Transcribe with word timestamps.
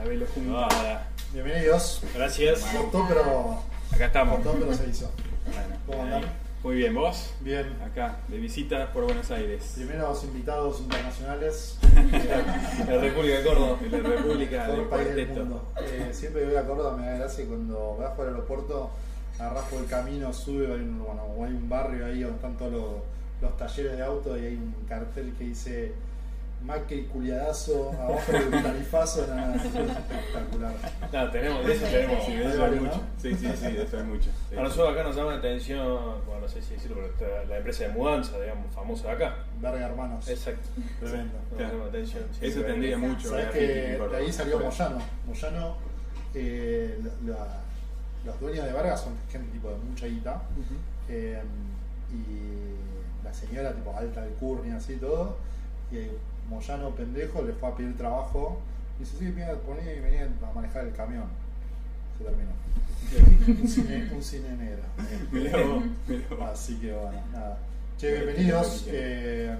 La 0.00 0.06
velo 0.06 0.24
juntada. 0.34 1.08
Bienvenidos. 1.34 2.00
Gracias. 2.14 2.60
Cortó, 2.74 3.04
pero. 3.06 3.58
Acá 3.92 4.06
estamos. 4.06 4.40
Cortó, 4.40 4.58
pero 4.58 4.72
se 4.72 4.88
hizo. 4.88 5.10
Bueno, 5.44 5.76
¿Cómo 5.86 6.02
andan? 6.02 6.22
Muy 6.62 6.76
bien, 6.76 6.94
¿vos? 6.94 7.34
Bien. 7.40 7.66
Acá, 7.84 8.16
de 8.28 8.38
visita 8.38 8.90
por 8.94 9.04
Buenos 9.04 9.30
Aires. 9.30 9.72
Primeros 9.74 10.24
invitados 10.24 10.80
internacionales 10.80 11.76
La 12.88 12.96
República 12.96 13.40
de 13.40 13.44
Córdoba. 13.44 13.78
La 13.90 13.98
República 13.98 14.66
todo 14.68 14.80
el 14.80 14.88
país 14.88 15.08
del 15.08 15.26
Cuarteto. 15.26 15.40
mundo. 15.40 15.72
Eh, 15.82 16.08
siempre 16.14 16.42
que 16.42 16.48
voy 16.48 16.56
a 16.56 16.64
Córdoba 16.66 16.96
me 16.96 17.04
da 17.06 17.18
gracia 17.18 17.44
cuando 17.46 17.96
vas 17.98 18.12
por 18.12 18.26
el 18.26 18.32
aeropuerto, 18.32 18.90
agarrás 19.38 19.64
por 19.64 19.80
el 19.80 19.86
camino, 19.86 20.32
sube, 20.32 20.64
hay 20.64 20.80
un, 20.80 21.04
bueno, 21.04 21.24
hay 21.44 21.52
un 21.52 21.68
barrio 21.68 22.06
ahí 22.06 22.22
donde 22.22 22.36
están 22.36 22.56
todos 22.56 22.72
los, 22.72 22.84
los 23.42 23.56
talleres 23.58 23.98
de 23.98 24.02
auto 24.02 24.38
y 24.38 24.46
hay 24.46 24.54
un 24.54 24.74
cartel 24.88 25.34
que 25.36 25.44
dice 25.44 25.92
Macri 26.64 27.04
culiadazo, 27.04 27.90
abajo 27.92 28.32
del 28.32 28.50
tarifazo, 28.62 29.22
es 29.24 29.64
espectacular. 29.64 30.74
No, 31.12 31.30
tenemos, 31.30 31.66
de 31.66 31.72
eso 31.74 31.86
tenemos, 31.86 32.24
sí, 32.26 32.32
de 32.36 32.44
eso 32.48 32.64
hay 32.64 32.80
mucho. 32.80 33.02
Sí, 33.16 33.34
sí, 33.34 33.52
sí, 33.56 33.72
de 33.72 33.82
eso 33.82 33.96
hay 33.96 34.04
mucho. 34.04 34.30
sí. 34.50 34.56
A 34.56 34.62
nosotros 34.62 34.92
acá 34.92 35.02
nos 35.04 35.16
llama 35.16 35.32
la 35.32 35.38
atención, 35.38 35.98
bueno, 36.26 36.42
no 36.42 36.48
sé 36.48 36.60
si 36.60 36.74
decirlo, 36.74 36.96
pero 36.96 37.06
está 37.36 37.48
la 37.48 37.56
empresa 37.56 37.84
de 37.84 37.88
mudanza, 37.90 38.38
digamos, 38.38 38.72
famosa 38.74 39.06
de 39.08 39.12
acá. 39.14 39.36
Verga 39.60 39.86
hermanos. 39.86 40.28
Exacto. 40.28 40.68
Tremendo. 41.00 41.32
Nos 41.50 41.56
Claro. 41.58 41.72
llama 41.72 41.84
la 41.84 41.88
atención. 41.90 42.24
sí, 42.38 42.46
Eso 42.46 42.60
tendría 42.62 42.98
mucho. 42.98 43.30
Sabes 43.30 43.46
que 43.50 43.60
de 43.66 44.16
ahí 44.16 44.32
salió. 44.32 44.60
Moyano. 44.60 44.98
Moyano, 45.26 45.76
eh, 46.34 47.00
la- 47.24 47.34
la- 47.34 47.60
los 48.26 48.38
dueños 48.38 48.66
de 48.66 48.72
Vargas 48.74 49.00
son 49.00 49.14
gente 49.32 49.50
tipo 49.50 49.70
de 49.70 49.76
mucha 49.76 50.06
guita. 50.06 50.42
Eh, 51.08 51.40
y 52.12 53.24
la 53.24 53.32
señora 53.32 53.72
tipo 53.72 53.96
alta 53.96 54.20
de 54.22 54.30
curnia 54.34 54.76
así 54.76 54.96
todo. 54.96 55.36
Y 55.90 55.96
Moyano 56.50 56.90
pendejo 56.90 57.42
le 57.42 57.52
fue 57.52 57.68
a 57.68 57.74
pedir 57.74 57.96
trabajo. 57.96 58.60
Y 58.98 59.04
dice, 59.04 59.16
sí, 59.18 59.24
mira, 59.34 59.54
y 59.54 60.00
venía 60.00 60.28
a 60.42 60.54
manejar 60.54 60.84
el 60.84 60.92
camión. 60.92 61.24
Se 62.18 62.24
terminó. 62.24 62.50
un, 63.62 63.68
cine, 63.68 64.10
un 64.12 64.22
cine 64.22 64.50
negro. 64.56 64.82
Mirá 65.32 65.62
vos, 65.64 65.84
mirá 66.06 66.24
vos. 66.28 66.50
Así 66.50 66.76
que 66.76 66.92
bueno, 66.92 67.22
nada. 67.32 67.58
Che, 67.98 68.12
bienvenidos. 68.12 68.84
Eh, 68.88 69.56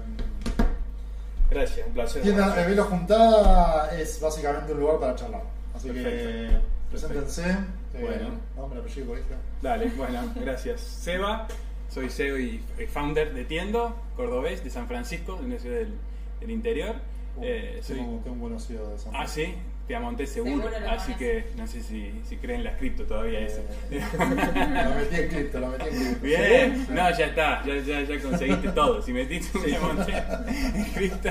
Gracias, 1.49 1.85
un 1.87 1.93
placer. 1.93 2.21
Tienda 2.21 2.55
de 2.55 2.65
Velo 2.65 2.85
Juntada 2.85 3.91
es 3.99 4.21
básicamente 4.21 4.71
un 4.73 4.79
lugar 4.79 4.99
para 4.99 5.15
charlar. 5.15 5.43
Así 5.75 5.89
que 5.89 6.01
Perfecto. 6.01 6.61
preséntense. 6.89 7.51
Eh, 7.93 8.01
Bueno. 8.01 8.29
Nombre, 8.55 8.79
apellido, 8.79 9.07
colegio. 9.07 9.35
Dale, 9.61 9.89
bueno, 9.97 10.31
gracias. 10.35 10.79
Seba, 10.79 11.47
soy 11.89 12.09
CEO 12.09 12.39
y 12.39 12.63
eh, 12.77 12.87
founder 12.87 13.33
de 13.33 13.43
Tiendo, 13.43 13.95
cordobés, 14.15 14.63
de 14.63 14.69
San 14.69 14.87
Francisco, 14.87 15.35
de 15.35 15.45
una 15.45 15.59
ciudad 15.59 15.79
del, 15.79 15.93
del 16.41 16.51
interior. 16.51 16.95
Uh, 17.37 17.41
Eh, 17.45 17.79
soy- 17.81 17.95
tengo, 17.97 18.33
un 18.33 18.39
conocido 18.41 18.89
de 18.91 18.97
San 18.97 19.15
Ah, 19.15 19.25
sí, 19.25 19.53
Piamonte 19.87 20.27
seguro, 20.27 20.69
Seguro 20.69 20.89
así 20.91 21.13
que 21.15 21.45
no 21.57 21.65
sé 21.65 21.81
si, 21.81 22.11
si 22.25 22.35
creen 22.37 22.63
las 22.63 22.77
cripto 22.77 23.03
todavía 23.05 23.39
eso. 23.39 23.61
Eh, 23.89 24.01
lo 24.19 24.95
metí 24.95 25.15
en 25.15 25.29
cripto, 25.29 25.59
lo 25.59 25.67
metí 25.69 25.87
en 25.89 25.95
cripto. 26.05 26.21
Bien, 26.25 26.87
no, 26.89 27.09
ya 27.17 27.25
está, 27.27 27.65
ya, 27.65 27.75
ya, 27.79 28.01
ya 28.03 28.21
conseguiste 28.21 28.69
todo. 28.75 29.01
Si 29.01 29.13
metiste 29.13 29.57
un 29.57 29.63
Piamonte 29.63 30.13
en 30.75 30.85
cripto, 30.93 31.29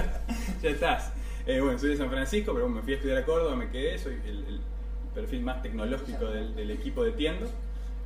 ya 0.63 0.71
estás. 0.71 1.13
Eh, 1.47 1.61
bueno, 1.61 1.79
soy 1.79 1.91
de 1.91 1.97
San 1.99 2.11
Francisco, 2.11 2.53
pero 2.53 2.65
bueno, 2.67 2.77
me 2.77 2.83
fui 2.83 2.93
a 2.95 2.97
estudiar 2.97 3.19
a 3.19 3.25
Córdoba, 3.25 3.57
me 3.57 3.69
quedé, 3.71 3.99
soy 3.99 4.15
el, 4.27 4.45
el 4.47 4.61
perfil 5.15 5.43
más 5.43 5.63
tecnológico 5.63 6.27
del, 6.27 6.55
del 6.55 6.71
equipo 6.71 7.05
de 7.05 7.13
Tiendo. 7.13 7.47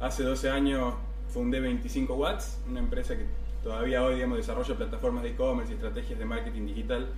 Hace 0.00 0.22
12 0.24 0.50
años 0.50 0.94
fundé 1.32 1.60
25 1.60 2.14
Watts, 2.14 2.58
una 2.68 2.80
empresa 2.80 3.16
que 3.16 3.24
todavía 3.64 4.04
hoy 4.04 4.14
digamos, 4.16 4.36
desarrolla 4.38 4.76
plataformas 4.76 5.22
de 5.24 5.30
e-commerce 5.30 5.72
y 5.72 5.76
estrategias 5.76 6.18
de 6.18 6.24
marketing 6.24 6.66
digital 6.66 7.08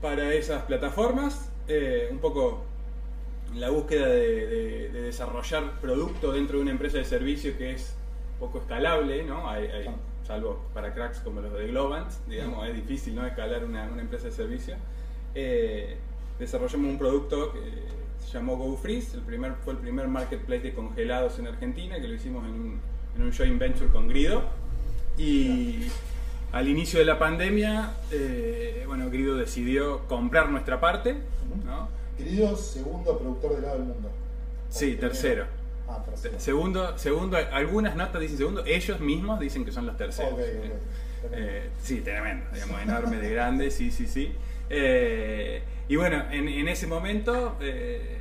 para 0.00 0.32
esas 0.34 0.62
plataformas. 0.64 1.50
eh, 1.66 2.08
un 2.12 2.18
poco 2.18 2.62
la 3.54 3.70
búsqueda 3.70 4.06
de, 4.06 4.46
de- 4.46 4.88
de 4.90 5.00
desarrollar 5.02 5.80
producto 5.80 6.30
dentro 6.32 6.56
de 6.58 6.62
una 6.62 6.72
empresa 6.72 6.98
de 6.98 7.04
servicio 7.06 7.56
que 7.56 7.72
es 7.72 7.94
poco 8.38 8.58
escalable, 8.58 9.22
¿no? 9.22 9.48
Hay- 9.48 9.68
hay- 9.68 9.82
Claro. 9.84 9.98
salvo 10.26 10.62
para 10.74 10.92
cracks 10.92 11.20
como 11.20 11.40
los 11.40 11.52
de 11.54 11.68
Globant, 11.68 12.10
digamos, 12.28 12.66
es 12.68 12.74
difícil 12.74 13.14
¿no? 13.14 13.26
escalar 13.26 13.64
una, 13.64 13.84
una 13.90 14.02
empresa 14.02 14.26
de 14.26 14.32
servicio. 14.32 14.74
Eh, 15.34 15.96
desarrollamos 16.38 16.86
un 16.90 16.98
producto 16.98 17.52
que 17.54 17.60
se 18.24 18.32
llamó 18.32 18.56
GoFreeze, 18.56 19.16
el 19.16 19.22
primer, 19.22 19.54
fue 19.64 19.72
el 19.74 19.78
primer 19.78 20.06
marketplace 20.08 20.62
de 20.62 20.74
congelados 20.74 21.38
en 21.38 21.46
Argentina, 21.46 21.96
que 22.00 22.08
lo 22.08 22.14
hicimos 22.14 22.44
en 22.44 22.52
un, 22.52 22.80
en 23.16 23.22
un 23.22 23.32
joint 23.32 23.58
venture 23.58 23.88
con 23.90 24.06
Grido. 24.08 24.42
Y 25.18 25.86
al 26.52 26.68
inicio 26.68 26.98
de 26.98 27.04
la 27.04 27.18
pandemia, 27.18 27.92
eh, 28.10 28.84
bueno, 28.86 29.10
Grido 29.10 29.36
decidió 29.36 30.00
comprar 30.08 30.50
nuestra 30.50 30.80
parte, 30.80 31.16
¿no? 31.64 31.88
Querido 32.16 32.56
segundo 32.56 33.18
productor 33.18 33.52
de 33.52 33.58
helado 33.58 33.74
del 33.78 33.86
mundo. 33.86 34.10
Sí, 34.70 34.94
tercero. 34.96 35.46
Ah, 35.88 36.02
tercero. 36.04 36.34
Segundo, 36.40 36.96
segundo, 36.98 37.36
algunas 37.52 37.94
notas 37.96 38.20
dicen 38.20 38.38
segundo, 38.38 38.64
ellos 38.66 39.00
mismos 39.00 39.38
dicen 39.40 39.64
que 39.64 39.72
son 39.72 39.86
los 39.86 39.96
terceros. 39.96 40.32
Ok, 40.32 40.40
ok. 40.40 41.32
Eh, 41.32 41.68
sí, 41.82 42.00
tremendo, 42.02 42.46
digamos, 42.52 42.82
enorme 42.82 43.16
de 43.18 43.30
grande, 43.30 43.70
sí, 43.70 43.90
sí, 43.90 44.06
sí. 44.06 44.32
Eh, 44.70 45.62
y 45.88 45.96
bueno, 45.96 46.24
en, 46.30 46.48
en 46.48 46.68
ese 46.68 46.86
momento 46.86 47.56
eh, 47.60 48.18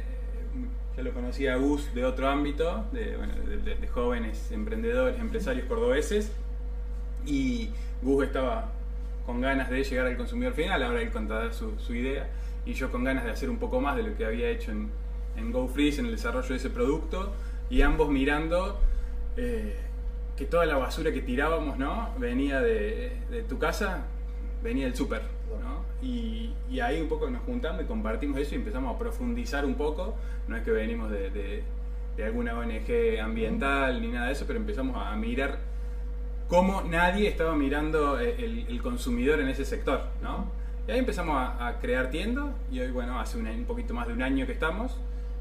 yo 0.98 1.04
lo 1.04 1.12
conocía 1.14 1.54
a 1.54 1.58
Gus 1.58 1.94
de 1.94 2.06
otro 2.06 2.28
ámbito, 2.30 2.86
de, 2.92 3.16
bueno, 3.18 3.34
de- 3.48 3.58
de- 3.58 3.76
de 3.76 3.88
jóvenes 3.88 4.52
emprendedores, 4.52 5.20
empresarios 5.20 5.66
cordobeses, 5.68 6.32
y 7.26 7.70
Gus 8.02 8.26
estaba 8.26 8.72
con 9.26 9.42
ganas 9.42 9.70
de 9.70 9.84
llegar 9.84 10.08
al 10.08 10.18
consumidor 10.18 10.54
final, 10.54 10.84
ahora 10.84 11.02
él 11.02 11.12
contará 11.12 11.52
su, 11.54 11.94
idea, 11.94 12.28
y 12.66 12.74
yo 12.74 12.92
con 12.92 13.04
ganas 13.04 13.24
de 13.24 13.32
hacer 13.32 13.50
un 13.50 13.58
poco 13.58 13.80
más 13.80 13.96
de 13.96 14.04
lo 14.04 14.16
que 14.16 14.26
había 14.26 14.50
hecho 14.50 14.72
en, 14.72 14.90
en 15.38 15.52
GoFreeze, 15.52 16.02
en 16.02 16.08
el 16.08 16.12
desarrollo 16.12 16.50
de 16.50 16.56
ese 16.56 16.70
producto, 16.70 17.34
y 17.70 17.82
ambos 17.82 18.10
mirando 18.10 18.80
eh, 19.38 19.78
que 20.38 20.46
toda 20.46 20.66
la 20.66 20.78
basura 20.78 21.12
que 21.12 21.22
tirábamos 21.22 21.78
¿no? 21.78 22.10
venía 22.18 22.60
de, 22.60 23.16
tu 23.48 23.58
casa, 23.58 24.06
venía 24.62 24.86
del 24.86 24.96
súper. 24.96 25.22
Y, 26.02 26.52
ahí 26.82 27.00
un 27.00 27.08
poco 27.08 27.30
nos 27.30 27.44
juntamos 27.44 27.84
y 27.84 27.86
compartimos 27.86 28.38
eso 28.40 28.56
y 28.56 28.58
empezamos 28.58 28.94
a 28.94 29.00
profundizar 29.00 29.64
un 29.64 29.76
poco. 29.76 30.16
No 30.50 30.58
es 30.58 30.64
que 30.64 30.72
venimos 30.72 31.10
de 31.10 31.64
alguna 32.24 32.58
ONG 32.58 33.20
ambiental 33.22 34.02
ni 34.02 34.08
nada 34.08 34.28
de 34.28 34.34
eso, 34.34 34.46
pero 34.46 34.60
empezamos 34.60 34.98
a 34.98 35.16
mirar 35.16 35.60
cómo 36.54 36.84
nadie 36.84 37.28
estaba 37.28 37.56
mirando 37.56 38.20
eh, 38.20 38.36
el, 38.38 38.68
el 38.68 38.80
consumidor 38.84 39.40
en 39.40 39.48
ese 39.50 39.66
sector, 39.66 40.02
¿no? 40.22 40.52
Y 40.88 40.92
ahí 40.92 41.00
empezamos 41.00 41.36
a, 41.36 41.68
a 41.68 41.80
crear 41.80 42.12
tiendas 42.12 42.46
y 42.72 42.80
hoy, 42.80 42.92
bueno, 42.92 43.20
hace 43.20 43.40
un, 43.40 43.48
un 43.48 43.66
poquito 43.66 43.96
más 43.96 44.06
de 44.08 44.14
un 44.14 44.22
año 44.22 44.46
que 44.46 44.52
estamos. 44.52 44.96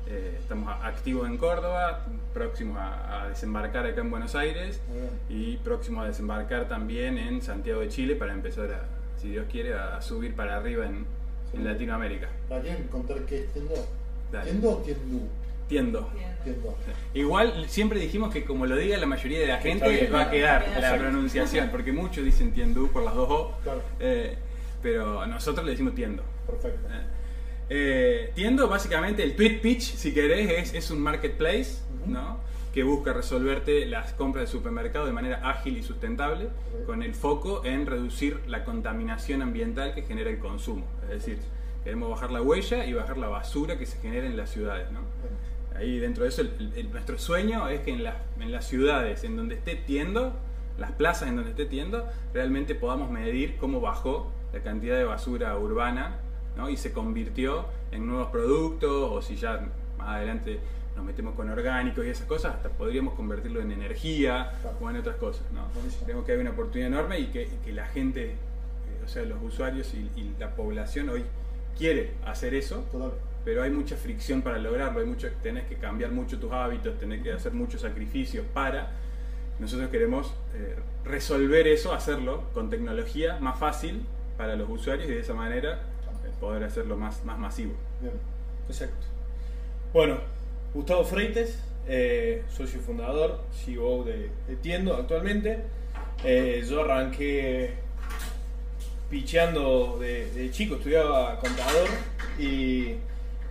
eh, 0.09 0.37
estamos 0.39 0.75
activos 0.83 1.29
en 1.29 1.37
Córdoba, 1.37 2.07
próximos 2.33 2.79
a, 2.79 3.25
a 3.25 3.29
desembarcar 3.29 3.85
acá 3.87 4.01
en 4.01 4.11
Buenos 4.11 4.35
Aires 4.35 4.81
y 5.29 5.59
próximos 5.59 6.05
a 6.05 6.09
desembarcar 6.09 6.67
también 6.69 7.19
en 7.19 7.43
Santiago 7.43 7.81
de 7.83 7.89
Chile 7.91 8.17
para 8.17 8.33
empezar, 8.33 8.71
a, 8.73 9.21
si 9.21 9.29
Dios 9.29 9.45
quiere, 9.53 9.75
a 9.75 10.01
subir 10.01 10.35
para 10.35 10.57
arriba 10.57 10.87
en, 10.87 11.05
en 11.53 11.65
Latinoamérica. 11.65 12.29
¿Para 12.49 12.63
quién 12.63 12.85
contar 12.89 13.19
qué 13.27 13.41
es 13.45 13.53
Tiendo? 13.53 13.75
¿Tiendo 14.45 14.71
o 14.71 14.77
Tiendú? 14.79 15.29
Tiendo. 15.73 16.11
Tiendo. 16.45 16.77
Igual 17.15 17.65
siempre 17.69 17.99
dijimos 17.99 18.33
que 18.33 18.45
como 18.45 18.67
lo 18.67 18.77
diga 18.77 18.97
la 18.99 19.07
mayoría 19.07 19.41
de 19.41 19.47
la 19.47 19.59
gente 19.59 19.89
bien. 19.89 20.13
va 20.13 20.23
a 20.23 20.31
quedar 20.31 20.63
la 20.69 20.75
Exacto. 20.77 20.99
pronunciación, 21.03 21.69
porque 21.71 21.93
muchos 21.93 22.25
dicen 22.25 22.53
tiendú 22.53 22.89
por 22.91 23.03
las 23.05 23.15
dos 23.15 23.29
O, 23.31 23.59
Claro. 23.63 23.81
eh, 24.01 24.37
pero 24.83 25.25
nosotros 25.27 25.65
le 25.65 25.71
decimos 25.73 25.95
tiendo. 25.95 26.23
Perfecto. 26.47 26.89
Eh, 26.91 27.03
eh, 27.71 28.33
tiendo 28.35 28.69
básicamente 28.69 29.23
el 29.23 29.35
tweet 29.35 29.61
pitch, 29.63 29.81
si 29.95 30.13
querés, 30.13 30.51
es, 30.51 30.75
es 30.75 30.91
un 30.91 31.01
marketplace. 31.01 31.79
¿no? 32.07 32.41
que 32.75 32.83
busca 32.85 33.13
resolverte 33.13 33.85
las 33.85 34.15
compras 34.15 34.47
de 34.47 34.51
supermercado 34.51 35.05
de 35.05 35.13
manera 35.13 35.47
ágil 35.47 35.77
y 35.77 35.83
sustentable, 35.83 36.49
con 36.87 37.03
el 37.03 37.15
foco 37.15 37.63
en 37.67 37.85
reducir 37.85 38.41
la 38.47 38.65
contaminación 38.65 39.43
ambiental 39.43 39.95
que 39.95 40.01
genera 40.03 40.31
el 40.31 40.39
consumo. 40.39 40.87
Es 41.03 41.11
decir, 41.11 41.39
queremos 41.85 42.09
bajar 42.09 42.33
la 42.33 42.41
huella 42.41 42.87
y 42.87 42.95
bajar 42.95 43.19
la 43.19 43.29
basura 43.29 43.77
que 43.79 43.85
se 43.85 43.99
genera 44.01 44.27
en 44.27 44.39
las 44.39 44.49
ciudades. 44.51 44.91
¿no? 44.91 45.01
Ahí 45.77 45.99
dentro 45.99 46.25
de 46.25 46.29
eso, 46.31 46.43
el- 46.43 46.73
el- 46.77 46.91
nuestro 46.93 47.19
sueño 47.19 47.69
es 47.69 47.81
que 47.81 47.93
en, 47.93 48.05
las- 48.05 48.17
en 48.41 48.53
las 48.53 48.67
ciudades 48.67 49.25
en 49.25 49.37
donde 49.37 49.55
esté 49.57 49.75
tiendo, 49.77 50.35
las 50.79 50.93
plazas 50.93 51.29
en 51.29 51.37
donde 51.37 51.51
esté 51.51 51.67
tiendo, 51.67 52.07
realmente 52.35 52.75
podamos 52.75 53.11
medir 53.11 53.57
cómo 53.59 53.81
bajó 53.81 54.31
la 54.53 54.61
cantidad 54.61 54.97
de 54.97 55.05
basura 55.05 55.57
urbana 55.59 56.17
¿no? 56.57 56.69
y 56.69 56.77
se 56.77 56.93
convirtió 56.93 57.67
en 57.91 58.07
nuevos 58.07 58.29
productos, 58.29 58.91
o 59.11 59.23
si 59.23 59.37
ya 59.37 59.67
más 59.99 60.09
adelante 60.09 60.61
nos 60.97 61.05
metemos 61.07 61.35
con 61.35 61.49
orgánicos 61.49 62.05
y 62.05 62.11
esas 62.11 62.27
cosas, 62.27 62.55
hasta 62.57 62.69
podríamos 62.69 63.15
convertirlo 63.15 63.61
en 63.63 63.73
energía 63.73 64.53
Claro. 64.61 64.77
o 64.81 64.91
en 64.91 64.97
otras 64.99 65.17
cosas. 65.17 65.43
¿no? 65.53 65.63
Creemos 66.05 66.27
que 66.27 66.33
hay 66.33 66.39
una 66.39 66.51
oportunidad 66.51 66.89
enorme 66.89 67.19
y 67.21 67.27
que, 67.29 67.49
la 67.73 67.87
gente, 67.87 68.33
eh, 68.33 68.35
o 69.05 69.09
sea, 69.09 69.23
los 69.25 69.39
usuarios 69.43 69.95
y, 69.95 69.99
y 70.21 70.35
la 70.39 70.51
población 70.55 71.09
hoy 71.09 71.25
quiere 71.79 72.13
hacer 72.27 72.53
eso 72.55 72.85
Total. 72.93 73.13
Pero 73.45 73.63
hay 73.63 73.71
mucha 73.71 73.97
fricción 73.97 74.43
para 74.43 74.59
lograrlo, 74.59 75.01
hay 75.01 75.07
mucho, 75.07 75.29
tenés 75.43 75.65
que 75.65 75.77
cambiar 75.77 76.13
mucho 76.13 76.39
tus 76.39 76.53
hábitos, 76.53 76.99
tenés 76.99 77.23
que 77.23 77.33
hacer 77.33 77.53
muchos 77.53 77.81
sacrificios 77.81 78.45
para. 78.53 78.91
Nosotros 79.59 79.91
queremos 79.91 80.35
eh, 80.55 80.77
resolver 81.05 81.67
eso, 81.67 81.93
hacerlo 81.93 82.45
con 82.55 82.71
tecnología 82.71 83.39
más 83.41 83.59
fácil 83.59 84.03
para 84.37 84.57
los 84.57 84.69
usuarios 84.69 85.09
y 85.09 85.13
de 85.13 85.21
esa 85.21 85.35
manera 85.35 85.81
eh, 86.25 86.31
poder 86.41 86.65
hacerlo 86.65 86.97
más, 86.97 87.25
más 87.25 87.39
masivo. 87.39 87.75
Bien. 88.01 88.15
Exacto. 88.69 89.07
Bueno, 89.93 90.19
Gustavo 90.75 91.05
Freites, 91.05 91.59
eh, 91.87 92.45
socio 92.51 92.81
fundador, 92.81 93.41
CEO 93.53 94.05
de, 94.05 94.31
de 94.47 94.57
Tiendo 94.57 94.95
actualmente. 94.95 95.59
Eh, 96.25 96.65
yo 96.69 96.83
arranqué 96.83 97.75
picheando 99.11 99.99
de, 100.01 100.31
de 100.31 100.51
chico, 100.51 100.77
estudiaba 100.77 101.39
contador 101.39 101.89
y 102.39 102.95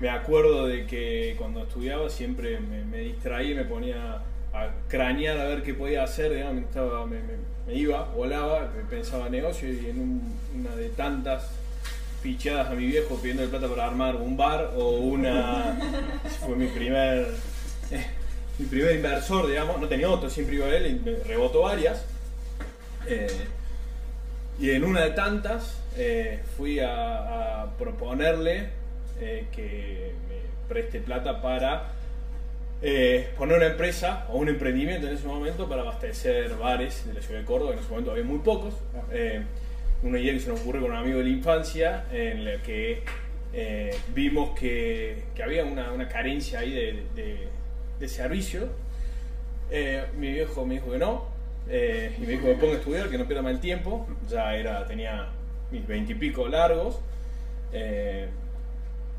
me 0.02 0.10
acuerdo 0.10 0.66
de 0.68 0.86
que 0.88 1.36
cuando 1.38 1.62
estudiaba 1.64 2.10
siempre 2.10 2.60
me, 2.60 2.84
me 2.84 2.98
distraía 3.00 3.52
y 3.52 3.56
me 3.56 3.66
ponía 3.66 4.16
a 4.54 4.70
cranear 4.90 5.40
a 5.40 5.46
ver 5.46 5.64
qué 5.64 5.74
podía 5.74 6.04
hacer, 6.04 6.34
digamos, 6.34 6.56
me, 6.56 6.62
estaba- 6.62 7.06
me- 7.06 7.22
me- 7.22 7.52
me 7.68 7.74
iba, 7.76 8.04
volaba, 8.16 8.70
pensaba 8.90 9.30
negocio 9.30 9.72
y 9.72 9.86
en 9.90 10.00
un- 10.00 10.40
una 10.60 10.76
de 10.76 10.90
tantas 10.90 11.50
picheadas 12.24 12.70
a 12.70 12.74
mi 12.74 12.86
viejo 12.86 13.16
pidiendo 13.22 13.46
plata 13.50 13.68
para 13.68 13.86
armar 13.88 14.16
un 14.16 14.36
bar 14.36 14.72
o 14.76 14.90
una... 14.98 15.78
fue 16.46 16.56
mi 16.56 16.68
primer... 16.68 17.28
mi 18.60 18.66
primer 18.66 18.96
inversor, 18.96 19.48
digamos, 19.48 19.80
no 19.80 19.88
tenía 19.88 20.10
otro, 20.10 20.30
siempre 20.30 20.56
iba 20.56 20.66
a 20.66 20.76
él 20.76 20.88
y 20.88 21.10
me 21.10 21.16
rebotó 21.24 21.62
varias. 21.62 22.04
Eh, 23.08 23.28
y 24.60 24.72
en 24.72 24.84
una 24.84 25.02
de 25.02 25.12
tantas 25.12 25.78
eh, 25.98 26.42
fui 26.58 26.80
a, 26.80 27.62
a 27.64 27.78
proponerle 27.78 28.70
eh, 29.22 29.46
que 29.52 30.12
me 30.28 30.36
preste 30.68 31.00
plata 31.00 31.42
para 31.42 31.92
eh, 32.82 33.30
poner 33.38 33.58
una 33.58 33.68
empresa 33.68 34.26
o 34.30 34.38
un 34.38 34.50
emprendimiento 34.50 35.08
en 35.08 35.14
ese 35.14 35.28
momento 35.28 35.70
para 35.70 35.82
abastecer 35.84 36.56
bares 36.58 37.06
de 37.06 37.14
la 37.14 37.22
ciudad 37.22 37.40
de 37.42 37.46
Córdoba, 37.46 37.74
en 37.74 37.80
ese 37.80 37.90
momento 37.90 38.12
había 38.12 38.24
muy 38.24 38.40
pocos. 38.40 38.74
Eh, 39.12 39.42
una 40.04 40.18
idea 40.18 40.34
que 40.34 40.40
se 40.40 40.50
nos 40.50 40.62
ocurrió 40.62 40.82
con 40.82 40.92
un 40.92 40.98
amigo 40.98 41.20
de 41.20 41.26
la 41.26 41.30
infancia, 41.30 42.06
en 42.12 42.44
la 42.44 42.62
que 42.64 43.04
eh, 43.54 43.96
vimos 44.16 44.58
que, 44.58 45.24
había 45.44 45.64
una, 45.64 45.92
una 45.92 46.08
carencia 46.08 46.60
ahí 46.60 46.72
de, 46.72 47.04
de- 48.00 48.08
servicio. 48.08 48.68
Mi 50.18 50.32
viejo 50.32 50.66
me 50.66 50.74
dijo 50.74 50.92
que 50.92 50.98
no, 50.98 51.26
y 51.68 52.22
me 52.22 52.28
dijo 52.28 52.46
que 52.46 52.54
me 52.54 52.56
ponga 52.56 52.74
a 52.74 52.78
estudiar, 52.78 53.10
que 53.10 53.18
no 53.20 53.26
pierda 53.26 53.44
más 53.44 53.54
el 53.54 53.60
tiempo. 53.60 54.08
Ya 54.28 54.56
era, 54.56 54.88
tenía 54.88 55.28
mis 55.70 55.86
veintipico 55.86 56.48
largos, 56.48 57.00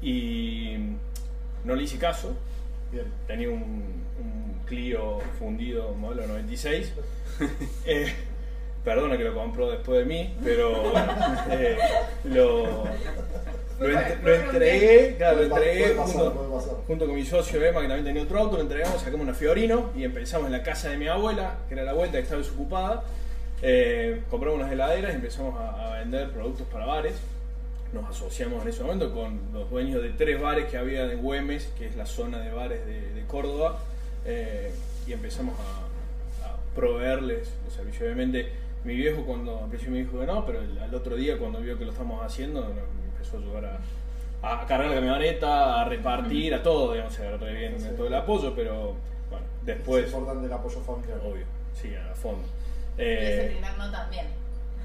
y 0.03 0.77
no 1.65 1.75
le 1.75 1.85
hice 1.85 1.99
caso. 1.99 2.35
Tenía 3.27 3.49
un, 3.49 4.03
un 4.21 4.55
Clio 4.67 5.19
fundido 5.39 5.93
modelo 5.95 6.27
96. 6.27 6.93
Eh, 7.87 8.13
perdona 8.85 9.17
que 9.17 9.25
lo 9.25 9.35
compró 9.35 9.71
después 9.71 10.01
de 10.01 10.05
mí, 10.05 10.35
pero 10.45 10.91
bueno, 10.91 11.13
eh, 11.51 11.79
lo, 12.25 12.85
lo, 13.81 13.89
ent- 13.89 14.21
lo 14.23 14.35
entregué, 14.35 15.15
claro, 15.17 15.37
lo 15.39 15.43
entregué 15.45 15.95
junto, 16.87 17.07
con 17.07 17.15
mi 17.15 17.25
socio 17.25 17.65
Emma, 17.65 17.81
que 17.81 17.87
también 17.89 18.05
tenía 18.05 18.23
otro 18.23 18.39
auto, 18.41 18.57
lo 18.57 18.63
entregamos, 18.63 19.01
sacamos 19.01 19.23
una 19.23 19.35
Fiorino 19.35 19.91
y 19.97 20.05
empezamos 20.05 20.47
en 20.47 20.53
la 20.53 20.63
casa 20.63 20.91
de 20.91 20.99
mi 20.99 21.09
abuela, 21.09 21.57
que 21.69 21.75
era 21.75 21.85
la 21.85 21.95
vuelta 21.95 22.19
que 22.19 22.25
estaba 22.25 22.43
desocupada. 22.43 23.03
Eh, 23.63 24.23
compramos 24.31 24.61
unas 24.61 24.73
heladeras 24.73 25.13
y 25.13 25.17
empezamos 25.17 25.59
a, 25.59 25.95
a 25.95 25.99
vender 26.01 26.31
productos 26.31 26.67
para 26.69 26.85
bares. 26.87 27.15
Nos 27.93 28.09
asociamos 28.09 28.63
en 28.63 28.69
ese 28.69 28.83
momento 28.83 29.13
con 29.13 29.39
los 29.53 29.69
dueños 29.69 30.03
de 30.03 30.11
tres 30.11 30.41
bares 30.41 30.67
que 30.67 30.79
había 30.79 31.11
en 31.13 31.21
Güemes, 31.23 31.71
que 31.79 31.87
es 31.87 31.97
la 31.97 32.07
zona 32.07 32.39
de 32.39 32.51
bares 32.51 32.87
de, 32.87 33.13
de 33.13 33.23
Córdoba, 33.27 33.79
eh, 34.25 34.73
y 35.07 35.13
empezamos 35.13 35.55
a, 35.61 36.47
a 36.49 36.57
proveerles 36.75 37.51
los 37.65 37.75
servicios. 37.75 38.05
Obviamente, 38.05 38.51
mi 38.85 38.95
viejo 38.97 39.25
cuando 39.27 39.59
al 39.63 39.69
principio 39.69 39.93
me 39.95 40.01
dijo 40.05 40.19
que 40.19 40.27
no, 40.27 40.47
pero 40.47 40.61
el- 40.63 40.79
al 40.79 40.95
otro 40.95 41.17
día 41.17 41.37
cuando 41.39 41.61
vio 41.61 41.79
que 41.79 41.85
lo 41.85 41.93
estamos 41.93 42.25
haciendo, 42.25 42.61
nos 42.63 42.71
empezó 43.13 43.37
a 43.37 43.41
ayudar 43.41 43.81
a, 44.43 44.63
a 44.63 44.67
cargar 44.67 44.89
la 44.89 44.95
camioneta, 44.97 45.83
a 45.83 45.85
repartir, 45.85 46.55
a 46.55 46.63
todo, 46.63 46.93
digamos, 46.93 47.13
se 47.15 47.23
bien 47.53 47.79
Sí. 47.79 47.89
todo 47.97 48.07
el 48.07 48.15
apoyo, 48.15 48.55
pero 48.57 48.97
bueno, 49.31 49.45
después, 49.65 50.05
es 50.07 50.13
importante 50.13 50.47
el 50.47 50.53
apoyo 50.53 50.81
familiar. 50.81 51.19
obvio, 51.23 51.45
sí, 51.81 51.95
a 51.95 52.15
fondo. 52.15 52.43
Y 52.97 53.03
ese 53.03 53.47
Eh, 53.47 53.51
primer 53.53 53.77
no 53.79 53.91
también. 53.91 54.27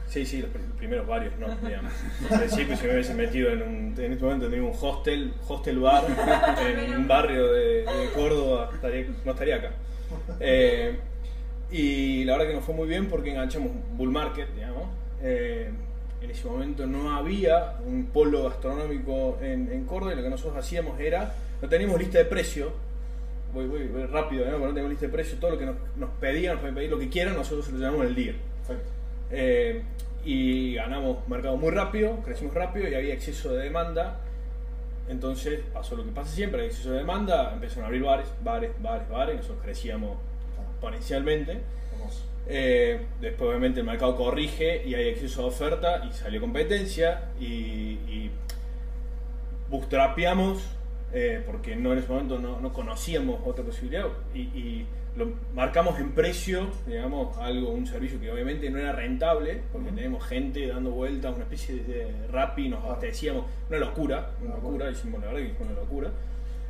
Sí, 0.08 0.26
sí, 0.26 0.42
los 0.42 0.50
pr- 0.52 0.78
primeros 0.78 1.06
varios 1.08 1.34
no, 1.38 1.48
digamos. 1.68 1.92
Al 2.32 2.40
principio 2.40 2.78
si 2.78 2.86
me 2.88 2.94
hubiese 2.94 3.14
metido 3.14 3.52
en 3.52 3.62
un, 3.62 3.96
en 3.98 4.12
este 4.14 4.24
momento 4.24 4.46
tendría 4.50 4.64
un 4.64 4.76
hostel, 4.80 5.34
hostel 5.48 5.80
bar 5.80 6.06
en 6.62 6.96
un 6.98 7.08
barrio 7.08 7.52
de, 7.52 7.62
de 7.84 8.10
Córdoba, 8.16 8.72
estaría- 8.74 9.08
no 9.26 9.32
estaría 9.32 9.56
acá. 9.58 9.72
Eh, 10.40 10.98
y 11.70 12.24
la 12.24 12.34
verdad 12.34 12.48
que 12.48 12.54
nos 12.56 12.64
fue 12.64 12.74
muy 12.74 12.88
bien 12.88 13.08
porque 13.08 13.32
enganchamos 13.32 13.72
Bull 13.98 14.10
Market, 14.12 14.48
digamos. 14.56 14.84
Eh, 15.22 15.70
en 16.22 16.32
ese 16.32 16.48
momento 16.48 16.88
no 16.88 17.16
había 17.16 17.74
un 17.86 18.06
polo 18.08 18.44
gastronómico 18.46 19.38
en, 19.42 19.72
en 19.72 19.86
Córdoba 19.86 20.14
y 20.14 20.16
lo 20.16 20.24
que 20.24 20.30
nosotros 20.30 20.58
hacíamos 20.58 21.00
era, 21.00 21.36
no 21.62 21.68
teníamos 21.70 22.00
lista 22.00 22.18
de 22.18 22.26
precio, 22.26 22.72
voy, 23.54 23.68
voy, 23.68 23.88
voy 23.88 24.06
rápido, 24.06 24.46
¿no? 24.46 24.52
Porque 24.54 24.64
no 24.68 24.70
teníamos 24.70 24.90
lista 24.92 25.06
de 25.08 25.12
precio, 25.12 25.38
todo 25.38 25.52
lo 25.52 25.58
que 25.60 25.66
nos, 25.66 25.76
nos 25.98 26.10
pedían, 26.20 26.56
nos 26.64 26.74
pedir 26.74 26.90
lo 26.90 26.98
que 26.98 27.10
quieran, 27.10 27.36
nosotros 27.36 27.66
se 27.66 27.74
lo 27.74 27.78
llamamos 27.80 28.06
el 28.08 28.16
día. 28.16 28.34
Perfecto. 28.66 28.92
Eh, 29.32 29.84
y 30.24 30.76
ganamos 30.76 31.28
mercado 31.28 31.58
muy 31.58 31.72
rápido, 31.72 32.22
crecimos 32.24 32.54
rápido 32.54 32.90
y 32.90 32.96
había 32.96 33.14
exceso 33.14 33.54
de 33.54 33.64
demanda. 33.64 34.20
Entonces 35.08 35.62
pasó 35.74 35.96
lo 35.96 36.04
que 36.04 36.12
pasa 36.12 36.36
siempre, 36.36 36.62
hay 36.62 36.68
exceso 36.68 36.92
de 36.92 36.98
demanda, 36.98 37.54
empezaron 37.54 37.86
a 37.86 37.88
abrir 37.88 38.04
bares, 38.04 38.28
bares, 38.44 38.72
bares, 38.82 39.10
bares, 39.10 39.36
nosotros 39.38 39.64
crecíamos 39.64 40.18
exponencialmente. 40.72 41.60
Eh, 42.50 43.06
después 43.20 43.50
obviamente 43.50 43.82
el 43.82 43.86
mercado 43.86 44.16
corrige 44.16 44.84
y 44.86 44.96
hay 44.96 45.10
exceso 45.10 45.42
de 45.44 45.48
oferta 45.50 46.06
y 46.10 46.14
salió 46.14 46.40
competencia 46.40 47.26
y, 47.40 47.46
y 47.46 48.32
bootstrapeamos 49.70 50.64
eh, 51.14 51.42
porque 51.46 51.76
no 51.76 51.94
en 51.94 52.00
ese 52.00 52.08
momento 52.10 52.38
no, 52.40 52.60
no 52.60 52.74
conocíamos 52.74 53.42
otra 53.46 53.64
posibilidad 53.64 54.06
y, 54.34 54.42
y 54.42 54.86
lo 55.18 55.34
marcamos 55.56 56.00
en 56.00 56.12
precio, 56.12 56.70
digamos, 56.86 57.36
algo, 57.40 57.72
un 57.72 57.88
servicio 57.88 58.20
que 58.20 58.32
obviamente 58.32 58.70
no 58.70 58.78
era 58.78 58.92
rentable 58.92 59.62
porque 59.72 59.88
Ujú. 59.88 59.96
tenemos 59.96 60.24
gente 60.24 60.68
dando 60.68 60.92
vueltas, 60.92 61.34
una 61.34 61.44
especie 61.44 61.76
de 61.76 62.14
Rappi, 62.32 62.70
nos 62.70 62.84
abastecíamos, 62.84 63.46
una 63.68 63.80
locura, 63.80 64.32
una 64.46 64.56
locura, 64.56 64.92
hicimos 64.92 65.20
la 65.22 65.28
verdad 65.28 65.48
que 65.48 65.54
fue 65.56 65.66
una 65.66 65.76
locura. 65.76 66.12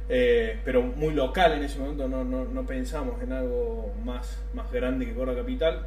Eh, 0.09 0.59
pero 0.63 0.81
muy 0.81 1.13
local 1.13 1.51
en 1.53 1.63
ese 1.63 1.79
momento, 1.79 2.07
no, 2.07 2.23
no, 2.23 2.45
no 2.45 2.65
pensamos 2.65 3.21
en 3.21 3.33
algo 3.33 3.93
más, 4.05 4.41
más 4.53 4.71
grande 4.71 5.05
que 5.05 5.13
Córdoba 5.13 5.39
Capital. 5.39 5.85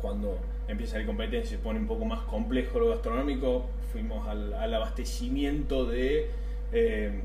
Cuando 0.00 0.38
empieza 0.68 0.94
a 0.94 0.96
haber 0.98 1.08
competencia 1.08 1.54
y 1.54 1.56
se 1.56 1.62
pone 1.62 1.80
un 1.80 1.88
poco 1.88 2.04
más 2.04 2.20
complejo 2.20 2.78
lo 2.78 2.90
gastronómico, 2.90 3.66
fuimos 3.92 4.28
al, 4.28 4.52
al 4.54 4.72
abastecimiento 4.72 5.84
de, 5.86 6.30
eh, 6.72 7.20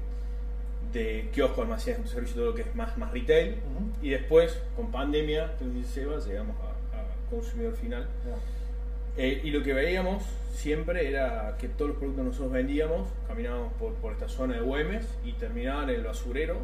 de 0.94 1.30
kioscos, 1.34 1.64
almacenes, 1.66 2.10
servicio, 2.10 2.36
todo 2.38 2.46
lo 2.52 2.56
que 2.56 2.62
es 2.62 2.76
más, 2.76 2.98
más 2.98 3.12
retail. 3.12 3.56
Ujú. 3.56 4.06
Y 4.06 4.10
después, 4.12 4.58
con 4.76 4.92
pandemia, 4.92 5.52
llegamos 5.60 6.56
a, 6.62 6.98
a 6.98 7.30
consumidor 7.30 7.76
final. 7.76 8.08
Ya. 8.26 9.24
Eh, 9.24 9.42
y 9.44 9.52
lo 9.52 9.62
que 9.62 9.74
veíamos 9.74 10.24
siempre 10.54 11.08
era 11.08 11.56
que 11.60 11.68
todos 11.68 11.90
los 11.90 11.98
productos 11.98 12.24
que 12.24 12.30
nosotros 12.30 12.52
vendíamos 12.52 13.10
caminábamos 13.28 13.74
por, 13.74 13.94
por 13.96 14.14
esta 14.14 14.28
zona 14.28 14.56
de 14.56 14.62
Güemes 14.62 15.06
y 15.24 15.34
terminaban 15.34 15.90
en 15.90 15.98
el 15.98 16.04
basurero, 16.04 16.58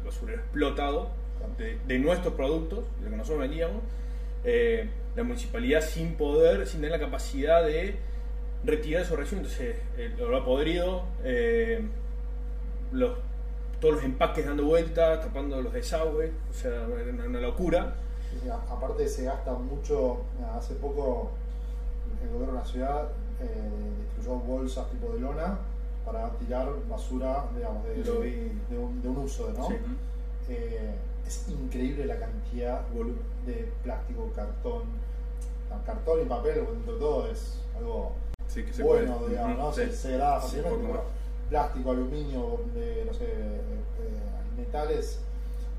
el 0.00 0.04
basurero 0.04 0.40
explotado 0.40 1.10
de, 1.58 1.78
de 1.86 1.98
nuestros 1.98 2.34
productos, 2.34 2.84
de 2.98 3.04
lo 3.04 3.10
que 3.10 3.16
nosotros 3.16 3.40
vendíamos. 3.40 3.82
Eh, 4.44 4.88
la 5.16 5.22
municipalidad 5.22 5.80
sin 5.80 6.14
poder, 6.16 6.66
sin 6.66 6.80
tener 6.80 6.98
la 6.98 7.04
capacidad 7.04 7.64
de 7.64 7.96
retirar 8.64 9.02
esos 9.02 9.18
residuos. 9.18 9.58
Entonces, 9.58 9.76
el 9.96 10.20
olor 10.20 10.44
podrido, 10.44 11.04
eh, 11.22 11.80
los, 12.92 13.18
todos 13.84 13.96
los 13.96 14.04
empaques 14.04 14.46
dando 14.46 14.64
vueltas, 14.64 15.20
tapando 15.20 15.60
los 15.60 15.70
desagües, 15.70 16.30
o 16.50 16.54
sea, 16.54 16.70
era 16.70 17.12
una, 17.12 17.24
una 17.26 17.40
locura. 17.40 17.92
Aparte 18.70 19.06
se 19.06 19.24
gasta 19.24 19.52
mucho, 19.52 20.22
hace 20.56 20.72
poco 20.76 21.32
el 22.22 22.30
gobierno 22.30 22.54
de 22.54 22.60
la 22.60 22.64
ciudad 22.64 23.08
eh, 23.42 23.70
distribuyó 24.16 24.40
bolsas 24.40 24.90
tipo 24.90 25.12
de 25.12 25.20
lona 25.20 25.58
para 26.06 26.30
tirar 26.30 26.66
basura, 26.88 27.44
digamos, 27.54 27.84
de, 27.84 28.78
un, 28.78 29.02
de 29.02 29.08
un 29.10 29.18
uso, 29.18 29.52
¿no? 29.54 29.68
Sí. 29.68 29.74
Eh, 30.48 30.94
es 31.26 31.46
increíble 31.50 32.06
la 32.06 32.18
cantidad 32.18 32.80
de 33.44 33.70
plástico, 33.82 34.30
cartón, 34.34 34.82
cartón 35.84 36.22
y 36.22 36.24
papel, 36.24 36.66
dentro 36.72 36.94
de 36.94 36.98
todo 36.98 37.26
es 37.30 37.58
algo 37.76 38.12
Sí, 38.48 38.62
que 38.62 38.72
se 38.72 38.82
bueno, 38.82 39.18
puede. 39.18 39.30
digamos, 39.32 39.58
¿no? 39.58 39.72
Se, 39.74 39.92
se 39.92 40.08
degrada 40.08 40.40
Sí, 40.40 40.56
fácilmente, 40.56 40.98
plástico, 41.48 41.90
aluminio, 41.90 42.60
de, 42.74 43.04
no 43.06 43.12
sé, 43.14 43.24
eh, 43.24 43.60
eh, 44.00 44.56
metales, 44.60 45.20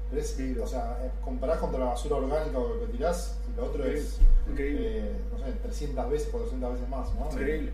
pero 0.09 0.21
es, 0.21 0.37
o 0.61 0.67
sea, 0.67 0.97
eh, 1.03 1.09
comparás 1.23 1.57
contra 1.59 1.79
la 1.79 1.85
basura 1.85 2.15
orgánica 2.17 2.57
o 2.59 2.79
que 2.79 2.85
tirás, 2.91 3.37
y 3.53 3.57
lo 3.57 3.65
otro 3.65 3.85
es, 3.85 4.19
Increíble. 4.49 4.99
eh, 4.99 5.11
no 5.31 5.39
sé, 5.45 5.51
300 5.63 6.09
veces, 6.09 6.27
400 6.29 6.73
veces 6.73 6.89
más, 6.89 7.13
¿no? 7.15 7.29
Increíble. 7.31 7.71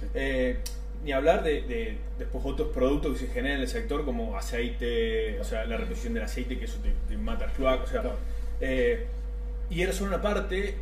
Sí. 0.00 0.06
Eh, 0.14 0.58
ni 1.04 1.10
hablar 1.12 1.42
de, 1.42 1.62
de 1.62 1.98
después 2.18 2.44
otros 2.46 2.68
productos 2.68 3.14
que 3.18 3.26
se 3.26 3.32
generan 3.32 3.56
en 3.56 3.62
el 3.62 3.68
sector 3.68 4.04
como 4.04 4.36
aceite, 4.36 5.40
o 5.40 5.44
sea, 5.44 5.64
la 5.66 5.76
reposición 5.76 6.14
del 6.14 6.22
aceite, 6.22 6.56
que 6.58 6.66
eso 6.66 6.78
te, 6.82 6.92
te 7.08 7.18
mata 7.18 7.46
el 7.46 7.50
cloaca, 7.52 7.82
o 7.82 7.86
sea, 7.86 8.00
Claro. 8.02 8.16
eh, 8.60 9.06
y 9.68 9.82
era 9.82 9.92
solo 9.92 10.08
una 10.14 10.22
parte 10.22 10.76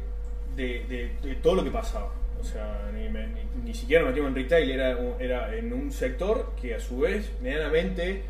de, 0.57 0.85
de- 0.88 1.11
de 1.23 1.35
todo 1.37 1.55
lo 1.55 1.64
que 1.64 1.71
pasaba. 1.71 2.12
O 2.40 2.44
sea, 2.44 2.90
ni, 2.94 3.09
ni- 3.09 3.64
ni 3.64 3.75
siquiera 3.75 4.04
metimos 4.04 4.28
en 4.28 4.35
retail, 4.35 4.70
era, 4.70 4.97
era 5.18 5.54
en 5.54 5.73
un 5.73 5.92
sector 5.92 6.52
que 6.61 6.75
a 6.75 6.80
su 6.80 7.00
vez 7.00 7.30
medianamente 7.42 8.23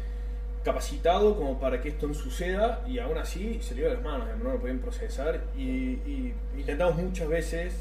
capacitado 0.64 1.36
como 1.36 1.58
para 1.58 1.80
que 1.80 1.88
esto 1.88 2.06
no 2.06 2.14
suceda 2.14 2.84
y 2.86 2.98
aún 2.98 3.16
así 3.16 3.60
se 3.62 3.74
le 3.74 3.82
iba 3.82 3.90
de 3.90 3.96
las 3.96 4.04
manos, 4.04 4.28
no 4.42 4.52
lo 4.52 4.58
podían 4.58 4.78
procesar 4.78 5.40
y, 5.56 6.32
intentamos 6.56 6.96
muchas 6.96 7.28
veces 7.28 7.74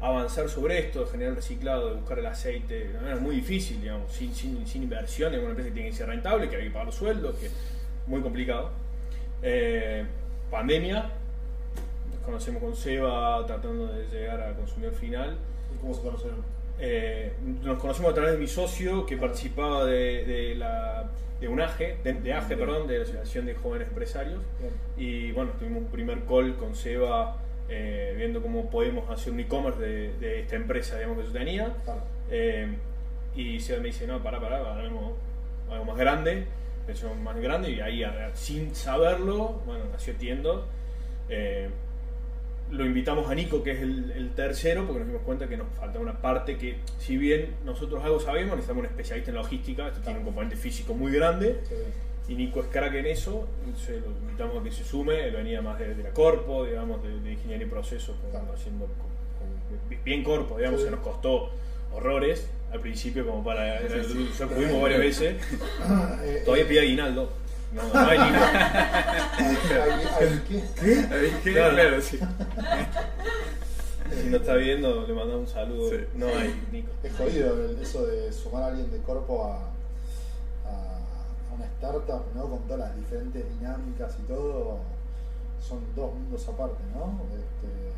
avanzar 0.00 0.48
sobre 0.48 0.78
esto, 0.78 1.06
generar 1.06 1.34
reciclado, 1.34 1.88
de 1.88 1.94
buscar 1.94 2.18
el 2.18 2.26
aceite, 2.26 2.88
de 2.88 2.94
manera 2.94 3.16
muy 3.16 3.36
difícil, 3.36 3.80
digamos, 3.80 4.12
sin, 4.12 4.34
sin, 4.34 4.82
inversión, 4.82 5.32
es 5.32 5.40
una 5.40 5.50
empresa 5.50 5.68
que 5.68 5.74
tiene 5.74 5.90
que 5.90 5.96
ser 5.96 6.08
rentable, 6.08 6.48
que 6.48 6.56
hay 6.56 6.64
que 6.64 6.70
pagar 6.70 6.86
los 6.86 6.94
sueldos, 6.96 7.36
que 7.36 7.48
muy 8.06 8.20
complicado. 8.20 8.70
Eh, 9.42 10.04
pandemia, 10.50 11.10
conocemos 12.24 12.62
con 12.62 12.74
Seba 12.76 13.44
tratando 13.46 13.86
de 13.86 14.06
llegar 14.06 14.40
al 14.40 14.54
consumidor 14.56 14.94
final. 14.94 15.36
¿Y 15.74 15.78
cómo 15.80 15.94
se 15.94 16.02
conocieron? 16.02 16.38
Eh, 16.78 17.32
nos 17.62 17.78
conocemos 17.78 18.10
a 18.12 18.14
través 18.14 18.32
de 18.32 18.38
mi 18.38 18.46
socio 18.48 19.06
que 19.06 19.16
participaba 19.16 19.84
de, 19.84 20.24
de 20.24 20.54
la 20.56 21.04
de 21.40 21.48
UNAGE, 21.48 21.96
de, 22.04 22.14
de 22.14 22.32
AGE, 22.32 22.56
perdón, 22.56 22.86
de 22.86 22.98
la 22.98 23.02
Asociación 23.04 23.46
de 23.46 23.54
Jóvenes 23.54 23.88
Empresarios. 23.88 24.40
Bien. 24.60 24.72
Y 24.96 25.32
bueno, 25.32 25.50
tuvimos 25.58 25.82
un 25.82 25.88
primer 25.88 26.20
call 26.24 26.54
con 26.56 26.74
Seba 26.76 27.36
eh, 27.68 28.14
viendo 28.16 28.40
cómo 28.42 28.70
podemos 28.70 29.08
hacer 29.10 29.32
un 29.32 29.40
e-commerce 29.40 29.80
de, 29.80 30.12
de 30.18 30.40
esta 30.40 30.56
empresa 30.56 30.96
digamos, 30.96 31.18
que 31.18 31.24
yo 31.26 31.32
tenía. 31.32 31.72
Claro. 31.84 32.00
Eh, 32.30 32.68
y 33.34 33.58
Seba 33.60 33.80
me 33.80 33.86
dice, 33.86 34.06
no, 34.06 34.22
pará, 34.22 34.40
pará, 34.40 34.58
hagamos 34.58 35.14
algo 35.70 35.84
más 35.84 35.96
grande, 35.96 36.44
hecho 36.86 37.14
más 37.16 37.36
grande, 37.40 37.70
y 37.70 37.80
ahí, 37.80 38.04
a- 38.04 38.30
sin 38.34 38.74
saberlo, 38.74 39.60
bueno, 39.66 39.84
nació 39.90 40.14
Tiendo. 40.14 40.66
Eh, 41.28 41.70
lo 42.72 42.84
invitamos 42.86 43.30
a 43.30 43.34
Nico, 43.34 43.62
que 43.62 43.72
es 43.72 43.82
el, 43.82 44.10
el 44.12 44.30
tercero, 44.30 44.84
porque 44.86 45.00
nos 45.00 45.08
dimos 45.08 45.22
cuenta 45.22 45.46
que 45.48 45.56
nos 45.56 45.66
falta 45.78 45.98
una 45.98 46.20
parte 46.20 46.56
que, 46.56 46.78
si 46.98 47.16
bien 47.16 47.54
nosotros 47.64 48.02
algo 48.04 48.18
sabemos, 48.18 48.56
necesitamos 48.56 48.80
un 48.84 48.86
especialista 48.90 49.30
en 49.30 49.36
logística, 49.36 49.88
esto 49.88 50.00
tiene 50.00 50.18
un 50.20 50.24
componente 50.24 50.56
físico 50.56 50.94
muy 50.94 51.12
grande, 51.12 51.60
Sí. 51.68 52.32
y 52.32 52.34
Nico 52.36 52.60
es 52.60 52.66
crack 52.68 52.94
en 52.94 53.06
eso, 53.06 53.46
entonces 53.66 54.00
lo 54.02 54.10
invitamos 54.26 54.60
a 54.60 54.64
que 54.64 54.70
se 54.72 54.84
sume, 54.84 55.26
él 55.28 55.34
venía 55.36 55.60
más 55.60 55.78
de, 55.78 55.94
de 55.94 56.02
la 56.02 56.10
corpo, 56.10 56.64
digamos, 56.64 57.02
de, 57.02 57.20
de 57.20 57.32
ingeniería 57.32 57.66
y 57.66 57.70
procesos, 57.70 58.16
Claro. 58.30 58.46
haciendo 58.54 58.86
con- 58.86 59.88
con- 59.92 60.04
bien 60.04 60.24
corpo, 60.24 60.56
digamos, 60.56 60.80
Sí. 60.80 60.86
se 60.86 60.90
nos 60.92 61.00
costó 61.00 61.50
horrores 61.92 62.48
al 62.72 62.80
principio 62.80 63.26
como 63.26 63.44
para, 63.44 63.80
Sí, 63.80 64.30
ya 64.38 64.46
cubrimos 64.46 64.80
varias 64.80 65.00
veces, 65.00 65.36
Eh, 66.24 66.40
todavía 66.44 66.64
eh, 66.64 66.68
pide 66.68 66.80
aguinaldo, 66.80 67.30
no, 67.72 67.82
no 67.82 68.00
hay 68.08 68.18
aguinaldo. 68.18 68.58
¿hay- 69.38 69.56
hay- 69.66 70.28
hay 70.28 70.42
qué? 70.48 71.14
¿Ahí 71.14 71.40
qué? 71.42 71.52
Claro. 71.52 71.74
Claro, 71.74 72.00
sí. 72.00 72.18
si 74.22 74.28
no 74.28 74.36
está 74.36 74.54
viendo 74.54 75.06
le 75.06 75.14
mandamos 75.14 75.48
un 75.48 75.54
saludo, 75.54 75.90
Sí. 75.90 75.96
no 76.14 76.26
hay, 76.26 76.62
Nico. 76.70 76.90
Es 77.02 77.12
jodido 77.16 77.64
el- 77.64 77.78
eso 77.80 78.06
de 78.06 78.32
sumar 78.32 78.64
a 78.64 78.66
alguien 78.66 78.90
de 78.90 78.98
corpo 78.98 79.44
a, 79.44 79.56
a, 80.68 81.54
una 81.54 81.64
startup, 81.66 82.24
¿no? 82.34 82.48
Con 82.48 82.58
todas 82.64 82.80
las 82.80 82.96
diferentes 82.96 83.44
dinámicas 83.58 84.14
y 84.18 84.22
todo. 84.28 84.78
Son 85.66 85.80
dos 85.94 86.12
mundos 86.14 86.46
aparte, 86.48 86.82
¿no? 86.94 87.20
Este, 87.34 87.92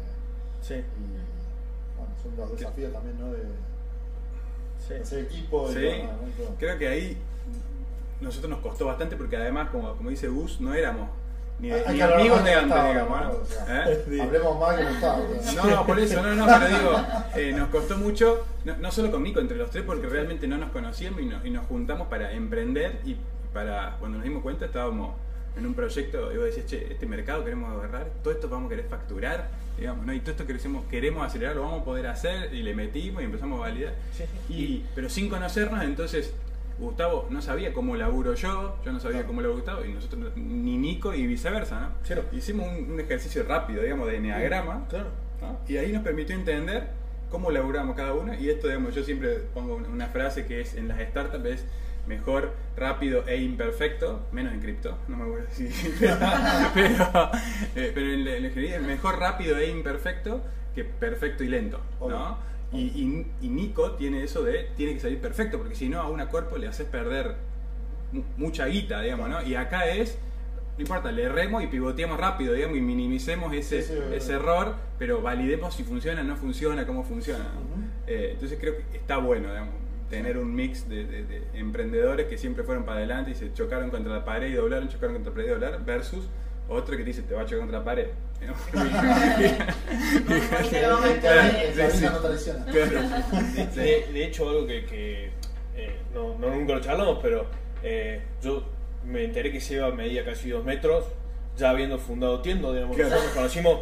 Sí, 0.62 0.74
y 0.74 1.96
bueno, 1.98 2.14
son 2.22 2.36
los 2.36 2.58
desafíos 2.58 2.92
también, 2.92 3.18
¿no? 3.20 3.32
De, 3.32 3.42
sí. 4.86 4.94
hacer 5.02 5.18
equipo 5.24 5.70
y 5.70 5.74
Sí. 5.74 5.80
bueno, 5.84 6.10
¿no? 6.50 6.56
Creo 6.58 6.78
que 6.78 6.88
ahí 6.88 7.18
nosotros 8.24 8.50
nos 8.50 8.60
costó 8.60 8.86
bastante 8.86 9.16
porque 9.16 9.36
además, 9.36 9.68
como, 9.70 9.94
como 9.96 10.10
dice 10.10 10.28
Gus, 10.28 10.60
no 10.60 10.74
éramos 10.74 11.08
ni, 11.60 11.68
de- 11.68 11.84
ni 11.92 12.00
amigos 12.00 12.42
de 12.44 12.54
antes, 12.54 12.84
digamos. 12.88 13.20
¿no? 13.20 13.28
¿no? 13.28 13.38
O 13.38 13.44
sea, 13.44 13.84
¿Eh? 13.90 14.04
Sí. 14.08 14.20
Hablemos 14.20 14.58
más 14.58 14.76
que 14.76 14.82
no. 14.84 15.62
No, 15.64 15.70
no, 15.76 15.86
por 15.86 15.98
eso, 16.00 16.22
no, 16.22 16.34
no, 16.34 16.46
pero 16.46 16.66
digo, 16.78 17.06
eh, 17.36 17.52
nos 17.56 17.68
costó 17.68 17.96
mucho, 17.96 18.44
no, 18.64 18.76
no 18.78 18.90
solo 18.90 19.10
con 19.10 19.22
Nico, 19.22 19.38
entre 19.40 19.56
los 19.56 19.70
tres, 19.70 19.84
porque 19.84 20.06
realmente 20.08 20.48
no 20.48 20.56
nos 20.58 20.70
conocíamos 20.70 21.20
y, 21.20 21.26
no- 21.26 21.44
y 21.46 21.50
nos 21.50 21.66
juntamos 21.66 22.08
para 22.08 22.32
emprender 22.32 23.00
y 23.04 23.16
para, 23.52 23.96
cuando 24.00 24.18
nos 24.18 24.24
dimos 24.24 24.42
cuenta, 24.42 24.64
estábamos 24.66 25.14
en 25.56 25.64
un 25.66 25.74
proyecto 25.74 26.32
y 26.32 26.36
vos 26.36 26.46
decías, 26.46 26.66
che, 26.66 26.92
este 26.92 27.06
mercado 27.06 27.44
queremos 27.44 27.70
agarrar, 27.72 28.08
todo 28.24 28.34
esto 28.34 28.48
vamos 28.48 28.66
a 28.66 28.70
querer 28.70 28.86
facturar, 28.86 29.48
digamos, 29.78 30.04
¿no? 30.04 30.12
Y 30.12 30.18
todo 30.18 30.32
esto 30.32 30.46
queremos, 30.46 30.84
queremos 30.86 31.24
acelerar, 31.24 31.54
lo 31.54 31.62
vamos 31.62 31.82
a 31.82 31.84
poder 31.84 32.08
hacer 32.08 32.52
y 32.52 32.64
le 32.64 32.74
metimos 32.74 33.22
y 33.22 33.26
empezamos 33.26 33.58
a 33.58 33.60
validar. 33.60 33.94
Sí. 34.12 34.24
Y, 34.52 34.84
pero 34.96 35.08
sin 35.08 35.28
conocernos, 35.28 35.84
entonces 35.84 36.34
Gustavo 36.78 37.26
no 37.30 37.40
sabía 37.40 37.72
cómo 37.72 37.96
laburo 37.96 38.34
yo, 38.34 38.76
yo 38.84 38.92
no 38.92 39.00
sabía 39.00 39.24
cómo 39.26 39.40
laburo 39.40 39.56
Gustavo, 39.60 39.84
y 39.84 39.92
nosotros 39.92 40.20
no- 40.20 40.30
ni 40.42 40.76
Nico 40.76 41.14
y 41.14 41.26
viceversa, 41.26 41.80
¿no? 41.80 41.90
Hicimos 42.32 42.66
un, 42.68 42.92
un 42.92 43.00
ejercicio 43.00 43.44
rápido, 43.48 43.82
digamos, 43.82 44.08
de 44.08 44.16
enneagrama, 44.16 44.86
Claro. 44.88 45.08
¿no? 45.40 45.58
y 45.68 45.76
ahí 45.76 45.92
nos 45.92 46.02
permitió 46.02 46.34
entender 46.34 46.88
cómo 47.30 47.50
laburamos 47.50 47.96
cada 47.96 48.12
uno, 48.14 48.34
y 48.34 48.48
esto, 48.50 48.66
digamos, 48.68 48.94
yo 48.94 49.02
siempre 49.04 49.38
pongo 49.54 49.76
una, 49.76 50.06
frase 50.06 50.46
que 50.46 50.60
es 50.60 50.74
en 50.74 50.88
las 50.88 51.00
startups 51.00 51.44
es 51.46 51.64
mejor, 52.06 52.52
rápido 52.76 53.26
e 53.26 53.36
imperfecto, 53.38 54.20
menos 54.32 54.52
en 54.52 54.60
cripto, 54.60 54.98
no 55.08 55.16
me 55.16 55.24
acuerdo 55.24 55.46
si, 55.52 55.68
pero, 56.00 56.16
pero, 56.74 57.30
eh, 57.76 57.92
pero 57.94 58.12
en 58.12 58.24
la 58.24 58.36
en 58.36 58.42
la 58.42 58.48
ingeniería 58.48 58.76
es 58.76 58.82
mejor, 58.82 59.18
rápido 59.18 59.56
e 59.58 59.70
imperfecto 59.70 60.42
que 60.74 60.84
perfecto 60.84 61.44
y 61.44 61.48
lento, 61.48 61.80
¿no? 62.00 62.36
Y, 62.74 62.80
y- 62.80 63.26
y 63.42 63.48
Nico 63.48 63.92
tiene 63.92 64.22
eso 64.24 64.42
de, 64.42 64.68
tiene 64.76 64.94
que 64.94 65.00
salir 65.00 65.20
perfecto, 65.20 65.58
porque 65.58 65.74
si 65.74 65.88
no 65.88 66.00
a 66.00 66.08
una 66.08 66.26
cuerpo 66.28 66.58
le 66.58 66.66
haces 66.68 66.86
perder 66.86 67.36
mu- 68.12 68.22
mucha 68.36 68.66
guita, 68.66 69.00
digamos, 69.00 69.28
¿no? 69.28 69.42
Y 69.42 69.54
acá 69.54 69.86
es, 69.88 70.18
no 70.76 70.82
importa, 70.82 71.12
le 71.12 71.22
erremos 71.24 71.62
y 71.62 71.68
pivoteamos 71.68 72.18
rápido, 72.18 72.52
digamos, 72.54 72.76
y 72.76 72.80
minimicemos 72.80 73.52
ese, 73.54 73.82
Sí, 73.82 73.92
sí, 73.94 74.14
ese 74.14 74.32
error, 74.34 74.74
pero 74.98 75.22
validemos 75.22 75.74
si 75.74 75.84
funciona, 75.84 76.22
no 76.22 76.36
funciona, 76.36 76.86
cómo 76.86 77.04
funciona. 77.04 77.44
¿no? 77.44 77.84
Eh, 78.06 78.30
entonces 78.32 78.58
creo 78.60 78.74
que 78.90 78.96
está 78.98 79.18
bueno, 79.18 79.48
digamos, 79.48 79.74
tener 80.10 80.36
un 80.38 80.54
mix 80.54 80.88
de, 80.88 81.04
de- 81.06 81.24
de 81.24 81.42
emprendedores 81.54 82.26
que 82.26 82.38
siempre 82.38 82.62
fueron 82.64 82.84
para 82.84 82.98
adelante 82.98 83.30
y 83.30 83.34
se 83.34 83.52
chocaron 83.54 83.90
contra 83.90 84.12
la 84.12 84.24
pared 84.24 84.48
y 84.48 84.52
doblaron, 84.52 84.88
chocaron 84.88 85.14
contra 85.14 85.30
la 85.30 85.34
pared 85.36 85.46
y 85.48 85.50
doblaron, 85.52 85.86
versus 85.86 86.26
otro 86.68 86.96
que 86.96 87.02
te 87.02 87.08
dice, 87.10 87.22
te 87.22 87.34
va 87.34 87.42
a 87.42 87.44
chocar 87.44 87.60
contra 87.60 87.78
la 87.78 87.84
pared. 87.84 88.08
Lo. 88.40 88.54
De, 93.74 94.24
hecho, 94.24 94.48
algo 94.48 94.66
que, 94.66 94.84
que, 94.84 95.30
eh, 95.76 95.96
no, 96.14 96.36
no 96.38 96.54
nunca 96.54 96.74
lo 96.74 96.80
charlamos, 96.80 97.18
pero 97.22 97.46
eh, 97.82 98.22
yo 98.42 98.62
me 99.06 99.24
enteré 99.24 99.50
que 99.52 99.60
Seba 99.60 99.90
medía 99.92 100.24
casi 100.24 100.50
dos 100.50 100.64
metros, 100.64 101.04
ya 101.56 101.70
habiendo 101.70 101.98
fundado 101.98 102.40
Tiendo, 102.40 102.72
digamos, 102.72 102.96
Claro. 102.96 103.10
nosotros 103.10 103.34
nos 103.34 103.36
conocimos 103.36 103.80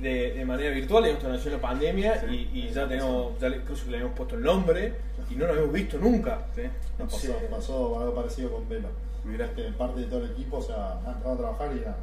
de, 0.00 0.32
de 0.34 0.44
manera 0.44 0.70
virtual, 0.74 1.04
digamos, 1.04 1.24
nació 1.24 1.50
la 1.52 1.58
pandemia, 1.60 2.20
Sí. 2.28 2.48
y, 2.52 2.58
y 2.60 2.70
ya 2.70 2.86
tenemos, 2.88 3.38
ya 3.40 3.48
le, 3.48 3.56
incluso 3.58 3.86
le 3.90 3.96
habíamos 3.96 4.16
puesto 4.16 4.34
el 4.36 4.42
nombre, 4.42 4.94
y 5.30 5.34
no 5.34 5.46
nos 5.46 5.50
habíamos 5.52 5.72
visto 5.72 5.98
nunca. 5.98 6.38
Sí, 6.54 6.62
Nos 6.98 7.12
pasó, 7.12 7.26
Sí. 7.26 7.32
pasó 7.50 8.00
algo 8.00 8.14
parecido 8.14 8.50
con 8.52 8.68
Velo. 8.68 8.88
Mirá. 9.24 9.46
Este, 9.46 9.62
parte 9.72 10.00
de 10.02 10.06
todo 10.06 10.22
el 10.24 10.32
equipo, 10.32 10.58
o 10.58 10.62
sea, 10.62 10.98
han 11.06 11.14
entrado 11.14 11.32
a 11.34 11.38
trabajar 11.38 11.70
y 11.74 11.78
era 11.80 11.96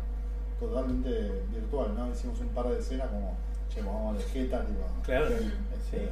totalmente 0.62 1.10
virtual, 1.50 1.96
¿no? 1.96 2.10
Hicimos 2.12 2.40
un 2.40 2.48
par 2.50 2.68
de 2.68 2.80
escenas 2.80 3.08
como, 3.10 3.36
che, 3.74 3.82
vamos 3.82 4.16
a 4.16 4.20
la 4.20 4.26
jeta, 4.30 4.62
tipo. 4.66 4.86
Claro, 5.04 5.26
este, 5.28 5.44
sí. 5.90 6.10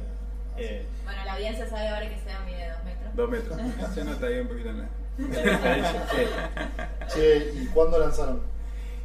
Eh, 0.58 0.84
Bueno, 1.04 1.24
la 1.24 1.32
audiencia 1.34 1.66
sabe 1.68 1.88
ahora 1.88 2.08
que 2.08 2.18
Seba 2.18 2.40
mide 2.44 2.68
2 2.70 2.84
metros. 2.84 3.14
dos 3.16 3.30
metros. 3.30 3.60
Se 3.94 4.04
nota 4.04 4.26
ahí 4.26 4.40
un 4.40 4.48
poquito 4.48 4.68
en 4.70 4.78
la-. 4.78 4.88
Che, 7.08 7.52
¿y 7.54 7.66
cuándo 7.66 7.98
lanzaron? 7.98 8.42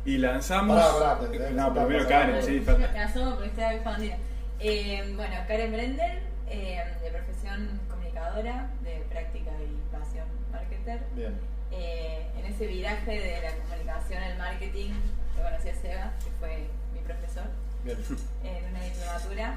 Y 0.06 0.18
lanzamos. 0.18 0.80
Pará, 0.82 1.16
pará, 1.18 1.32
te- 1.32 1.38
te- 1.38 1.52
no, 1.52 1.74
primero 1.74 2.08
Karen, 2.08 2.44
sí, 2.44 2.52
Me 2.60 2.62
falta. 2.62 3.04
asomo 3.04 3.36
porque 3.36 3.48
estoy 3.50 3.78
confundida. 3.84 4.18
Eh, 4.60 5.14
bueno, 5.16 5.36
Karen 5.48 5.72
Brender, 5.72 6.20
eh, 6.48 6.84
de 7.04 7.10
profesión 7.12 7.80
comunicadora, 7.90 8.70
de 8.84 9.04
práctica 9.10 9.52
y 9.62 9.82
pasión 9.96 10.26
marketer. 10.52 11.02
Bien. 11.16 11.34
Eh, 11.72 12.28
en 12.38 12.46
ese 12.46 12.68
viraje 12.68 13.12
de 13.12 13.42
la 13.42 13.56
comunicación 13.64 14.22
al 14.24 14.38
marketing, 14.38 14.92
lo 15.38 15.44
conocí 15.44 15.70
a 15.70 15.76
Seba, 15.76 16.12
que 16.24 16.32
fue 16.40 16.68
mi 16.94 17.00
profesor, 17.02 17.46
Bien. 17.84 17.98
en 18.44 18.66
una 18.70 18.84
diplomatura. 18.84 19.56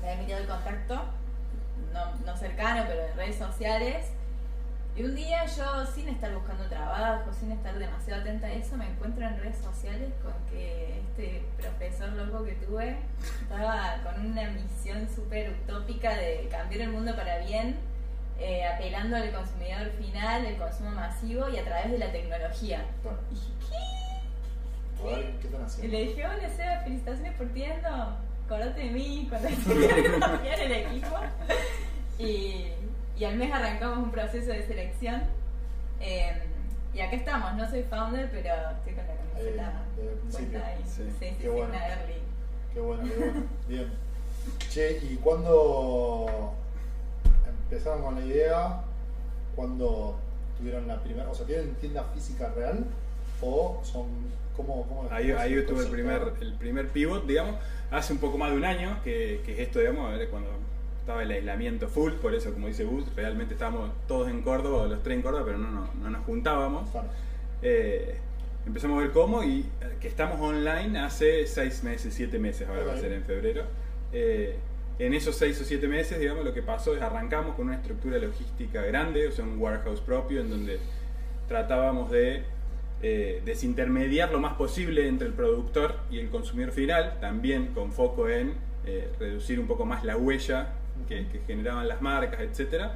Me 0.00 0.08
había 0.10 0.22
metido 0.22 0.38
el 0.38 0.46
contacto, 0.46 1.04
no, 1.92 2.14
no 2.24 2.36
cercano, 2.36 2.84
pero 2.86 3.06
en 3.06 3.16
redes 3.16 3.36
sociales. 3.36 4.06
Y 4.96 5.04
un 5.04 5.14
día 5.14 5.44
yo, 5.44 5.84
sin 5.84 6.08
estar 6.08 6.34
buscando 6.34 6.64
trabajo, 6.64 7.30
sin 7.38 7.52
estar 7.52 7.78
demasiado 7.78 8.22
atenta 8.22 8.46
a 8.46 8.52
eso, 8.52 8.78
me 8.78 8.86
encuentro 8.86 9.26
en 9.26 9.38
redes 9.38 9.58
sociales 9.58 10.10
con 10.22 10.32
que 10.50 11.00
este 11.00 11.44
profesor 11.58 12.08
loco 12.12 12.44
que 12.44 12.52
tuve 12.52 12.96
estaba 13.42 13.98
con 14.02 14.24
una 14.24 14.48
misión 14.50 15.06
súper 15.14 15.50
utópica 15.50 16.16
de 16.16 16.48
cambiar 16.50 16.82
el 16.82 16.90
mundo 16.92 17.14
para 17.14 17.38
bien, 17.40 17.76
eh, 18.38 18.66
apelando 18.66 19.16
al 19.16 19.30
consumidor 19.32 19.90
final, 19.98 20.46
el 20.46 20.56
consumo 20.56 20.90
masivo 20.92 21.48
y 21.50 21.58
a 21.58 21.64
través 21.64 21.90
de 21.92 21.98
la 21.98 22.10
tecnología. 22.10 22.86
Bueno. 23.02 23.18
Y 23.30 23.34
dije, 23.34 23.50
¿qué? 23.60 24.15
A 25.00 25.06
ver, 25.06 25.34
¿qué 25.40 25.48
están 25.48 25.84
Y 25.84 25.88
le 25.88 26.00
dije, 26.06 26.26
hola 26.26 26.50
Seba, 26.50 26.80
felicitaciones 26.84 27.34
por 27.34 27.46
tiendo. 27.48 27.88
Acordate 28.46 28.80
de 28.80 28.90
mí 28.90 29.26
cuando 29.28 29.48
en 30.44 30.60
el 30.60 30.72
equipo. 30.72 31.16
Y, 32.18 32.66
y 33.18 33.24
al 33.24 33.36
mes 33.36 33.52
arrancamos 33.52 33.98
un 33.98 34.10
proceso 34.10 34.50
de 34.52 34.66
selección. 34.66 35.22
Eh, 36.00 36.32
y 36.94 37.00
acá 37.00 37.16
estamos, 37.16 37.54
no 37.54 37.68
soy 37.68 37.82
founder, 37.82 38.30
pero 38.30 38.54
estoy 38.78 38.94
con 38.94 39.06
la 39.06 39.14
camiseta 39.14 39.82
puesta 40.30 40.66
ahí. 40.66 40.82
Sí, 40.84 40.90
Sí, 40.96 41.10
sí, 41.18 41.26
qué 41.38 41.42
sí, 41.42 41.48
bueno. 41.48 41.74
early. 41.74 42.14
Qué 42.72 42.80
bueno, 42.80 43.02
qué 43.04 43.16
bueno. 43.18 43.42
Bien. 43.68 43.92
Che, 44.70 44.98
¿y 45.02 45.16
cuándo 45.16 46.54
empezaron 47.64 48.02
con 48.02 48.14
la 48.14 48.24
idea? 48.24 48.80
¿Cuándo 49.54 50.18
tuvieron 50.56 50.86
la 50.88 51.02
primera, 51.02 51.28
o 51.28 51.34
sea, 51.34 51.46
¿tienen 51.46 51.74
tienda 51.74 52.04
física 52.14 52.48
real 52.54 52.84
o 53.42 53.80
son 53.82 54.06
cómo, 54.56 54.86
cómo 54.88 55.08
Ahí, 55.10 55.30
ahí 55.32 55.62
tuve 55.66 55.84
el 55.84 55.90
primer, 55.90 56.32
el 56.40 56.54
primer 56.54 56.88
pivot, 56.88 57.26
digamos, 57.26 57.56
hace 57.90 58.12
un 58.12 58.18
poco 58.18 58.38
más 58.38 58.50
de 58.50 58.56
un 58.56 58.64
año, 58.64 58.98
que, 59.04 59.40
que 59.44 59.54
es 59.54 59.58
esto, 59.60 59.78
digamos, 59.78 60.12
era 60.14 60.28
cuando 60.30 60.50
estaba 61.00 61.22
el 61.22 61.30
aislamiento 61.30 61.88
full, 61.88 62.14
por 62.14 62.34
eso, 62.34 62.52
como 62.52 62.66
dice 62.66 62.84
Gus, 62.84 63.04
realmente 63.14 63.54
estábamos 63.54 63.90
todos 64.08 64.28
en 64.28 64.42
Córdoba, 64.42 64.86
los 64.86 65.02
tres 65.04 65.16
en 65.16 65.22
Córdoba, 65.22 65.44
pero 65.46 65.58
no, 65.58 65.70
no, 65.70 65.88
no 66.02 66.10
nos 66.10 66.24
juntábamos. 66.24 66.90
Claro. 66.90 67.08
Eh, 67.62 68.16
empezamos 68.66 68.98
a 68.98 69.02
ver 69.02 69.12
cómo 69.12 69.44
y 69.44 69.60
eh, 69.60 69.96
que 70.00 70.08
estamos 70.08 70.40
online 70.40 70.98
hace 70.98 71.46
seis 71.46 71.84
meses, 71.84 72.12
siete 72.12 72.40
meses, 72.40 72.68
ahora 72.68 72.84
va 72.84 72.94
a 72.94 72.96
ser 72.98 73.12
en 73.12 73.22
febrero. 73.22 73.62
Eh, 74.12 74.56
en 74.98 75.14
esos 75.14 75.36
seis 75.36 75.60
o 75.60 75.64
siete 75.64 75.86
meses, 75.88 76.18
digamos, 76.18 76.44
lo 76.44 76.52
que 76.52 76.62
pasó 76.62 76.96
es 76.96 77.02
arrancamos 77.02 77.54
con 77.54 77.66
una 77.66 77.76
estructura 77.76 78.18
logística 78.18 78.82
grande, 78.82 79.28
o 79.28 79.30
sea, 79.30 79.44
un 79.44 79.60
warehouse 79.60 80.00
propio 80.00 80.40
en 80.40 80.50
donde 80.50 80.80
tratábamos 81.48 82.10
de 82.10 82.42
eh, 83.02 83.42
desintermediar 83.44 84.32
lo 84.32 84.40
más 84.40 84.54
posible 84.54 85.06
entre 85.08 85.28
el 85.28 85.34
productor 85.34 85.96
y 86.10 86.18
el 86.18 86.30
consumidor 86.30 86.72
final, 86.72 87.18
también 87.20 87.68
con 87.68 87.92
foco 87.92 88.28
en 88.28 88.54
eh, 88.86 89.10
reducir 89.18 89.60
un 89.60 89.66
poco 89.66 89.84
más 89.84 90.04
la 90.04 90.16
huella 90.16 90.74
que, 91.08 91.26
que 91.28 91.40
generaban 91.46 91.88
las 91.88 92.00
marcas, 92.00 92.40
etc. 92.40 92.86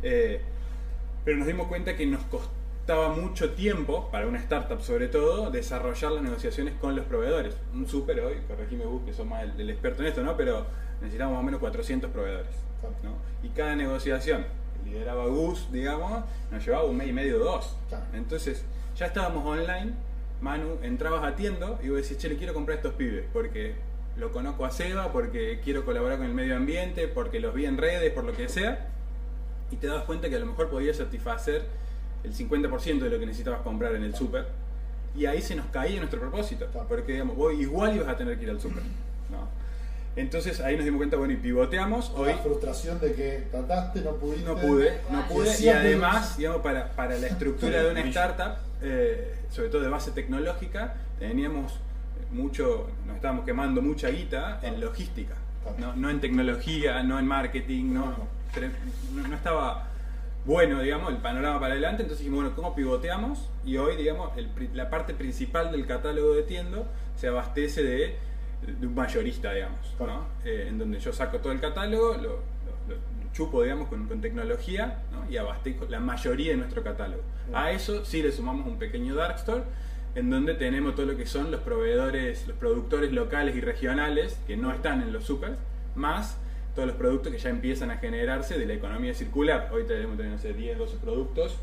pero 0.00 1.38
nos 1.38 1.46
dimos 1.46 1.66
cuenta 1.66 1.96
que 1.96 2.06
nos 2.06 2.22
costaba 2.24 3.10
mucho 3.10 3.50
tiempo, 3.50 4.08
para 4.10 4.26
una 4.26 4.38
startup 4.38 4.80
sobre 4.80 5.08
todo, 5.08 5.50
desarrollar 5.50 6.12
las 6.12 6.22
negociaciones 6.22 6.74
con 6.80 6.96
los 6.96 7.04
proveedores. 7.04 7.54
Un 7.74 7.86
súper 7.86 8.20
hoy, 8.20 8.36
corregime 8.46 8.84
vos 8.84 9.02
que 9.04 9.12
sos 9.12 9.26
más 9.26 9.42
el, 9.42 9.60
el 9.60 9.70
experto 9.70 10.02
en 10.02 10.08
esto, 10.08 10.22
¿no? 10.22 10.36
Pero 10.36 10.66
necesitamos 11.00 11.34
más 11.34 11.42
o 11.42 11.44
menos 11.44 11.60
400 11.60 12.10
proveedores. 12.10 12.68
¿no? 13.02 13.16
Y 13.42 13.50
cada 13.50 13.74
negociación 13.76 14.44
lideraba 14.84 15.26
Gus, 15.26 15.70
digamos, 15.72 16.24
nos 16.50 16.64
llevaba 16.64 16.84
un 16.84 16.96
mes 16.96 17.08
y 17.08 17.12
medio, 17.12 17.38
dos. 17.38 17.76
Claro. 17.88 18.04
Entonces, 18.14 18.64
ya 18.98 19.06
estábamos 19.06 19.46
online, 19.46 19.92
Manu, 20.40 20.78
entrabas 20.82 21.24
a 21.24 21.36
tiendo 21.36 21.78
y 21.82 21.88
vos 21.88 22.02
decís, 22.02 22.18
che, 22.18 22.28
le 22.28 22.36
quiero 22.36 22.52
comprar 22.52 22.76
a 22.76 22.80
estos 22.80 22.94
pibes, 22.94 23.24
porque 23.32 23.74
lo 24.16 24.32
conozco 24.32 24.64
a 24.64 24.72
Seba, 24.72 25.12
porque 25.12 25.60
quiero 25.62 25.84
colaborar 25.84 26.18
con 26.18 26.26
el 26.26 26.34
medio 26.34 26.56
ambiente, 26.56 27.06
porque 27.06 27.38
los 27.38 27.54
vi 27.54 27.66
en 27.66 27.76
redes, 27.76 28.12
por 28.12 28.24
lo 28.24 28.32
que 28.32 28.48
sea, 28.48 28.88
y 29.70 29.76
te 29.76 29.86
das 29.86 30.02
cuenta 30.02 30.28
que 30.28 30.34
a 30.34 30.40
lo 30.40 30.46
mejor 30.46 30.68
podías 30.68 30.96
satisfacer 30.96 31.62
el 32.24 32.34
50% 32.34 32.98
de 32.98 33.10
lo 33.10 33.20
que 33.20 33.26
necesitabas 33.26 33.60
comprar 33.60 33.94
en 33.94 34.02
el 34.02 34.16
súper, 34.16 34.48
y 35.14 35.26
ahí 35.26 35.40
se 35.42 35.54
nos 35.54 35.66
caía 35.66 35.98
nuestro 35.98 36.18
propósito, 36.20 36.66
porque 36.88 37.12
digamos, 37.12 37.36
vos 37.36 37.54
igual 37.54 37.94
ibas 37.94 38.08
a 38.08 38.16
tener 38.16 38.36
que 38.36 38.44
ir 38.44 38.50
al 38.50 38.60
súper. 38.60 38.82
¿no? 39.30 39.57
Entonces 40.18 40.60
ahí 40.60 40.74
nos 40.74 40.84
dimos 40.84 40.98
cuenta, 40.98 41.16
bueno, 41.16 41.32
y 41.32 41.36
pivoteamos, 41.36 42.10
hoy 42.16 42.32
La 42.32 42.38
frustración 42.38 42.98
de 42.98 43.12
que 43.12 43.46
trataste, 43.52 44.00
no 44.00 44.16
pudiste. 44.16 44.44
no 44.44 44.56
pude, 44.56 45.00
no 45.10 45.28
pude, 45.28 45.62
y 45.62 45.68
además, 45.68 46.36
digamos, 46.36 46.60
para, 46.60 46.90
para 46.90 47.16
la 47.18 47.28
estructura 47.28 47.84
de 47.84 47.90
una 47.92 48.00
startup, 48.00 48.56
eh, 48.82 49.36
sobre 49.48 49.68
todo 49.68 49.80
de 49.80 49.88
base 49.88 50.10
tecnológica, 50.10 50.94
teníamos 51.20 51.78
mucho, 52.32 52.88
nos 53.06 53.14
estábamos 53.14 53.44
quemando 53.44 53.80
mucha 53.80 54.08
guita 54.08 54.58
en 54.64 54.80
logística, 54.80 55.36
no, 55.78 55.94
no 55.94 56.10
en 56.10 56.20
tecnología, 56.20 57.00
no 57.04 57.20
en 57.20 57.26
marketing, 57.26 57.94
no, 57.94 58.06
no, 59.14 59.28
no 59.28 59.36
estaba 59.36 59.86
bueno, 60.44 60.80
digamos, 60.80 61.12
el 61.12 61.18
panorama 61.18 61.60
para 61.60 61.74
adelante, 61.74 62.02
entonces 62.02 62.24
dijimos, 62.24 62.42
bueno, 62.42 62.56
¿cómo 62.56 62.74
pivoteamos? 62.74 63.48
Y 63.64 63.76
hoy, 63.76 63.96
digamos, 63.96 64.36
el 64.36 64.48
la 64.72 64.90
parte 64.90 65.14
principal 65.14 65.70
del 65.70 65.86
catálogo 65.86 66.34
de 66.34 66.42
tiendo 66.42 66.86
se 67.16 67.28
abastece 67.28 67.82
de, 67.84 68.16
de 68.66 68.86
un 68.86 68.94
mayorista, 68.94 69.52
digamos, 69.52 69.94
¿no? 70.00 70.26
Eh, 70.44 70.66
en 70.68 70.78
donde 70.78 70.98
yo 70.98 71.12
saco 71.12 71.38
todo 71.38 71.52
el 71.52 71.60
catálogo, 71.60 72.14
lo, 72.14 72.22
lo- 72.22 72.38
lo 72.88 73.32
chupo, 73.32 73.62
digamos, 73.62 73.88
con, 73.88 74.06
con 74.08 74.20
tecnología 74.20 75.02
¿no? 75.12 75.30
y 75.30 75.36
abastezco 75.36 75.86
la 75.88 76.00
mayoría 76.00 76.52
de 76.52 76.56
nuestro 76.58 76.82
catálogo. 76.82 77.22
A 77.52 77.70
eso 77.70 78.04
sí 78.04 78.22
le 78.22 78.32
sumamos 78.32 78.66
un 78.66 78.78
pequeño 78.78 79.14
dark 79.14 79.36
store 79.36 79.62
en 80.14 80.30
donde 80.30 80.54
tenemos 80.54 80.94
todo 80.94 81.06
lo 81.06 81.16
que 81.16 81.26
son 81.26 81.50
los 81.50 81.60
proveedores, 81.60 82.48
los 82.48 82.56
productores 82.56 83.12
locales 83.12 83.54
y 83.54 83.60
regionales 83.60 84.38
que 84.46 84.56
no 84.56 84.72
están 84.72 85.02
en 85.02 85.12
los 85.12 85.24
supers, 85.24 85.54
más 85.94 86.38
todos 86.74 86.88
los 86.88 86.96
productos 86.96 87.32
que 87.32 87.38
ya 87.38 87.50
empiezan 87.50 87.90
a 87.90 87.98
generarse 87.98 88.58
de 88.58 88.66
la 88.66 88.74
economía 88.74 89.12
circular. 89.14 89.68
Hoy 89.72 89.84
tenemos, 89.84 90.16
no 90.18 90.38
sé, 90.38 90.52
10, 90.54 90.78
12 90.78 90.96
productos 90.96 91.56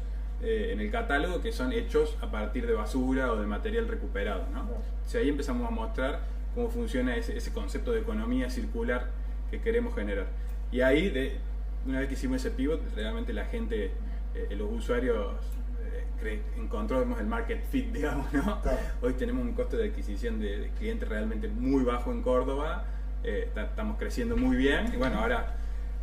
eh, 0.43 0.69
en 0.71 0.79
el 0.79 0.91
catálogo 0.91 1.41
que 1.41 1.51
son 1.51 1.73
hechos 1.73 2.15
a 2.21 2.29
partir 2.31 2.67
de 2.67 2.73
basura 2.73 3.31
o 3.31 3.35
de 3.39 3.47
material 3.47 3.87
recuperado. 3.87 4.43
¿no? 4.53 4.61
O 4.61 5.09
sea, 5.09 5.21
ahí 5.21 5.29
empezamos 5.29 5.67
a 5.67 5.71
mostrar 5.71 6.19
cómo 6.55 6.69
funciona 6.69 7.15
ese, 7.15 7.37
ese 7.37 7.51
concepto 7.51 7.91
de 7.91 7.99
economía 7.99 8.49
circular 8.49 9.09
que 9.51 9.61
queremos 9.61 9.93
generar. 9.93 10.25
Y 10.71 10.81
ahí, 10.81 11.09
de, 11.09 11.37
una 11.85 11.99
vez 11.99 12.07
que 12.07 12.15
hicimos 12.15 12.37
ese 12.37 12.49
pivot, 12.51 12.81
realmente 12.95 13.33
la 13.33 13.45
gente, 13.45 13.91
eh, 14.33 14.55
los 14.57 14.71
usuarios, 14.71 15.35
eh, 16.23 16.41
encontramos 16.57 17.19
el 17.19 17.27
market 17.27 17.63
fit, 17.69 17.87
digamos, 17.93 18.31
¿no? 18.33 18.61
Claro. 18.61 18.79
Hoy 19.01 19.13
tenemos 19.13 19.43
un 19.43 19.53
costo 19.53 19.77
de 19.77 19.89
adquisición 19.89 20.39
de, 20.39 20.57
de 20.59 20.69
clientes 20.79 21.07
realmente 21.07 21.47
muy 21.47 21.83
bajo 21.83 22.11
en 22.11 22.21
Córdoba, 22.23 22.85
eh, 23.23 23.49
ta- 23.53 23.65
estamos 23.65 23.97
creciendo 23.99 24.35
muy 24.37 24.55
bien 24.55 24.91
y 24.93 24.97
bueno, 24.97 25.19
ahora 25.19 25.55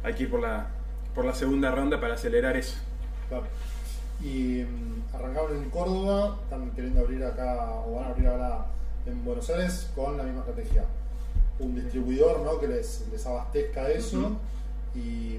hay 0.05 0.15
que 0.15 0.25
ir 0.25 0.31
por 0.31 0.41
la, 0.41 0.67
por 1.15 1.25
la 1.25 1.35
segunda 1.35 1.71
ronda 1.71 2.01
para 2.01 2.15
acelerar 2.15 2.57
eso. 2.57 2.77
Claro. 3.29 3.47
Y 4.23 4.65
mm, 4.65 5.15
arrancaron 5.17 5.57
en 5.63 5.71
Córdoba, 5.71 6.39
están 6.45 6.71
queriendo 6.73 7.01
abrir 7.01 7.25
acá, 7.25 7.71
o 7.87 7.97
van 7.97 8.05
a 8.05 8.09
abrir 8.11 8.27
ahora 8.29 8.67
en 9.07 9.25
Buenos 9.25 9.49
Aires 9.51 9.91
con 9.95 10.17
la 10.17 10.23
misma 10.25 10.41
estrategia. 10.41 10.85
Un 11.59 11.75
distribuidor 11.75 12.41
¿no? 12.41 12.59
que 12.59 12.69
les, 12.69 13.07
les 13.11 13.27
abastezca 13.27 13.89
eso. 13.91 14.37
Y 14.95 15.39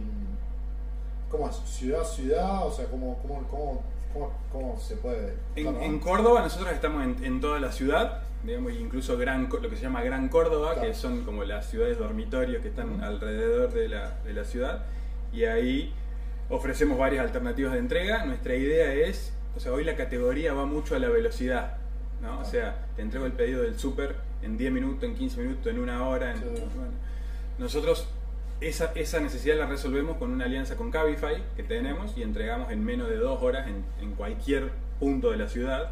¿cómo 1.30 1.49
es? 1.49 1.56
¿Ciudad 1.65 2.02
a 2.02 2.06
ciudad? 2.06 2.67
O 2.67 2.71
sea, 2.71 2.86
¿cómo, 2.86 3.17
cómo, 3.21 3.43
cómo, 3.49 3.82
cómo, 4.13 4.32
cómo 4.52 4.80
se 4.80 4.95
puede? 4.97 5.34
En, 5.56 5.67
en 5.82 5.99
Córdoba 5.99 6.41
nosotros 6.41 6.71
estamos 6.71 7.04
en, 7.04 7.23
en 7.23 7.41
toda 7.41 7.60
la 7.60 7.71
ciudad, 7.71 8.21
digamos, 8.43 8.73
incluso 8.73 9.17
gran, 9.17 9.49
lo 9.49 9.69
que 9.69 9.76
se 9.76 9.84
llama 9.84 10.02
Gran 10.04 10.30
Córdoba, 10.30 10.73
Claro. 10.73 10.88
que 10.88 10.93
son 10.93 11.23
como 11.23 11.43
las 11.43 11.69
ciudades 11.69 11.97
dormitorios 11.97 12.62
que 12.62 12.69
están 12.69 13.04
alrededor 13.04 13.71
de 13.73 13.89
la, 13.89 14.19
de 14.23 14.34
la 14.34 14.43
ciudad, 14.45 14.84
y 15.32 15.45
ahí 15.45 15.93
ofrecemos 16.49 16.97
varias 16.97 17.26
alternativas 17.26 17.73
de 17.73 17.80
entrega. 17.80 18.26
Nuestra 18.26 18.56
idea 18.56 18.93
es, 18.93 19.34
o 19.56 19.60
sea, 19.60 19.71
hoy 19.71 19.84
la 19.84 19.95
categoría 19.95 20.54
va 20.54 20.65
mucho 20.65 20.95
a 20.95 20.99
la 20.99 21.10
velocidad, 21.10 21.78
¿no? 22.24 22.40
O 22.40 22.46
sea, 22.46 22.86
te 22.96 23.02
entrego 23.02 23.26
el 23.26 23.34
pedido 23.34 23.62
del 23.62 23.78
súper 23.78 24.16
en 24.42 24.58
10 24.58 24.72
minutos, 24.72 25.04
en 25.04 25.16
15 25.16 25.42
minutos, 25.42 25.68
en 25.68 25.80
una 25.80 26.08
hora. 26.08 26.32
en- 26.32 26.38
Sí. 26.40 26.46
bueno. 26.76 26.92
Nosotros 27.60 28.08
esa, 28.62 28.92
esa 28.96 29.20
necesidad 29.20 29.58
la 29.58 29.66
resolvemos 29.66 30.18
con 30.18 30.32
una 30.32 30.46
alianza 30.46 30.76
con 30.76 30.90
Cabify 30.90 31.44
que 31.56 31.64
tenemos 31.64 32.18
y 32.18 32.24
entregamos 32.24 32.72
en 32.72 32.84
menos 32.84 33.10
de 33.10 33.18
dos 33.18 33.42
horas 33.44 33.68
en, 33.68 33.84
en 34.02 34.16
cualquier 34.16 34.72
punto 35.00 35.32
de 35.32 35.38
la 35.38 35.48
ciudad. 35.50 35.92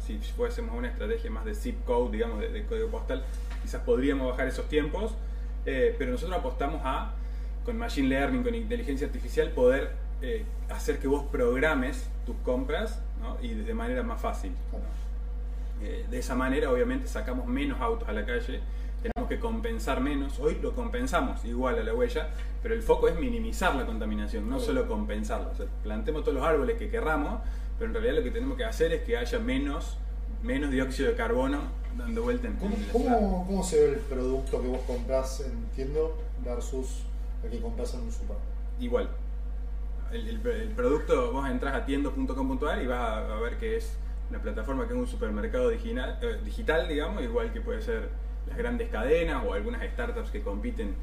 Si 0.00 0.18
fuésemos 0.36 0.74
una 0.76 0.88
estrategia 0.88 1.30
más 1.30 1.44
de 1.44 1.54
zip 1.54 1.84
code, 1.84 2.12
digamos, 2.12 2.40
de, 2.40 2.48
de 2.48 2.64
código 2.64 2.88
postal, 2.88 3.22
quizás 3.62 3.82
podríamos 3.82 4.30
bajar 4.30 4.46
esos 4.48 4.66
tiempos, 4.68 5.14
eh, 5.66 5.94
pero 5.98 6.12
nosotros 6.12 6.38
apostamos 6.38 6.80
a, 6.84 7.12
con 7.64 7.76
Machine 7.76 8.08
Learning, 8.08 8.42
con 8.42 8.54
inteligencia 8.54 9.06
artificial, 9.08 9.50
poder 9.50 9.90
eh, 10.22 10.44
hacer 10.70 10.98
que 10.98 11.08
vos 11.08 11.24
programes 11.30 12.08
tus 12.24 12.36
compras 12.36 13.00
¿no? 13.20 13.36
y 13.42 13.52
de 13.54 13.74
manera 13.74 14.02
más 14.02 14.20
fácil. 14.22 14.52
Eh, 15.82 16.06
de 16.10 16.18
esa 16.18 16.34
manera, 16.34 16.70
obviamente, 16.70 17.06
sacamos 17.08 17.46
menos 17.46 17.80
autos 17.80 18.08
a 18.08 18.12
la 18.12 18.24
calle, 18.24 18.60
tenemos 19.02 19.28
que 19.28 19.38
compensar 19.38 20.00
menos. 20.00 20.38
Hoy 20.40 20.58
lo 20.62 20.74
compensamos 20.74 21.44
igual 21.44 21.78
a 21.78 21.82
la 21.84 21.94
huella, 21.94 22.30
pero 22.62 22.74
el 22.74 22.82
foco 22.82 23.08
es 23.08 23.16
minimizar 23.18 23.74
la 23.76 23.84
contaminación, 23.86 24.48
no 24.48 24.58
solo 24.58 24.88
compensarla. 24.88 25.48
O 25.48 25.54
sea, 25.54 25.66
plantemos 25.82 26.22
todos 26.22 26.34
los 26.36 26.44
árboles 26.44 26.78
que 26.78 26.88
querramos, 26.88 27.40
pero 27.78 27.88
en 27.90 27.94
realidad 27.94 28.14
lo 28.16 28.22
que 28.24 28.30
tenemos 28.30 28.56
que 28.56 28.64
hacer 28.64 28.92
es 28.92 29.02
que 29.02 29.16
haya 29.18 29.38
menos, 29.38 29.98
menos 30.42 30.70
dióxido 30.70 31.10
de 31.10 31.14
carbono 31.16 31.58
dando 31.96 32.22
vuelta 32.22 32.46
en, 32.48 32.56
¿Cómo, 32.56 32.76
la 32.76 32.92
cómo, 32.92 33.46
cómo 33.46 33.62
se 33.62 33.80
ve 33.86 33.92
el 33.94 33.98
producto 34.00 34.60
que 34.60 34.68
vos 34.68 34.80
comprás 34.86 35.40
en 35.40 35.66
tiendo 35.74 36.16
versus 36.44 37.02
el 37.44 37.50
que 37.50 37.60
compras 37.60 37.94
en 37.94 38.00
un 38.00 38.12
super? 38.12 38.36
Igual. 38.80 39.08
El, 40.12 40.28
el- 40.28 40.46
el 40.46 40.68
producto, 40.70 41.32
vos 41.32 41.48
entras 41.48 41.74
a 41.74 41.84
tiendo.com.ar 41.84 42.82
y 42.82 42.86
vas 42.86 42.98
a, 42.98 43.34
a 43.36 43.40
ver 43.40 43.56
que 43.58 43.76
es 43.76 43.92
una 44.30 44.40
plataforma 44.40 44.86
que 44.86 44.94
es 44.94 44.98
un 44.98 45.06
supermercado 45.06 45.68
digital, 45.70 46.18
eh, 46.22 46.38
digital, 46.44 46.88
digamos, 46.88 47.22
igual 47.22 47.52
que 47.52 47.60
puede 47.60 47.80
ser 47.80 48.08
las 48.48 48.56
grandes 48.56 48.88
cadenas 48.90 49.42
o 49.46 49.52
algunas 49.54 49.82
startups 49.92 50.30
que 50.30 50.42
compiten 50.42 50.94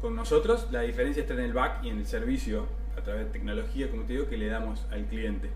con 0.00 0.16
nosotros. 0.16 0.68
La 0.70 0.80
diferencia 0.82 1.22
está 1.22 1.34
en 1.34 1.40
el 1.40 1.52
back 1.52 1.84
y 1.84 1.88
en 1.90 1.98
el 1.98 2.06
servicio 2.06 2.66
a 2.96 3.02
través 3.02 3.26
de 3.26 3.30
tecnología, 3.32 3.90
como 3.90 4.02
te 4.04 4.14
digo, 4.14 4.28
que 4.28 4.36
le 4.36 4.46
damos 4.48 4.86
al 4.90 5.04
cliente. 5.06 5.50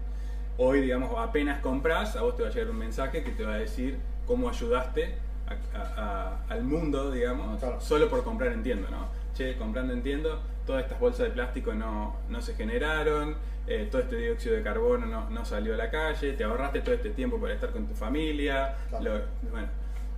Hoy, 0.56 0.80
digamos, 0.82 1.10
apenas 1.18 1.60
compras, 1.60 2.14
a 2.16 2.22
vos 2.22 2.36
te 2.36 2.42
va 2.42 2.48
a 2.48 2.52
llegar 2.52 2.70
un 2.70 2.78
mensaje 2.78 3.24
que 3.24 3.32
te 3.32 3.44
va 3.44 3.54
a 3.54 3.58
decir 3.58 3.98
cómo 4.26 4.48
ayudaste 4.48 5.14
a- 5.46 5.78
a- 5.78 5.94
a- 5.96 6.44
al 6.48 6.62
mundo, 6.62 7.10
digamos, 7.10 7.58
Claro. 7.58 7.80
solo 7.80 8.08
por 8.08 8.22
comprar 8.22 8.52
en 8.52 8.62
tienda, 8.62 8.88
¿no? 8.90 9.08
Che, 9.34 9.56
comprando 9.56 9.92
en 9.92 10.02
tienda, 10.02 10.38
todas 10.66 10.82
estas 10.84 10.98
bolsas 11.00 11.26
de 11.26 11.30
plástico 11.32 11.74
no, 11.74 12.16
no 12.28 12.40
se 12.42 12.54
generaron, 12.54 13.36
eh, 13.66 13.88
todo 13.90 14.02
este 14.02 14.16
dióxido 14.16 14.56
de 14.56 14.62
carbono 14.62 15.06
no, 15.06 15.30
no 15.30 15.44
salió 15.44 15.74
a 15.74 15.76
la 15.76 15.90
calle, 15.90 16.32
te 16.32 16.44
ahorraste 16.44 16.80
todo 16.80 16.94
este 16.94 17.10
tiempo 17.10 17.38
para 17.40 17.54
estar 17.54 17.70
con 17.70 17.86
tu 17.86 17.94
familia, 17.94 18.76
Claro. 18.90 19.04
lo- 19.42 19.50
bueno, 19.50 19.68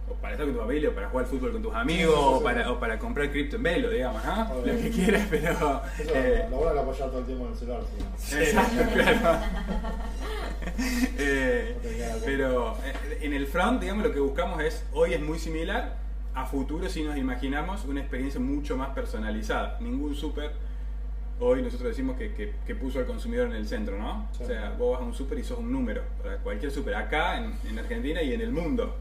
o 0.08 0.14
para 0.14 0.34
estar 0.34 0.46
con 0.46 0.54
tu 0.54 0.60
familia, 0.60 0.88
o 0.90 0.92
para 0.92 1.08
jugar 1.08 1.26
fútbol 1.26 1.52
con 1.52 1.62
tus 1.62 1.74
amigos, 1.74 2.14
Sí, 2.14 2.20
sí, 2.20 2.28
sí, 2.28 2.34
o, 2.36 2.42
para, 2.42 2.70
o 2.72 2.78
para 2.80 2.98
comprar 2.98 3.30
cripto 3.30 3.56
en 3.56 3.62
velo, 3.64 3.90
digamos, 3.90 4.24
¿no? 4.24 4.52
Obvio. 4.52 4.72
Lo 4.72 4.80
que 4.80 4.90
quieras, 4.90 5.26
pero... 5.30 5.50
Eso 5.98 6.10
eh, 6.14 6.46
es 6.48 6.52
apoyar 6.78 7.08
todo 7.10 7.18
el 7.18 7.24
tiempo 7.26 7.46
en 7.46 7.52
el 7.52 7.58
celular. 7.58 7.80
claro. 8.94 9.40
Eh, 11.18 11.76
pero 12.24 12.76
en 13.20 13.32
el 13.32 13.46
front, 13.46 13.80
digamos, 13.80 14.04
lo 14.04 14.12
que 14.12 14.20
buscamos 14.20 14.62
es, 14.62 14.84
hoy 14.92 15.14
es 15.14 15.20
muy 15.20 15.38
similar, 15.38 15.96
a 16.36 16.44
futuro 16.44 16.88
si 16.88 17.02
nos 17.02 17.16
imaginamos 17.16 17.84
una 17.86 18.00
experiencia 18.00 18.38
mucho 18.38 18.76
más 18.76 18.90
personalizada. 18.90 19.78
Ningún 19.80 20.14
súper, 20.14 20.50
hoy 21.40 21.62
nosotros 21.62 21.88
decimos 21.88 22.16
que, 22.18 22.32
que- 22.34 22.52
que 22.66 22.74
puso 22.74 22.98
al 22.98 23.06
consumidor 23.06 23.46
en 23.48 23.54
el 23.54 23.66
centro, 23.66 23.98
¿no? 23.98 24.28
Sí. 24.36 24.44
O 24.44 24.46
sea, 24.46 24.74
vos 24.78 24.92
vas 24.92 25.00
a 25.00 25.04
un 25.04 25.14
súper 25.14 25.38
y 25.38 25.44
sos 25.44 25.58
un 25.58 25.72
número, 25.72 26.02
para 26.22 26.36
cualquier 26.38 26.70
súper, 26.70 26.94
acá 26.94 27.38
en, 27.38 27.54
en 27.68 27.78
Argentina 27.78 28.22
y 28.22 28.32
en 28.34 28.40
el 28.42 28.52
mundo. 28.52 28.96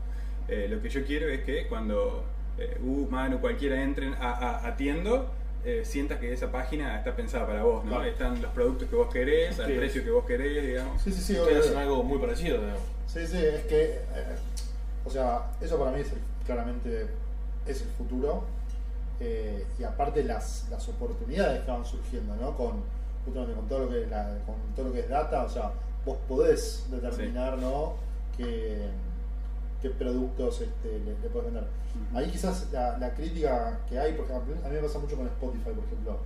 Eh, 0.47 0.67
lo 0.69 0.81
que 0.81 0.89
yo 0.89 1.03
quiero 1.05 1.27
es 1.27 1.43
que 1.43 1.67
cuando 1.67 2.23
eh, 2.57 2.77
Gus, 2.81 3.09
Manu, 3.11 3.39
cualquiera 3.39 3.83
entren 3.83 4.13
a, 4.15 4.31
a, 4.31 4.67
a 4.67 4.77
Tiendo, 4.77 5.29
eh, 5.65 5.81
sientas 5.83 6.19
que 6.19 6.31
esa 6.31 6.51
página 6.53 6.97
está 6.97 7.15
pensada 7.17 7.45
para 7.47 7.63
vos, 7.63 7.83
¿no? 7.83 7.91
Claro. 7.91 8.05
Están 8.05 8.41
los 8.41 8.51
productos 8.53 8.87
que 8.87 8.95
vos 8.95 9.11
querés, 9.11 9.59
al 9.59 9.67
Sí. 9.67 9.73
precio 9.73 10.03
que 10.05 10.11
vos 10.11 10.25
querés, 10.25 10.65
digamos. 10.65 11.01
Sí, 11.01 11.11
sí, 11.11 11.21
sí, 11.21 11.39
Ustedes 11.39 11.65
hacen 11.65 11.77
algo 11.79 12.01
muy 12.03 12.17
parecido, 12.19 12.59
digamos. 12.59 12.81
Sí, 13.07 13.27
sí, 13.27 13.37
es 13.43 13.65
que, 13.65 13.83
eh, 13.83 14.35
o 15.03 15.09
sea, 15.09 15.51
eso 15.59 15.77
para 15.77 15.91
mí 15.91 15.99
es 16.01 16.11
el- 16.13 16.19
claramente 16.45 17.07
es 17.65 17.81
el 17.81 17.89
futuro. 17.89 18.43
eh, 19.21 19.65
y 19.79 19.83
aparte 19.83 20.23
las, 20.25 20.65
las 20.69 20.87
oportunidades 20.89 21.63
que 21.63 21.71
van 21.71 21.85
surgiendo, 21.85 22.35
¿no? 22.35 22.55
Con, 22.57 22.73
justamente 23.23 23.53
con 23.55 23.67
todo 23.69 23.79
lo 23.85 23.89
que 23.89 24.03
es 24.03 24.09
la- 24.09 24.37
con 24.45 24.55
todo 24.75 24.87
lo 24.87 24.93
que 24.93 24.99
es 24.99 25.09
data, 25.09 25.43
o 25.43 25.49
sea, 25.49 25.71
vos 26.05 26.17
podés 26.27 26.85
determinar, 26.91 27.57
¿no? 27.57 27.93
Qué, 28.35 28.89
qué 29.81 29.89
productos 29.91 30.59
este, 30.61 30.99
le, 30.99 31.17
le 31.19 31.29
podés 31.29 31.45
vender. 31.53 31.63
Ahí 32.13 32.29
quizás 32.29 32.67
la, 32.73 32.97
la 32.97 33.13
crítica 33.13 33.79
que 33.87 33.97
hay, 33.97 34.13
por 34.13 34.25
ejemplo, 34.25 34.53
a 34.65 34.67
mí 34.67 34.75
me 34.75 34.81
pasa 34.81 34.99
mucho 34.99 35.15
con 35.15 35.27
Spotify, 35.27 35.69
por 35.73 35.83
ejemplo. 35.85 36.17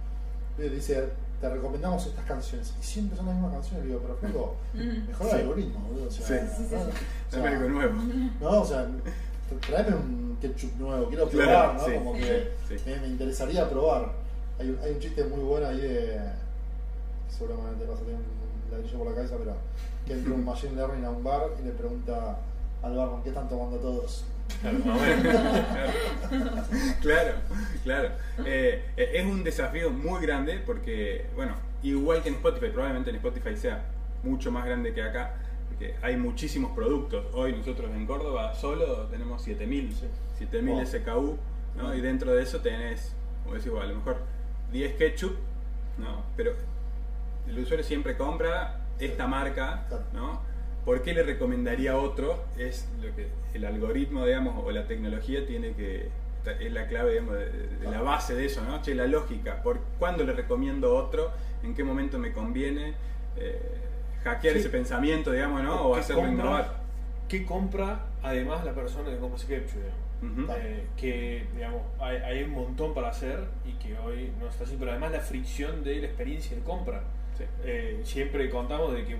Dice, 0.57 1.09
te 1.39 1.47
recomendamos 1.49 2.05
estas 2.07 2.25
canciones. 2.25 2.73
Y 2.81 2.83
siempre 2.83 3.15
son 3.15 3.27
las 3.27 3.35
mismas 3.35 3.53
canciones. 3.53 3.85
Digo, 3.85 3.99
pero 4.01 4.15
flaco, 4.17 4.55
mejor 5.07 5.27
el 5.27 5.35
algoritmo, 5.35 5.79
boludo. 5.87 6.07
O 6.07 6.11
sea, 6.11 6.25
Sí. 6.25 6.33
Sí, 6.57 6.63
sí, 6.69 6.75
¿no? 6.75 6.83
sí. 6.83 6.89
O 7.27 7.31
sea, 7.31 7.39
Dame 7.43 7.55
algo 7.55 7.69
nuevo. 7.69 7.93
no, 8.41 8.61
o 8.61 8.65
sea, 8.65 8.87
tráeme 9.67 9.95
un 9.95 10.28
ketchup 10.39 10.75
nuevo, 10.77 11.07
quiero 11.09 11.27
Claro, 11.29 11.49
probar, 11.49 11.75
¿no? 11.75 11.85
sí. 11.85 11.91
Como 11.93 12.13
que 12.13 12.51
Sí. 12.67 12.75
me, 12.85 12.95
me 12.97 13.07
interesaría 13.07 13.69
probar. 13.69 14.11
Hay 14.59 14.69
un, 14.69 14.79
hay 14.83 14.91
un 14.91 14.99
chiste 14.99 15.23
muy 15.25 15.39
bueno 15.43 15.67
ahí 15.67 15.79
de. 15.81 16.19
Seguramente 17.29 17.85
vas 17.85 17.99
a 17.99 18.03
tener 18.03 18.15
un 18.15 18.71
ladrillo 18.71 18.97
por 18.97 19.07
la 19.09 19.15
cabeza, 19.15 19.35
pero. 19.39 19.53
Que 20.05 20.13
entra 20.13 20.33
un 20.33 20.45
machine 20.51 20.75
learning 20.75 21.05
a 21.05 21.09
un 21.11 21.23
bar 21.23 21.41
y 21.59 21.63
le 21.65 21.71
pregunta 21.71 22.37
al 22.81 22.95
barman, 22.95 23.21
¿qué 23.23 23.29
están 23.29 23.47
tomando 23.49 23.77
todos? 23.77 24.25
Claro, 24.61 24.79
claro, 27.01 27.31
claro. 27.83 28.09
Eh, 28.45 28.83
eh, 28.97 29.11
es 29.13 29.25
un 29.25 29.43
desafío 29.43 29.91
muy 29.91 30.21
grande 30.21 30.59
porque, 30.65 31.25
bueno, 31.35 31.53
igual 31.83 32.21
que 32.23 32.29
en 32.29 32.35
Spotify, 32.35 32.67
probablemente 32.71 33.09
en 33.11 33.17
Spotify 33.17 33.55
sea 33.55 33.83
mucho 34.23 34.51
más 34.51 34.65
grande 34.65 34.93
que 34.93 35.01
acá, 35.01 35.35
hay 36.01 36.17
muchísimos 36.17 36.71
productos. 36.73 37.25
Hoy 37.33 37.53
nosotros 37.53 37.89
en 37.91 38.05
Córdoba 38.05 38.53
solo 38.55 39.07
tenemos 39.07 39.41
7000, 39.43 39.93
Sí. 39.93 40.05
7000 40.39 40.73
Wow. 40.75 40.85
SKU, 40.85 41.37
¿no? 41.77 41.95
Y 41.95 42.01
dentro 42.01 42.33
de 42.33 42.43
eso 42.43 42.59
tenés, 42.59 43.13
como 43.43 43.55
decís, 43.55 43.71
a 43.71 43.85
lo 43.85 43.95
mejor 43.95 44.17
10 44.71 44.93
ketchup, 44.95 45.35
¿no? 45.97 46.23
Pero 46.35 46.53
el 47.47 47.59
usuario 47.59 47.83
siempre 47.85 48.15
compra 48.17 48.81
esta 48.99 49.27
marca. 49.27 49.87
¿no? 50.13 50.41
¿Por 50.85 51.01
qué 51.01 51.13
le 51.13 51.23
recomendaría 51.23 51.97
otro? 51.97 52.43
Es 52.57 52.87
lo 53.01 53.13
que 53.15 53.27
el 53.53 53.65
algoritmo, 53.65 54.25
digamos, 54.25 54.63
o 54.65 54.71
la 54.71 54.87
tecnología 54.87 55.45
tiene 55.45 55.73
que 55.73 56.09
es 56.59 56.71
la 56.71 56.87
clave, 56.87 57.11
digamos, 57.11 57.35
de, 57.35 57.49
de 57.51 57.91
la 57.91 58.01
base 58.01 58.33
de 58.33 58.45
eso, 58.45 58.63
¿no? 58.63 58.81
Che, 58.81 58.95
la 58.95 59.05
lógica. 59.07 59.61
¿Por 59.61 59.79
cuándo 59.99 60.23
le 60.23 60.33
recomiendo 60.33 60.95
otro? 60.95 61.31
¿En 61.63 61.75
qué 61.75 61.83
momento 61.83 62.17
me 62.17 62.31
conviene 62.31 62.93
eh, 63.37 63.61
hackear 64.23 64.53
Sí. 64.53 64.59
ese 64.59 64.69
pensamiento, 64.69 65.31
digamos, 65.31 65.63
¿no? 65.63 65.87
O 65.89 65.93
¿Qué 65.93 65.99
hacerlo 66.01 66.21
compra- 66.23 66.33
innovar. 66.33 66.79
¿Qué 67.27 67.45
compra 67.45 67.99
además 68.23 68.65
la 68.65 68.73
persona 68.73 69.09
que 69.09 69.17
compra 69.17 69.37
ese. 69.37 69.63
Claro. 70.45 70.61
Eh, 70.61 70.83
que 70.97 71.45
digamos, 71.55 71.81
hay, 71.99 72.17
hay 72.17 72.43
un 72.43 72.51
montón 72.51 72.93
para 72.93 73.09
hacer 73.09 73.39
y 73.65 73.71
que 73.81 73.97
hoy 73.99 74.31
no 74.39 74.49
está 74.49 74.65
así, 74.65 74.75
pero 74.77 74.91
además 74.91 75.11
la 75.13 75.21
fricción 75.21 75.81
de 75.83 75.95
la 76.01 76.07
experiencia 76.07 76.57
de 76.57 76.63
compra. 76.63 77.01
Sí. 77.37 77.45
Eh, 77.63 78.01
siempre 78.03 78.49
contamos 78.49 78.93
de 78.93 79.05
que 79.05 79.15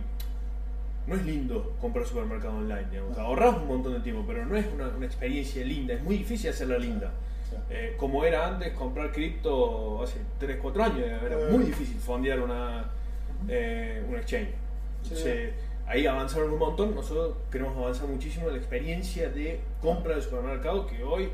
no 1.07 1.15
es 1.15 1.25
lindo 1.25 1.73
comprar 1.79 2.05
supermercado 2.05 2.57
online, 2.57 2.87
digamos. 2.91 3.17
ahorramos 3.17 3.61
un 3.61 3.67
montón 3.69 3.93
de 3.93 3.99
tiempo, 4.01 4.25
pero 4.27 4.45
no 4.45 4.57
es 4.57 4.65
una, 4.73 4.89
una 4.89 5.05
experiencia 5.05 5.63
linda, 5.63 5.93
es 5.93 6.03
muy 6.03 6.17
difícil 6.17 6.49
hacerla 6.49 6.77
linda. 6.77 7.11
Eh, 7.69 7.95
como 7.97 8.25
era 8.25 8.45
antes 8.47 8.73
comprar 8.73 9.11
cripto 9.11 10.03
hace 10.03 10.19
3, 10.37 10.57
4 10.61 10.83
años, 10.83 10.99
era 10.99 11.37
muy 11.49 11.63
difícil 11.63 11.97
fondear 11.97 12.41
una, 12.41 12.85
un 14.07 14.15
exchange. 14.17 14.49
Sí. 15.09 15.15
Entonces, 15.21 15.53
ahí 15.87 16.05
avanzaron 16.05 16.51
un 16.51 16.59
montón, 16.59 16.93
nosotros 16.95 17.35
queremos 17.51 17.75
avanzar 17.77 18.07
muchísimo 18.07 18.47
en 18.47 18.53
la 18.53 18.57
experiencia 18.59 19.29
de 19.29 19.59
compra 19.81 20.15
de 20.15 20.21
supermercado, 20.21 20.85
que 20.87 21.03
hoy 21.03 21.29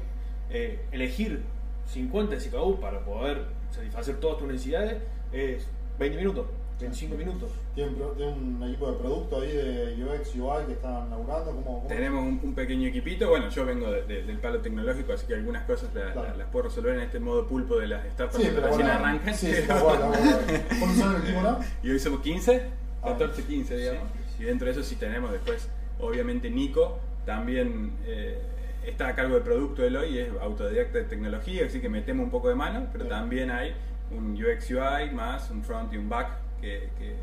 eh, 0.50 0.80
elegir 0.92 1.42
50 1.88 2.40
SKU 2.40 2.80
para 2.80 3.00
poder 3.04 3.44
satisfacer 3.72 4.16
todas 4.20 4.38
tus 4.38 4.48
necesidades 4.48 4.98
es 5.34 5.68
20 6.00 6.18
minutos, 6.18 6.46
25 6.80 7.16
minutos. 7.16 7.50
¿Tienen, 7.74 7.96
un 8.02 8.64
equipo 8.64 8.92
de 8.92 8.98
producto 8.98 9.42
ahí 9.42 9.52
de 9.52 10.04
UX, 10.04 10.36
UI 10.36 10.66
que 10.68 10.74
están 10.74 11.10
laburando? 11.10 11.52
¿Cómo, 11.52 11.64
cómo? 11.64 11.88
Tenemos 11.88 12.22
un, 12.24 12.40
un 12.44 12.54
pequeño 12.56 12.88
equipito, 12.88 13.30
bueno, 13.30 13.50
yo 13.50 13.66
vengo 13.66 13.92
de- 13.92 14.04
de- 14.04 14.24
del 14.24 14.40
palo 14.40 14.60
tecnológico, 14.60 15.14
así 15.14 15.26
que 15.28 15.34
algunas 15.36 15.64
cosas 15.66 15.94
la- 15.94 16.12
Claro. 16.14 16.30
la- 16.30 16.36
las 16.38 16.48
puedo 16.50 16.66
resolver 16.70 16.96
en 16.96 17.02
este 17.02 17.20
modo 17.20 17.46
pulpo 17.48 17.78
de 17.78 17.88
las 17.88 18.06
startups 18.14 18.44
Sí, 18.44 18.50
pero 18.56 18.68
recién 18.68 18.88
arrancan. 18.88 19.34
Sí, 19.34 19.48
sí, 19.48 19.52
está 19.54 19.82
bueno. 19.84 20.12
¿Cuántos 20.80 20.98
son 20.98 21.16
el 21.16 21.22
equipo, 21.24 21.42
no? 21.42 21.60
Y 21.84 21.90
hoy 21.92 22.00
somos 22.00 22.22
15, 22.22 22.62
Ah. 22.64 22.85
14, 23.06 23.44
15, 23.44 23.78
digamos. 23.78 24.04
Y 24.40 24.44
dentro 24.44 24.66
de 24.66 24.72
eso 24.74 24.84
sí 24.84 24.96
tenemos 24.96 25.32
después, 25.32 25.70
obviamente 26.00 26.50
Nico 26.50 27.00
también 27.26 27.92
eh, 28.06 28.38
está 28.86 29.08
a 29.10 29.16
cargo 29.16 29.36
de 29.36 29.42
producto 29.42 29.82
de 29.82 29.98
hoy, 29.98 30.18
es 30.20 30.30
autodidacta 30.42 31.00
de 31.00 31.04
tecnología, 31.06 31.66
así 31.66 31.80
que 31.80 31.90
metemos 31.90 32.24
un 32.26 32.32
poco 32.32 32.50
de 32.50 32.56
mano, 32.56 32.88
pero 32.92 33.06
Sí. 33.06 33.10
también 33.10 33.50
hay 33.52 33.74
un 34.12 34.34
UX 34.34 34.70
UI 34.72 35.12
más 35.14 35.50
un 35.50 35.64
front 35.64 35.92
y 35.94 35.98
un 35.98 36.08
back 36.10 36.28
que, 36.62 36.90
que- 37.00 37.16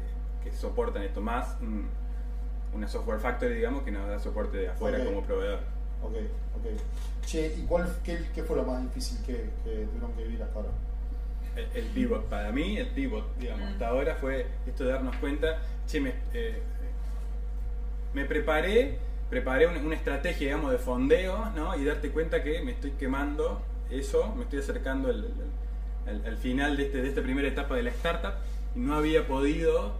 que 0.42 0.52
soportan 0.56 1.02
esto, 1.02 1.20
más 1.20 1.56
un- 1.60 1.86
una 2.74 2.88
software 2.88 3.20
factory, 3.20 3.54
digamos, 3.54 3.82
que 3.84 3.90
nos 3.92 4.08
da 4.08 4.18
soporte 4.18 4.56
de 4.56 4.68
afuera 4.70 5.04
como 5.04 5.22
proveedor. 5.22 5.60
Ok, 6.02 6.14
ok. 6.56 6.80
Che, 7.26 7.54
¿y 7.56 7.62
cuál, 7.68 7.86
qué, 8.02 8.18
qué 8.34 8.42
fue 8.42 8.56
lo 8.56 8.64
más 8.64 8.82
difícil 8.82 9.18
que, 9.24 9.34
que 9.62 9.86
tuvieron 9.86 10.12
que 10.16 10.24
vivir 10.24 10.42
hasta 10.42 10.56
ahora? 10.56 10.70
El, 11.54 11.66
el 11.84 11.84
pivot, 11.90 12.24
para 12.28 12.50
mí, 12.50 12.78
el 12.78 12.88
pivot, 12.88 13.36
digamos, 13.38 13.68
Mm. 13.68 13.72
hasta 13.74 13.88
ahora 13.88 14.14
fue 14.16 14.46
esto 14.66 14.84
de 14.84 14.92
darnos 14.92 15.14
cuenta, 15.16 15.58
che, 15.86 16.00
me, 16.00 16.12
eh, 16.34 16.60
me 18.14 18.24
preparé, 18.24 18.98
preparé 19.30 19.66
una, 19.66 19.78
una 19.80 19.94
estrategia, 19.94 20.48
digamos, 20.48 20.72
de 20.72 20.78
fondeo, 20.78 21.50
¿no? 21.56 21.76
Y 21.76 21.84
darte 21.84 22.10
cuenta 22.10 22.42
que 22.42 22.62
me 22.62 22.72
estoy 22.72 22.92
quemando 22.92 23.62
eso, 23.90 24.34
me 24.36 24.44
estoy 24.44 24.58
acercando 24.60 25.08
al, 25.08 25.24
al- 26.06 26.14
al- 26.20 26.26
al 26.26 26.36
final 26.36 26.76
de, 26.76 26.84
este, 26.86 27.02
de 27.02 27.08
esta 27.08 27.22
primera 27.22 27.48
etapa 27.48 27.74
de 27.76 27.82
la 27.84 27.90
startup 27.90 28.32
y 28.74 28.80
no 28.80 28.94
había 28.94 29.26
podido 29.26 29.92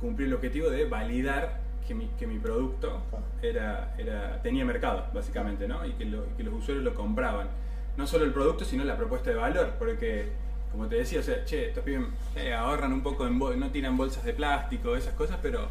cumplir 0.00 0.28
el 0.28 0.34
objetivo 0.34 0.70
de 0.70 0.84
validar 0.86 1.60
que 1.86 1.94
mi, 1.94 2.08
que 2.18 2.26
mi 2.26 2.38
producto 2.38 3.02
era, 3.42 3.94
era, 3.98 4.40
tenía 4.42 4.64
mercado, 4.64 5.06
básicamente, 5.12 5.66
¿no? 5.68 5.84
Y 5.86 5.92
que, 5.92 6.04
lo- 6.04 6.24
y 6.26 6.36
que 6.36 6.44
los 6.44 6.54
usuarios 6.54 6.84
lo 6.84 6.94
compraban. 6.94 7.48
No 7.96 8.06
solo 8.06 8.24
el 8.24 8.32
producto, 8.32 8.64
sino 8.64 8.84
la 8.84 8.96
propuesta 8.96 9.30
de 9.30 9.36
valor, 9.36 9.74
porque, 9.78 10.28
como 10.72 10.86
te 10.86 10.96
decía, 10.96 11.20
o 11.20 11.22
sea, 11.22 11.44
che, 11.44 11.68
estos 11.68 11.82
pibes 11.84 12.06
eh, 12.36 12.52
ahorran 12.54 12.92
un 12.92 13.02
poco, 13.02 13.26
en 13.26 13.38
no 13.38 13.70
tiran 13.70 13.96
bolsas 13.96 14.24
de 14.24 14.32
plástico, 14.32 14.94
esas 14.96 15.14
cosas, 15.14 15.38
pero 15.42 15.68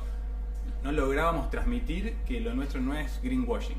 no 0.84 0.92
lográbamos 0.92 1.50
transmitir 1.50 2.16
que 2.28 2.40
lo 2.42 2.54
nuestro 2.54 2.82
no 2.82 2.94
es 2.98 3.20
greenwashing. 3.22 3.78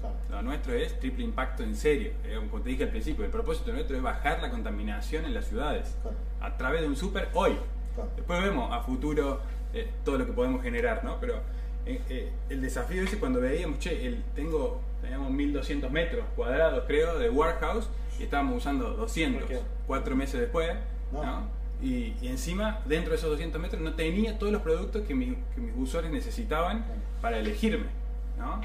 Claro. 0.00 0.14
Lo 0.30 0.42
nuestro 0.42 0.74
es 0.74 0.98
triple 1.00 1.24
impacto 1.24 1.62
en 1.64 1.74
serio. 1.74 2.12
Eh, 2.24 2.38
Como 2.50 2.62
te 2.62 2.70
dije 2.70 2.84
al 2.84 2.90
principio, 2.90 3.24
el 3.24 3.30
propósito 3.30 3.72
nuestro 3.72 3.96
es 3.96 4.02
bajar 4.02 4.40
la 4.40 4.50
contaminación 4.50 5.24
en 5.24 5.34
las 5.34 5.46
ciudades 5.46 5.96
Claro. 6.02 6.16
a 6.40 6.56
través 6.56 6.82
de 6.82 6.86
un 6.88 6.96
súper 6.96 7.28
hoy. 7.34 7.56
Claro. 7.94 8.10
Después 8.16 8.42
vemos 8.42 8.72
a 8.72 8.80
futuro 8.82 9.40
eh, 9.74 9.88
todo 10.04 10.18
lo 10.18 10.26
que 10.26 10.32
podemos 10.32 10.62
generar, 10.62 11.02
¿no? 11.04 11.18
Pero 11.20 11.40
eh, 11.86 12.00
eh, 12.08 12.32
el 12.48 12.60
desafío 12.62 13.02
ese 13.02 13.18
cuando 13.18 13.40
veíamos, 13.40 13.78
che, 13.80 14.06
el, 14.06 14.22
tengo, 14.36 14.80
teníamos 15.02 15.30
1200 15.30 15.90
metros 15.90 16.24
cuadrados, 16.36 16.84
creo, 16.86 17.18
de 17.18 17.28
warehouse 17.30 17.88
y 18.18 18.22
estábamos 18.24 18.56
usando 18.56 18.90
200, 18.94 19.44
Ok. 19.44 19.56
cuatro 19.86 20.16
meses 20.16 20.40
después, 20.40 20.70
No. 21.12 21.22
¿no? 21.24 21.58
Y, 21.80 22.14
y 22.20 22.28
encima, 22.28 22.80
dentro 22.86 23.10
de 23.12 23.16
esos 23.18 23.30
200 23.30 23.60
metros, 23.60 23.80
no 23.80 23.94
tenía 23.94 24.36
todos 24.38 24.52
los 24.52 24.62
productos 24.62 25.02
que, 25.06 25.14
mi- 25.14 25.36
que 25.54 25.60
mis 25.60 25.72
usuarios 25.76 26.12
necesitaban 26.12 26.84
para 27.22 27.38
elegirme, 27.38 27.86
¿no? 28.36 28.60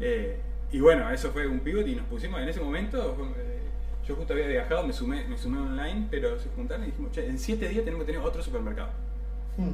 Eh, 0.00 0.38
y 0.72 0.80
bueno, 0.80 1.10
eso 1.10 1.30
fue 1.30 1.46
un 1.46 1.60
pivot 1.60 1.86
y 1.86 1.94
nos 1.94 2.06
pusimos 2.06 2.40
en 2.40 2.48
ese 2.48 2.60
momento. 2.60 3.16
eh, 3.36 3.60
yo 4.08 4.16
justo 4.16 4.32
había 4.34 4.46
viajado, 4.48 4.86
me 4.86 4.92
sumé, 4.92 5.24
me 5.28 5.36
sumé 5.38 5.58
online, 5.60 6.08
pero 6.10 6.38
se 6.38 6.48
juntaron 6.56 6.84
y 6.84 6.86
dijimos, 6.90 7.12
che, 7.12 7.26
en 7.26 7.38
7 7.38 7.68
días 7.68 7.84
tenemos 7.84 8.06
que 8.06 8.12
tener 8.12 8.26
otro 8.26 8.42
supermercado. 8.42 8.88
Hmm. 9.58 9.72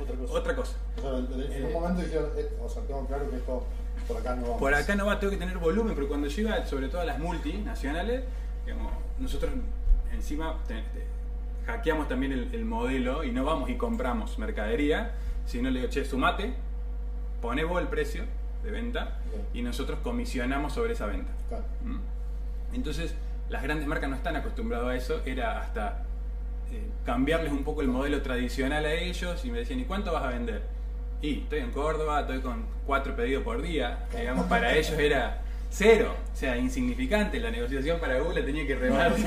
Otra 0.00 0.16
cosa. 0.16 0.32
Otra 0.34 0.56
cosa. 0.56 0.76
O 0.96 1.00
sea, 1.00 1.10
en 1.18 1.24
un 1.24 1.42
Eh. 1.52 1.70
momento 1.72 2.02
dijeron, 2.02 2.30
eh, 2.36 2.48
o 2.62 2.68
sea, 2.68 2.82
tengo 2.82 3.06
claro 3.06 3.30
que 3.30 3.36
esto 3.36 3.64
por 4.12 4.20
acá 4.20 4.34
no 4.36 4.50
va. 4.50 4.58
Por 4.58 4.74
acá 4.74 4.94
no 4.96 5.06
va, 5.06 5.18
tengo 5.20 5.30
que 5.32 5.36
tener 5.38 5.58
volumen, 5.58 5.94
pero 5.94 6.08
cuando 6.08 6.28
llega, 6.28 6.66
sobre 6.66 6.88
todo 6.88 7.00
a 7.00 7.04
las 7.04 7.18
multinacionales, 7.18 8.22
digamos, 8.64 8.92
nosotros 9.18 9.52
encima 10.12 10.56
te- 10.66 10.74
te- 10.74 11.06
hackeamos 11.66 12.08
también 12.08 12.32
el, 12.32 12.54
el 12.54 12.64
modelo 12.64 13.22
y 13.24 13.30
no 13.32 13.44
vamos 13.44 13.70
y 13.70 13.76
compramos 13.76 14.38
mercadería, 14.38 15.12
sino 15.46 15.70
le 15.70 15.80
digo, 15.80 15.90
che, 15.92 16.04
sumate, 16.04 16.52
pone 17.40 17.64
vos 17.64 17.80
el 17.80 17.88
precio 17.88 18.24
de 18.64 18.70
venta 18.70 19.18
Bien. 19.30 19.42
y 19.54 19.62
nosotros 19.62 20.00
comisionamos 20.02 20.72
sobre 20.74 20.92
esa 20.94 21.06
venta. 21.06 21.30
Claro. 21.48 21.64
¿Mm? 21.84 22.74
Entonces, 22.74 23.14
las 23.48 23.62
grandes 23.62 23.86
marcas 23.86 24.10
no 24.10 24.16
están 24.16 24.36
acostumbradas 24.36 24.88
a 24.88 24.96
eso, 24.96 25.20
era 25.24 25.60
hasta 25.60 26.02
eh, 26.72 26.82
cambiarles 27.04 27.52
un 27.52 27.64
poco 27.64 27.80
el 27.82 27.88
modelo 27.88 28.22
tradicional 28.22 28.84
a 28.84 28.92
ellos 28.92 29.44
y 29.44 29.50
me 29.50 29.58
decían, 29.58 29.80
¿y 29.80 29.84
cuánto 29.84 30.12
vas 30.12 30.24
a 30.24 30.28
vender? 30.28 30.62
Y 31.22 31.40
estoy 31.40 31.58
en 31.60 31.70
Córdoba, 31.70 32.20
estoy 32.20 32.40
con 32.40 32.64
cuatro 32.86 33.14
pedidos 33.14 33.42
por 33.44 33.60
día, 33.60 34.06
digamos, 34.16 34.46
para 34.46 34.74
ellos 34.74 34.98
era 34.98 35.42
cero, 35.72 36.14
o 36.32 36.36
sea, 36.36 36.56
insignificante, 36.56 37.38
la 37.38 37.50
negociación 37.50 38.00
para 38.00 38.18
Google 38.18 38.42
tenía 38.42 38.66
que 38.66 38.74
remar. 38.74 39.12
Eso 39.14 39.22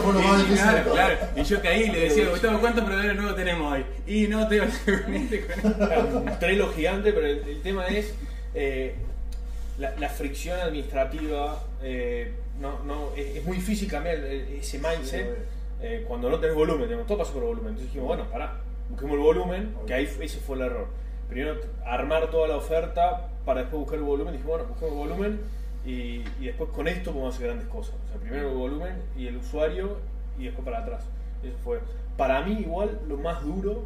fue 0.00 0.12
lo 0.14 0.20
más 0.20 0.38
difícil 0.38 0.66
de 0.66 0.72
claro, 0.82 0.92
claro. 0.92 1.16
Y 1.36 1.42
yo 1.44 1.62
caí 1.62 1.82
y 1.84 1.90
le 1.92 2.00
decía, 2.00 2.28
Gustavo, 2.28 2.58
¿cuántos 2.60 2.84
proveedores 2.84 3.16
nuevos 3.16 3.36
tenemos 3.36 3.72
hoy? 3.72 3.84
Y 4.06 4.26
no, 4.28 4.48
te 4.48 4.58
con 4.58 4.68
este, 4.68 5.02
con 5.04 5.14
este. 5.14 5.44
gigante, 6.74 7.12
pero 7.12 7.26
el, 7.26 7.38
el 7.48 7.62
tema 7.62 7.86
es 7.88 8.14
eh, 8.54 8.94
la, 9.78 9.94
la 9.96 10.08
fricción 10.08 10.58
administrativa. 10.58 11.62
eh, 11.82 12.32
no, 12.60 12.82
no, 12.84 13.10
es, 13.16 13.36
es 13.36 13.44
muy 13.44 13.58
difícil 13.58 13.88
cambiar 13.90 14.16
el- 14.16 14.56
ese 14.58 14.78
mindset 14.78 15.26
eh, 15.82 16.04
cuando 16.08 16.30
no 16.30 16.38
tenés 16.40 16.56
volumen. 16.56 16.86
digamos, 16.86 17.06
todo 17.06 17.18
pasa 17.18 17.32
por 17.32 17.42
volumen. 17.42 17.68
Entonces 17.68 17.88
dijimos, 17.92 18.08
bueno, 18.08 18.24
pará, 18.30 18.54
busquemos 18.90 19.14
el 19.14 19.22
volumen, 19.22 19.74
que 19.86 19.94
ahí 19.94 20.04
ese 20.20 20.38
fue 20.38 20.56
el 20.56 20.62
error. 20.62 20.88
Primero 21.28 21.60
armar 21.84 22.30
toda 22.30 22.48
la 22.48 22.56
oferta 22.56 23.28
para 23.44 23.62
después 23.62 23.80
buscar 23.80 23.98
el 23.98 24.04
volumen. 24.04 24.32
Dijimos, 24.34 24.58
bueno, 24.58 24.68
busquemos 24.68 24.92
el 24.92 24.98
volumen 24.98 25.40
y, 25.84 26.22
después 26.44 26.70
con 26.70 26.88
esto 26.88 27.12
podemos 27.12 27.34
hacer 27.34 27.48
grandes 27.48 27.68
cosas. 27.68 27.94
O 28.04 28.08
sea, 28.08 28.20
primero 28.20 28.50
el 28.50 28.56
volumen 28.56 28.94
y 29.16 29.26
el 29.26 29.36
usuario 29.36 29.98
y 30.38 30.44
después 30.44 30.64
para 30.64 30.78
atrás. 30.78 31.04
Eso 31.42 31.56
fue, 31.62 31.80
para 32.16 32.42
mí 32.42 32.60
igual, 32.60 33.00
lo 33.08 33.16
más 33.16 33.42
duro 33.44 33.84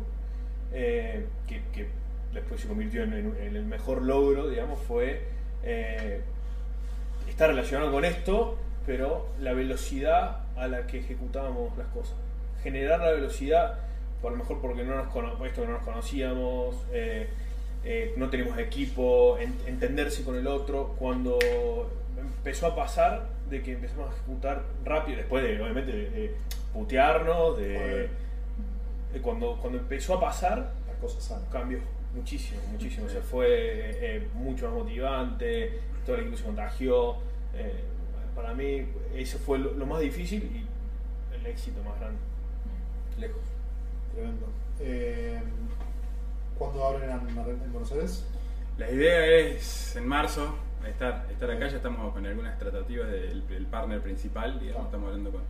eh, 0.72 1.26
que, 1.46 1.88
después 2.32 2.60
se 2.60 2.68
convirtió 2.68 3.02
en 3.02 3.12
el 3.12 3.64
mejor 3.64 4.02
logro, 4.02 4.48
digamos, 4.48 4.78
fue 4.80 5.20
eh, 5.62 6.20
estar 7.28 7.50
relacionado 7.50 7.92
con 7.92 8.04
esto, 8.04 8.58
pero 8.86 9.28
la 9.40 9.52
velocidad 9.52 10.40
a 10.56 10.68
la 10.68 10.86
que 10.86 10.98
ejecutábamos 10.98 11.76
las 11.76 11.86
cosas. 11.88 12.14
Generar 12.62 13.00
la 13.00 13.12
velocidad, 13.12 13.78
por 14.22 14.32
lo 14.32 14.38
mejor 14.38 14.60
porque 14.60 14.82
no 14.84 14.94
nos, 14.96 15.08
cono- 15.08 15.44
esto 15.46 15.64
no 15.64 15.72
nos 15.72 15.82
conocíamos, 15.82 16.76
eh, 16.92 17.28
eh, 17.84 18.12
no 18.16 18.28
tenemos 18.28 18.58
equipo, 18.58 19.38
en- 19.38 19.56
entenderse 19.66 20.22
con 20.24 20.36
el 20.36 20.46
otro. 20.46 20.94
Cuando 20.98 21.38
empezó 22.18 22.66
a 22.66 22.76
pasar 22.76 23.26
de 23.48 23.62
que 23.62 23.72
empezamos 23.72 24.10
a 24.10 24.14
ejecutar 24.14 24.62
rápido, 24.84 25.18
después 25.18 25.42
de, 25.42 25.60
obviamente, 25.60 25.92
de, 25.92 26.10
de 26.10 26.34
putearnos, 26.72 27.56
de, 27.58 28.08
cuando, 29.22 29.56
cuando 29.60 29.78
empezó 29.78 30.14
a 30.14 30.20
pasar, 30.20 30.70
Las 30.86 30.96
cosas 31.00 31.24
sanas. 31.24 31.48
cambió 31.50 31.78
muchísimo, 32.14 32.60
muchísimo. 32.70 33.06
O 33.06 33.08
sea, 33.08 33.22
fue 33.22 33.46
eh, 33.48 34.28
mucho 34.34 34.66
más 34.66 34.74
motivante, 34.84 35.80
todo 36.04 36.16
el 36.16 36.22
equipo 36.22 36.36
se 36.36 36.44
contagió. 36.44 37.16
para 38.34 38.54
mí, 38.54 38.86
eso 39.14 39.38
fue 39.38 39.58
lo, 39.58 39.72
lo 39.72 39.86
más 39.86 40.00
difícil 40.00 40.42
y 40.44 41.34
el 41.34 41.46
éxito 41.46 41.82
más 41.82 41.98
grande. 41.98 42.18
Lejos. 43.18 43.40
Tremendo. 44.14 44.46
Eh, 44.80 45.40
¿Cuándo 46.58 46.84
abren 46.84 47.10
en, 47.10 47.28
en 47.28 47.72
Buenos 47.72 47.92
Aires? 47.92 48.26
La 48.78 48.90
idea 48.90 49.26
es 49.26 49.96
en 49.96 50.06
marzo 50.06 50.54
estar, 50.88 51.26
estar 51.30 51.50
acá, 51.50 51.68
ya 51.68 51.76
estamos 51.76 52.12
con 52.12 52.24
algunas 52.26 52.58
tratativas 52.58 53.10
del, 53.10 53.46
del 53.48 53.66
partner 53.66 54.00
principal, 54.00 54.58
digamos, 54.58 54.82
Ah. 54.82 54.86
estamos 54.86 55.06
hablando 55.08 55.30
con, 55.32 55.42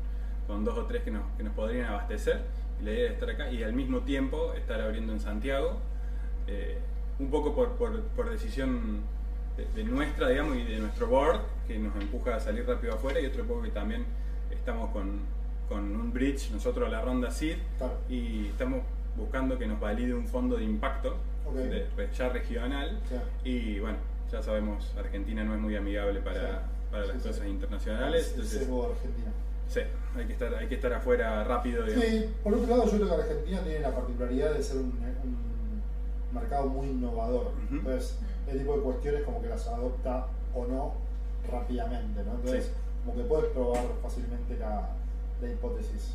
con 0.47 0.65
dos 0.65 0.79
o 0.79 0.87
tres 0.87 1.03
que 1.03 1.11
nos, 1.11 1.23
que 1.37 1.45
nos 1.45 1.55
podrían 1.55 1.87
abastecer 1.87 2.41
y 2.81 2.85
la 2.85 2.93
idea 2.93 3.07
es 3.07 3.13
estar 3.13 3.31
acá 3.31 3.51
y 3.51 3.63
al 3.63 3.73
mismo 3.73 4.01
tiempo 4.01 4.53
estar 4.55 4.81
abriendo 4.81 5.13
en 5.13 5.21
Santiago, 5.21 5.79
eh, 6.47 6.79
un 7.19 7.31
poco 7.31 7.55
por, 7.55 7.77
por, 7.77 8.01
por 8.03 8.31
decisión 8.31 9.03
de, 9.57 9.67
de 9.83 9.85
nuestra, 9.85 10.29
digamos, 10.29 10.57
y 10.57 10.65
de 10.65 10.79
nuestro 10.79 11.07
board, 11.07 11.41
que 11.69 11.79
nos 11.79 11.95
empuja 11.97 12.37
a 12.37 12.41
salir 12.41 12.67
rápido 12.67 12.95
afuera 12.95 13.21
y 13.21 13.27
otro 13.27 13.45
poco 13.45 13.63
que 13.63 13.71
también 13.71 14.05
estamos 14.51 14.91
con, 14.91 15.21
con 15.71 15.85
un 15.95 16.13
bridge, 16.13 16.51
nosotros 16.51 16.89
a 16.89 16.91
la 16.91 17.01
ronda 17.01 17.31
SID, 17.31 17.55
Claro. 17.79 17.95
y 18.09 18.49
estamos 18.49 18.81
buscando 19.17 19.57
que 19.57 19.69
nos 19.69 19.79
valide 19.79 20.13
un 20.13 20.27
fondo 20.27 20.57
de 20.57 20.65
impacto 20.65 21.17
de- 21.55 21.87
ya 22.17 22.29
regional 22.29 22.99
y 23.45 23.79
bueno, 23.79 23.99
ya 24.33 24.43
sabemos, 24.43 24.93
Argentina 24.99 25.45
no 25.45 25.55
es 25.55 25.61
muy 25.61 25.77
amigable 25.77 26.21
para, 26.21 26.63
para 26.91 27.07
las 27.07 27.17
Sí, 27.17 27.23
sí. 27.23 27.29
cosas 27.29 27.47
internacionales, 27.47 28.31
entonces 28.33 28.63
Argentina. 28.63 29.33
sí, 29.69 29.81
hay 30.17 30.27
que 30.27 30.33
estar, 30.33 30.55
hay 30.57 30.67
que 30.67 30.75
estar 30.75 30.93
afuera 30.93 31.45
rápido. 31.45 31.85
digamos. 31.85 32.05
Sí, 32.05 32.35
por 32.43 32.55
otro 32.55 32.67
lado, 32.69 32.85
yo 32.91 32.97
creo 32.97 33.09
que 33.09 33.15
Argentina 33.23 33.61
tiene 33.63 33.79
la 33.81 33.95
particularidad 33.95 34.53
de 34.55 34.63
ser 34.65 34.77
un, 34.79 34.87
un 34.87 36.35
mercado 36.35 36.67
muy 36.67 36.89
innovador. 36.89 37.53
Entonces, 37.71 38.19
ese 38.49 38.59
tipo 38.59 38.77
de 38.77 38.83
cuestiones 38.83 39.23
como 39.23 39.41
que 39.41 39.49
las 39.49 39.67
adopta 39.69 40.27
o 40.53 40.67
no 40.67 40.95
rápidamente, 41.51 42.23
¿no? 42.25 42.33
Entonces, 42.35 42.65
Sí. 42.67 42.73
como 43.07 43.17
que 43.17 43.25
puedes 43.29 43.47
probar 43.53 43.85
fácilmente 44.03 44.57
la, 44.59 44.91
la 45.41 45.49
hipótesis. 45.49 46.15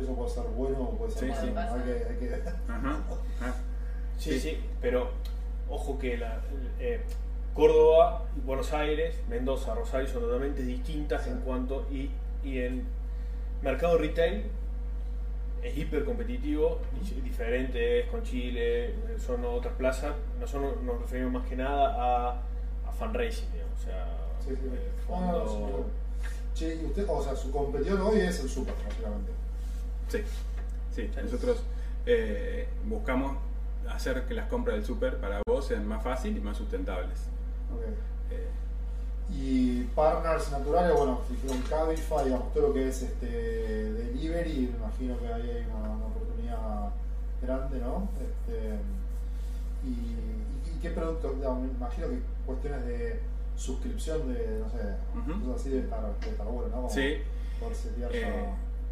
Eso 0.00 0.12
puede 0.14 0.30
ser 0.30 0.44
bueno 0.56 0.80
o 0.80 0.90
puede 0.98 1.12
ser 1.12 1.34
Sí, 1.34 1.50
malo. 1.50 1.74
sí. 1.84 1.90
Hay 1.90 2.16
que, 2.18 2.34
hay 2.34 2.40
que- 2.40 2.48
Ajá, 2.68 2.98
ajá. 3.40 3.54
Sí, 4.18 4.38
sí, 4.40 4.58
pero 4.80 5.10
ojo 5.68 5.98
que 5.98 6.16
la, 6.18 6.40
eh, 6.80 7.00
Córdoba, 7.54 8.24
Buenos 8.44 8.72
Aires, 8.72 9.14
Mendoza, 9.28 9.74
Rosario 9.74 10.08
son 10.08 10.22
totalmente 10.22 10.62
distintas 10.62 11.22
Sí. 11.24 11.30
en 11.30 11.40
cuanto 11.40 11.86
y, 11.90 12.10
y 12.42 12.58
el 12.58 12.82
mercado 13.62 13.96
retail 13.98 14.44
es 15.62 15.78
hiper 15.78 16.04
competitivo, 16.04 16.78
y 17.16 17.20
diferente 17.22 18.00
es 18.00 18.06
con 18.10 18.22
Chile, 18.22 18.86
eh, 18.90 18.94
son 19.24 19.44
otras 19.46 19.72
plazas. 19.74 20.12
Nosotros 20.38 20.82
nos 20.82 21.00
referimos 21.00 21.32
más 21.32 21.48
que 21.48 21.56
nada 21.56 21.94
a, 21.94 22.30
a 22.86 22.92
fundraising, 22.92 23.50
digamos, 23.52 23.80
o 23.80 23.84
sea, 23.84 24.06
Sí, 24.40 24.50
sí. 24.50 24.66
eh, 24.70 24.90
Ah, 25.10 25.44
Che, 26.54 26.84
usted, 26.84 27.06
o 27.08 27.22
sea, 27.22 27.34
su 27.34 27.50
competidor 27.50 28.00
hoy 28.00 28.20
es 28.20 28.40
el 28.40 28.48
super, 28.48 28.74
básicamente. 28.86 29.32
Sí, 30.08 30.18
sí, 30.94 31.10
nosotros 31.22 31.62
eh, 32.06 32.68
buscamos 32.86 33.36
hacer 33.90 34.24
que 34.26 34.34
las 34.34 34.48
compras 34.48 34.76
del 34.76 34.84
súper 34.84 35.18
para 35.18 35.40
vos 35.46 35.66
sean 35.66 35.86
más 35.86 36.02
fáciles 36.02 36.38
y 36.38 36.40
más 36.40 36.56
sustentables. 36.56 37.18
Ok. 37.74 37.82
Eh, 38.30 38.48
Y 39.30 39.84
partners 39.96 40.52
naturales, 40.52 40.96
bueno, 40.96 41.20
dijeron 41.30 41.62
Cabify, 41.68 42.24
digamos, 42.24 42.52
todo 42.52 42.68
lo 42.68 42.74
que 42.74 42.88
es 42.88 43.02
este 43.02 43.26
delivery, 43.92 44.70
me 44.72 44.78
imagino 44.78 45.18
que 45.18 45.26
ahí 45.26 45.50
hay 45.50 45.66
una, 45.74 45.90
una 45.90 46.06
oportunidad 46.06 46.90
grande, 47.42 47.78
¿no? 47.80 48.08
Este, 48.20 48.78
y, 49.84 50.80
qué 50.82 50.90
productos, 50.90 51.36
me 51.36 51.68
imagino 51.68 52.08
que 52.08 52.18
cuestiones 52.44 52.84
de 52.84 53.18
suscripción 53.56 54.32
de, 54.32 54.60
no 54.60 54.68
sé, 54.70 54.78
Ujú. 55.18 55.46
cosas 55.46 55.60
así 55.60 55.70
de 55.70 55.80
estar, 55.80 56.00
de 56.20 56.28
estar 56.30 56.46
bueno, 56.46 56.68
¿no? 56.68 56.76
Como 56.82 56.90
Sí. 56.90 57.18
Eh, 58.12 58.44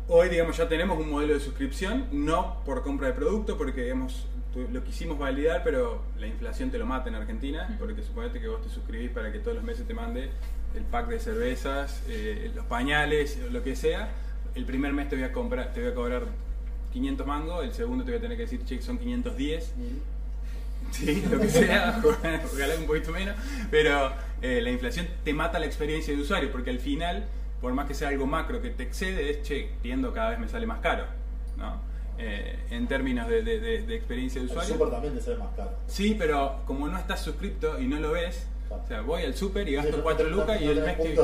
hoy, 0.09 0.29
digamos, 0.29 0.57
ya 0.57 0.69
tenemos 0.69 0.99
un 0.99 1.11
modelo 1.11 1.35
de 1.35 1.41
suscripción, 1.41 2.07
no 2.13 2.63
por 2.65 2.83
compra 2.83 3.09
de 3.09 3.15
producto, 3.15 3.59
porque 3.59 3.83
digamos, 3.83 4.27
lo 4.55 4.85
quisimos 4.85 5.19
validar, 5.19 5.63
pero 5.65 6.03
la 6.19 6.27
inflación 6.27 6.71
te 6.71 6.79
lo 6.79 6.87
mata 6.87 7.09
en 7.09 7.17
Argentina, 7.17 7.75
porque 7.79 8.03
suponete 8.03 8.41
que 8.41 8.49
vos 8.49 8.63
te 8.63 8.69
suscribís 8.69 9.11
para 9.11 9.33
que 9.33 9.39
todos 9.39 9.57
los 9.57 9.65
meses 9.65 9.87
te 9.87 9.95
mande 9.95 10.31
el 10.75 10.85
pack 10.85 11.09
de 11.09 11.21
cervezas, 11.21 12.03
eh, 12.09 12.51
los 12.55 12.65
pañales, 12.67 13.39
lo 13.51 13.63
que 13.63 13.77
sea. 13.77 14.11
El 14.55 14.65
primer 14.65 14.93
mes 14.93 15.09
te 15.09 15.17
voy 15.17 15.25
a 15.25 15.33
comprar, 15.33 15.73
te 15.73 15.81
voy 15.83 15.91
a 15.91 15.95
cobrar 15.95 16.23
500 16.93 17.27
mangos, 17.27 17.65
el 17.65 17.73
segundo 17.73 18.05
te 18.05 18.11
voy 18.11 18.19
a 18.19 18.23
tener 18.23 18.37
que 18.37 18.43
decir, 18.45 18.65
che, 18.65 18.81
son 18.83 18.99
510. 18.99 19.73
Sí, 20.91 21.23
lo 21.31 21.39
que 21.41 21.49
sea, 21.49 22.01
ojalá 22.53 22.75
un 22.79 22.87
poquito 22.87 23.13
menos, 23.13 23.35
pero 23.71 24.13
eh, 24.43 24.61
la 24.61 24.71
inflación 24.71 25.07
te 25.25 25.33
mata 25.33 25.59
la 25.59 25.67
experiencia 25.67 26.15
de 26.15 26.21
usuario, 26.21 26.51
porque 26.53 26.71
al 26.71 26.79
final, 26.81 27.25
por 27.61 27.73
más 27.73 27.87
que 27.87 27.95
sea 27.95 28.09
algo 28.09 28.27
macro 28.27 28.61
que 28.61 28.71
te 28.71 28.83
excede, 28.83 29.31
es, 29.31 29.43
che, 29.43 29.71
tiendo 29.83 30.13
cada 30.13 30.31
vez 30.31 30.39
me 30.39 30.49
sale 30.49 30.67
más 30.67 30.81
caro, 30.81 31.05
¿no? 31.57 31.81
Eh, 32.19 32.57
en 32.71 32.87
términos 32.89 33.27
de, 33.29 33.43
de- 33.43 33.59
de- 33.59 33.83
de 33.83 33.95
experiencia 33.97 34.41
de 34.41 34.45
El 34.47 34.51
usuario. 34.51 34.75
super 34.75 34.91
también 34.91 35.15
te 35.15 35.21
sale 35.23 35.39
más 35.39 35.55
caro. 35.57 35.71
Sí, 35.87 36.15
pero 36.19 36.61
como 36.67 36.87
no 36.89 36.99
estás 36.99 37.21
suscripto 37.23 37.81
y 37.81 37.87
no 37.87 37.99
lo 37.99 38.13
ves, 38.13 38.47
Claro. 38.69 38.83
o 38.85 38.87
sea, 38.89 39.01
voy 39.01 39.23
al 39.25 39.35
super 39.35 39.67
y 39.67 39.71
Sí, 39.73 39.77
gasto 39.77 39.97
no 39.97 40.03
4 40.03 40.27
tenés- 40.27 40.31
lucas 40.31 40.61
y 40.61 40.65
el 40.67 40.81
mes 40.83 40.97
que... 40.97 41.15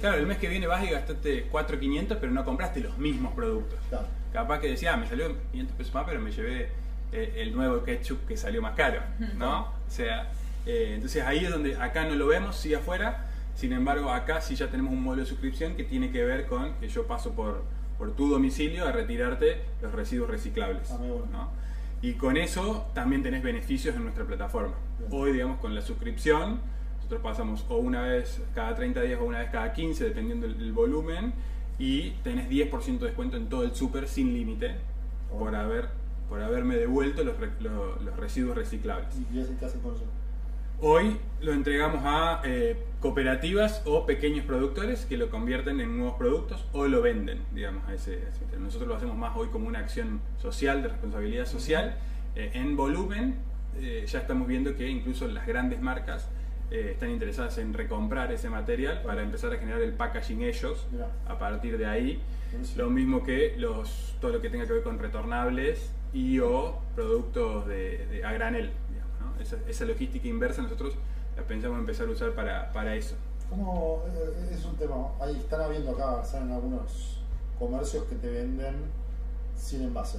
Claro, 0.00 0.16
el 0.18 0.26
mes 0.26 0.38
que 0.38 0.48
viene 0.48 0.66
vas 0.66 0.82
y 0.84 0.90
gastaste 0.90 1.48
4.500, 1.50 2.16
pero 2.20 2.32
no 2.32 2.44
compraste 2.44 2.80
los 2.80 2.96
mismos 2.98 3.32
productos. 3.34 3.78
Claro. 3.90 4.06
Capaz 4.32 4.60
que 4.60 4.68
decía, 4.68 4.94
ah, 4.94 4.96
me 4.96 5.06
salió 5.06 5.34
500 5.52 5.76
pesos 5.76 5.94
más, 5.94 6.04
pero 6.06 6.20
me 6.20 6.30
llevé 6.32 6.68
el 7.14 7.54
nuevo 7.54 7.82
ketchup 7.84 8.26
que 8.26 8.36
salió 8.36 8.60
más 8.62 8.74
caro, 8.74 9.00
¿no? 9.36 9.60
O 9.62 9.90
sea, 9.90 10.30
eh, 10.66 10.92
entonces 10.94 11.22
ahí 11.22 11.44
es 11.44 11.50
donde 11.50 11.76
acá 11.76 12.04
no 12.06 12.14
lo 12.14 12.26
vemos, 12.26 12.56
sí 12.56 12.74
afuera, 12.74 13.26
sin 13.54 13.72
embargo 13.72 14.10
acá 14.10 14.40
sí 14.40 14.56
ya 14.56 14.68
tenemos 14.68 14.92
un 14.92 15.02
modelo 15.02 15.22
de 15.22 15.28
suscripción 15.28 15.74
que 15.76 15.84
tiene 15.84 16.10
que 16.10 16.24
ver 16.24 16.46
con 16.46 16.74
que 16.80 16.88
yo 16.88 17.06
paso 17.06 17.32
por, 17.32 17.62
por 17.98 18.14
tu 18.16 18.28
domicilio 18.28 18.86
a 18.86 18.92
retirarte 18.92 19.58
los 19.82 19.92
residuos 19.92 20.28
reciclables, 20.30 20.90
Ah, 20.90 20.96
bueno. 20.98 21.26
¿no? 21.30 21.50
Y 22.02 22.14
con 22.14 22.36
eso 22.36 22.86
también 22.94 23.22
tenés 23.22 23.42
beneficios 23.42 23.94
en 23.96 24.02
nuestra 24.02 24.24
plataforma. 24.24 24.74
Bien. 24.98 25.08
Hoy, 25.12 25.32
digamos, 25.32 25.58
con 25.58 25.74
la 25.74 25.80
suscripción, 25.80 26.60
nosotros 26.96 27.22
pasamos 27.22 27.64
o 27.70 27.76
una 27.76 28.02
vez 28.02 28.42
cada 28.54 28.74
30 28.74 29.00
días 29.02 29.18
o 29.20 29.24
una 29.24 29.38
vez 29.38 29.48
cada 29.50 29.72
15, 29.72 30.04
dependiendo 30.04 30.46
del, 30.46 30.58
del 30.58 30.72
volumen, 30.72 31.32
y 31.78 32.10
tenés 32.22 32.48
10% 32.50 32.98
de 32.98 33.06
descuento 33.06 33.36
en 33.36 33.48
todo 33.48 33.62
el 33.64 33.74
súper 33.74 34.06
sin 34.08 34.32
límite 34.34 34.74
por 35.30 35.54
Oh. 35.54 35.56
haber 35.58 35.88
por 36.28 36.42
haberme 36.42 36.76
devuelto 36.76 37.22
los, 37.24 37.34
los 37.60 38.16
residuos 38.16 38.56
reciclables. 38.56 39.08
¿Y 39.18 39.24
qué 39.34 39.40
hacen- 39.66 39.80
con 39.80 39.94
eso? 39.94 40.04
Hoy 40.80 41.18
lo 41.40 41.52
entregamos 41.52 42.02
a 42.04 42.42
eh, 42.44 42.76
cooperativas 43.00 43.82
o 43.86 44.04
pequeños 44.06 44.44
productores 44.44 45.06
que 45.06 45.16
lo 45.16 45.30
convierten 45.30 45.80
en 45.80 45.96
nuevos 45.96 46.16
productos 46.18 46.64
o 46.72 46.86
lo 46.86 47.00
venden, 47.00 47.40
digamos, 47.54 47.86
a 47.88 47.94
ese, 47.94 48.14
a 48.14 48.28
ese. 48.28 48.58
Nosotros 48.58 48.88
lo 48.88 48.96
hacemos 48.96 49.16
más 49.16 49.36
hoy 49.36 49.48
como 49.48 49.68
una 49.68 49.78
acción 49.78 50.20
social, 50.42 50.82
de 50.82 50.88
responsabilidad 50.88 51.46
social. 51.46 51.96
Eh, 52.34 52.50
en 52.54 52.76
volumen, 52.76 53.36
eh, 53.78 54.04
ya 54.06 54.18
estamos 54.18 54.48
viendo 54.48 54.74
que 54.76 54.88
incluso 54.88 55.28
las 55.28 55.46
grandes 55.46 55.80
marcas 55.80 56.28
eh, 56.70 56.90
están 56.92 57.10
interesadas 57.10 57.56
en 57.58 57.72
recomprar 57.72 58.32
ese 58.32 58.50
material 58.50 59.02
para 59.02 59.22
empezar 59.22 59.52
a 59.52 59.58
generar 59.58 59.80
el 59.80 59.92
packaging 59.92 60.42
ellos. 60.42 60.86
A 61.28 61.38
partir 61.38 61.78
de 61.78 61.86
ahí, 61.86 62.20
lo 62.76 62.90
mismo 62.90 63.22
que 63.22 63.54
los, 63.58 64.16
todo 64.20 64.32
lo 64.32 64.40
que 64.42 64.50
tenga 64.50 64.66
que 64.66 64.72
ver 64.72 64.82
con 64.82 64.98
retornables 64.98 65.92
y 66.14 66.38
o 66.40 66.78
productos 66.94 67.66
de, 67.66 68.06
de- 68.06 68.24
a 68.24 68.32
granel. 68.32 68.70
digamos, 68.90 69.36
¿no? 69.36 69.42
esa, 69.42 69.56
esa 69.68 69.84
logística 69.84 70.26
inversa 70.28 70.62
nosotros 70.62 70.94
la 71.36 71.42
pensamos 71.42 71.78
empezar 71.78 72.06
a 72.06 72.10
usar 72.10 72.32
para, 72.34 72.72
para 72.72 72.94
eso. 72.94 73.16
¿Cómo 73.50 74.02
eh, 74.08 74.48
es 74.52 74.64
un 74.64 74.76
tema? 74.76 75.08
Ahí 75.20 75.36
están 75.36 75.60
habiendo 75.60 75.90
acá, 75.90 76.24
salen 76.24 76.52
algunos 76.52 77.18
comercios 77.58 78.04
que 78.04 78.14
te 78.16 78.30
venden 78.30 78.74
sin 79.56 79.82
envase. 79.82 80.18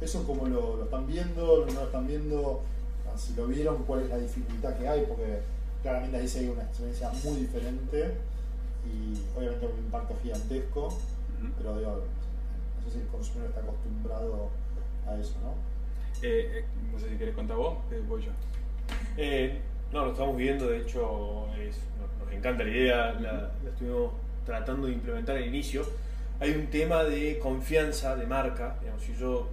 ¿Eso 0.00 0.24
cómo 0.26 0.46
lo, 0.46 0.76
lo 0.76 0.84
están 0.84 1.06
viendo? 1.06 1.64
¿No 1.66 1.72
lo 1.72 1.84
están 1.86 2.06
viendo? 2.06 2.62
Ah, 3.06 3.16
Si 3.18 3.34
lo 3.34 3.46
vieron, 3.46 3.82
¿cuál 3.84 4.02
es 4.02 4.10
la 4.10 4.18
dificultad 4.18 4.76
que 4.76 4.86
hay? 4.86 5.04
Porque 5.06 5.40
claramente 5.82 6.16
ahí 6.18 6.28
sí 6.28 6.38
hay 6.40 6.48
una 6.50 6.62
experiencia 6.62 7.10
muy 7.24 7.36
diferente 7.40 8.14
y 8.86 9.20
obviamente 9.36 9.66
un 9.66 9.78
impacto 9.78 10.14
gigantesco, 10.22 10.96
pero 11.58 11.78
digo, 11.78 12.02
no 12.84 12.90
sé 12.90 12.96
si 12.98 13.02
el 13.02 13.08
consumidor 13.08 13.48
está 13.50 13.60
acostumbrado 13.60 14.50
a 15.08 15.14
eso, 15.18 15.34
¿no? 15.42 15.54
Eh, 16.22 16.58
eh, 16.60 16.64
no 16.92 16.98
sé 16.98 17.08
si 17.10 17.16
querés 17.16 17.34
contar 17.34 17.56
vos, 17.56 17.78
que 17.90 17.98
voy 18.00 18.22
yo. 18.22 18.30
Eh, 19.16 19.60
no, 19.92 20.06
lo 20.06 20.12
estamos 20.12 20.36
viendo, 20.36 20.66
de 20.68 20.78
hecho 20.78 21.46
es- 21.56 21.78
nos, 21.98 22.24
nos 22.26 22.34
encanta 22.34 22.64
la 22.64 22.70
idea, 22.70 23.12
la, 23.14 23.32
la 23.62 23.70
estuvimos 23.70 24.12
tratando 24.46 24.86
de 24.86 24.92
implementar 24.94 25.36
al 25.36 25.46
inicio. 25.46 25.82
Hay 26.40 26.50
un 26.52 26.66
tema 26.66 27.04
de 27.04 27.38
confianza 27.38 28.16
de 28.16 28.26
marca, 28.26 28.76
digamos, 28.80 29.02
si 29.02 29.14
yo 29.14 29.48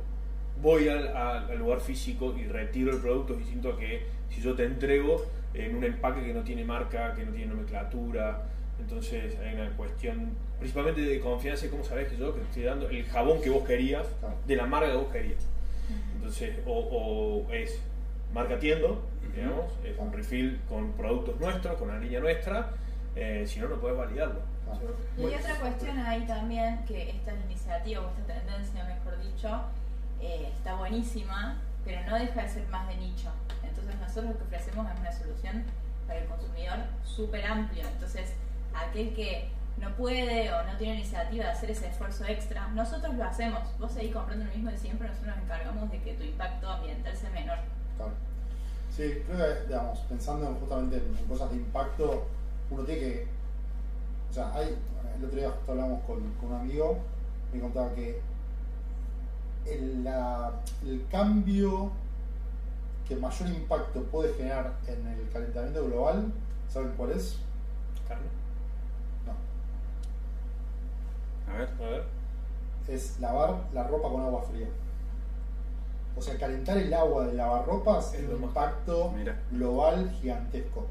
voy 0.62 0.88
al, 0.90 1.08
al- 1.16 1.50
al 1.52 1.58
lugar 1.60 1.80
físico 1.82 2.36
y 2.38 2.46
retiro 2.48 2.92
el 2.92 3.00
producto 3.02 3.34
es 3.34 3.40
distinto 3.40 3.70
a 3.74 3.78
que 3.80 4.06
si 4.30 4.42
yo 4.42 4.56
te 4.56 4.64
entrego 4.66 5.26
en 5.54 5.76
un 5.76 5.84
empaque 5.84 6.24
que 6.26 6.34
no 6.34 6.42
tiene 6.44 6.64
marca, 6.64 7.14
que 7.16 7.26
no 7.26 7.32
tiene 7.32 7.48
nomenclatura, 7.48 8.44
entonces 8.80 9.38
hay 9.40 9.56
una 9.56 9.70
cuestión 9.76 10.30
principalmente 10.62 11.02
de 11.02 11.20
confianza 11.20 11.66
y 11.66 11.70
cómo 11.70 11.84
sabes 11.84 12.08
que 12.08 12.18
yo 12.18 12.34
que 12.36 12.40
te 12.42 12.46
estoy 12.46 12.64
dando 12.64 12.88
el 12.88 13.04
jabón 13.06 13.42
que 13.42 13.50
vos 13.50 13.68
querías, 13.68 14.06
Claro. 14.20 14.36
de 14.46 14.56
la 14.56 14.66
marca 14.68 14.92
que 14.92 14.96
vos 14.98 15.12
querías. 15.12 15.44
Entonces, 16.16 16.56
o, 16.68 16.78
o 17.48 17.52
es 17.52 17.80
marca 18.32 18.60
tiendo, 18.60 19.04
digamos, 19.36 19.66
es 19.84 19.98
un 19.98 20.14
refill 20.14 20.62
con 20.70 20.92
productos 20.94 21.40
nuestros, 21.40 21.78
con 21.78 21.90
una 21.90 21.98
línea 22.00 22.20
nuestra, 22.20 22.70
eh, 23.16 23.44
si 23.48 23.60
no, 23.60 23.70
no 23.70 23.78
puedes 23.78 23.98
validarlo. 23.98 24.40
Ah. 24.72 24.78
Y 25.18 25.26
hay 25.26 25.34
otra 25.34 25.56
cuestión 25.60 25.98
ahí 25.98 26.26
también, 26.28 26.86
que 26.88 27.10
esta 27.10 27.34
iniciativa 27.48 28.02
o 28.02 28.10
esta 28.12 28.34
tendencia, 28.36 28.84
mejor 28.86 29.20
dicho, 29.20 29.62
eh, 30.22 30.48
está 30.56 30.76
buenísima, 30.76 31.60
pero 31.84 32.02
no 32.08 32.20
deja 32.20 32.44
de 32.44 32.48
ser 32.50 32.68
más 32.68 32.88
de 32.88 32.98
nicho. 32.98 33.30
Entonces 33.64 33.96
nosotros 34.00 34.26
lo 34.26 34.38
que 34.38 34.44
ofrecemos 34.44 34.88
es 34.94 35.00
una 35.00 35.12
solución 35.12 35.64
para 36.08 36.20
el 36.20 36.28
consumidor 36.28 36.78
súper 37.04 37.46
amplio. 37.46 37.84
Entonces, 37.88 38.34
aquel 38.76 39.14
que 39.16 39.50
no 39.78 39.90
puede 39.96 40.52
o 40.54 40.64
no 40.64 40.78
tiene 40.78 40.96
iniciativa 41.00 41.46
de 41.46 41.52
hacer 41.52 41.72
ese 41.72 41.88
esfuerzo 41.88 42.26
extra, 42.26 42.68
nosotros 42.70 43.16
lo 43.16 43.24
hacemos. 43.24 43.62
Vos 43.80 43.92
seguís 43.92 44.14
comprando 44.14 44.46
lo 44.46 44.52
mismo 44.52 44.70
de 44.70 44.78
siempre, 44.78 45.08
nosotros 45.08 45.36
nos 45.36 45.44
encargamos 45.44 45.90
de 45.92 46.00
que 46.02 46.14
tu 46.14 46.24
impacto 46.24 46.70
ambiental 46.70 47.16
sea 47.18 47.30
menor. 47.32 47.58
Claro. 47.98 48.12
Sí, 48.96 49.24
creo 49.26 49.38
que, 49.38 49.68
digamos, 49.68 50.00
pensando 50.00 50.48
en- 50.48 50.56
justamente 50.60 50.98
en, 50.98 51.18
en 51.18 51.26
cosas 51.26 51.50
de 51.52 51.58
impacto, 51.58 52.28
uno 52.70 52.84
tiene 52.84 53.00
que. 53.02 53.28
O 54.30 54.34
sea, 54.34 54.54
hay. 54.54 54.78
El 55.18 55.26
otro 55.26 55.38
día 55.40 55.50
justo 55.52 55.72
hablamos 55.74 56.02
con, 56.04 56.20
con 56.40 56.52
un 56.54 56.60
amigo, 56.62 56.98
me 57.54 57.60
contaba 57.60 57.94
que 57.94 58.22
el, 59.66 60.04
la- 60.04 60.52
el 60.86 61.06
cambio 61.12 61.92
que 63.08 63.16
mayor 63.16 63.50
impacto 63.50 64.04
puede 64.04 64.34
generar 64.36 64.74
en 64.88 65.06
el 65.08 65.30
calentamiento 65.32 65.86
global, 65.86 66.32
¿saben 66.70 66.94
cuál 66.98 67.12
es? 67.12 67.38
Carne. 68.08 68.24
No. 69.26 69.34
A 71.54 71.58
ver. 71.58 71.70
A 71.80 71.90
ver. 71.90 72.04
Es 72.88 73.20
lavar 73.20 73.56
la 73.74 73.84
ropa 73.88 74.10
con 74.10 74.22
agua 74.22 74.44
fría. 74.44 74.68
O 76.18 76.22
sea, 76.22 76.38
calentar 76.38 76.78
el 76.78 76.94
agua 76.94 77.28
de 77.28 77.34
lavarropas 77.34 78.14
Es 78.14 78.28
un 78.28 78.44
impacto 78.44 79.14
Mira. 79.16 79.40
global 79.52 80.12
gigantesco. 80.22 80.86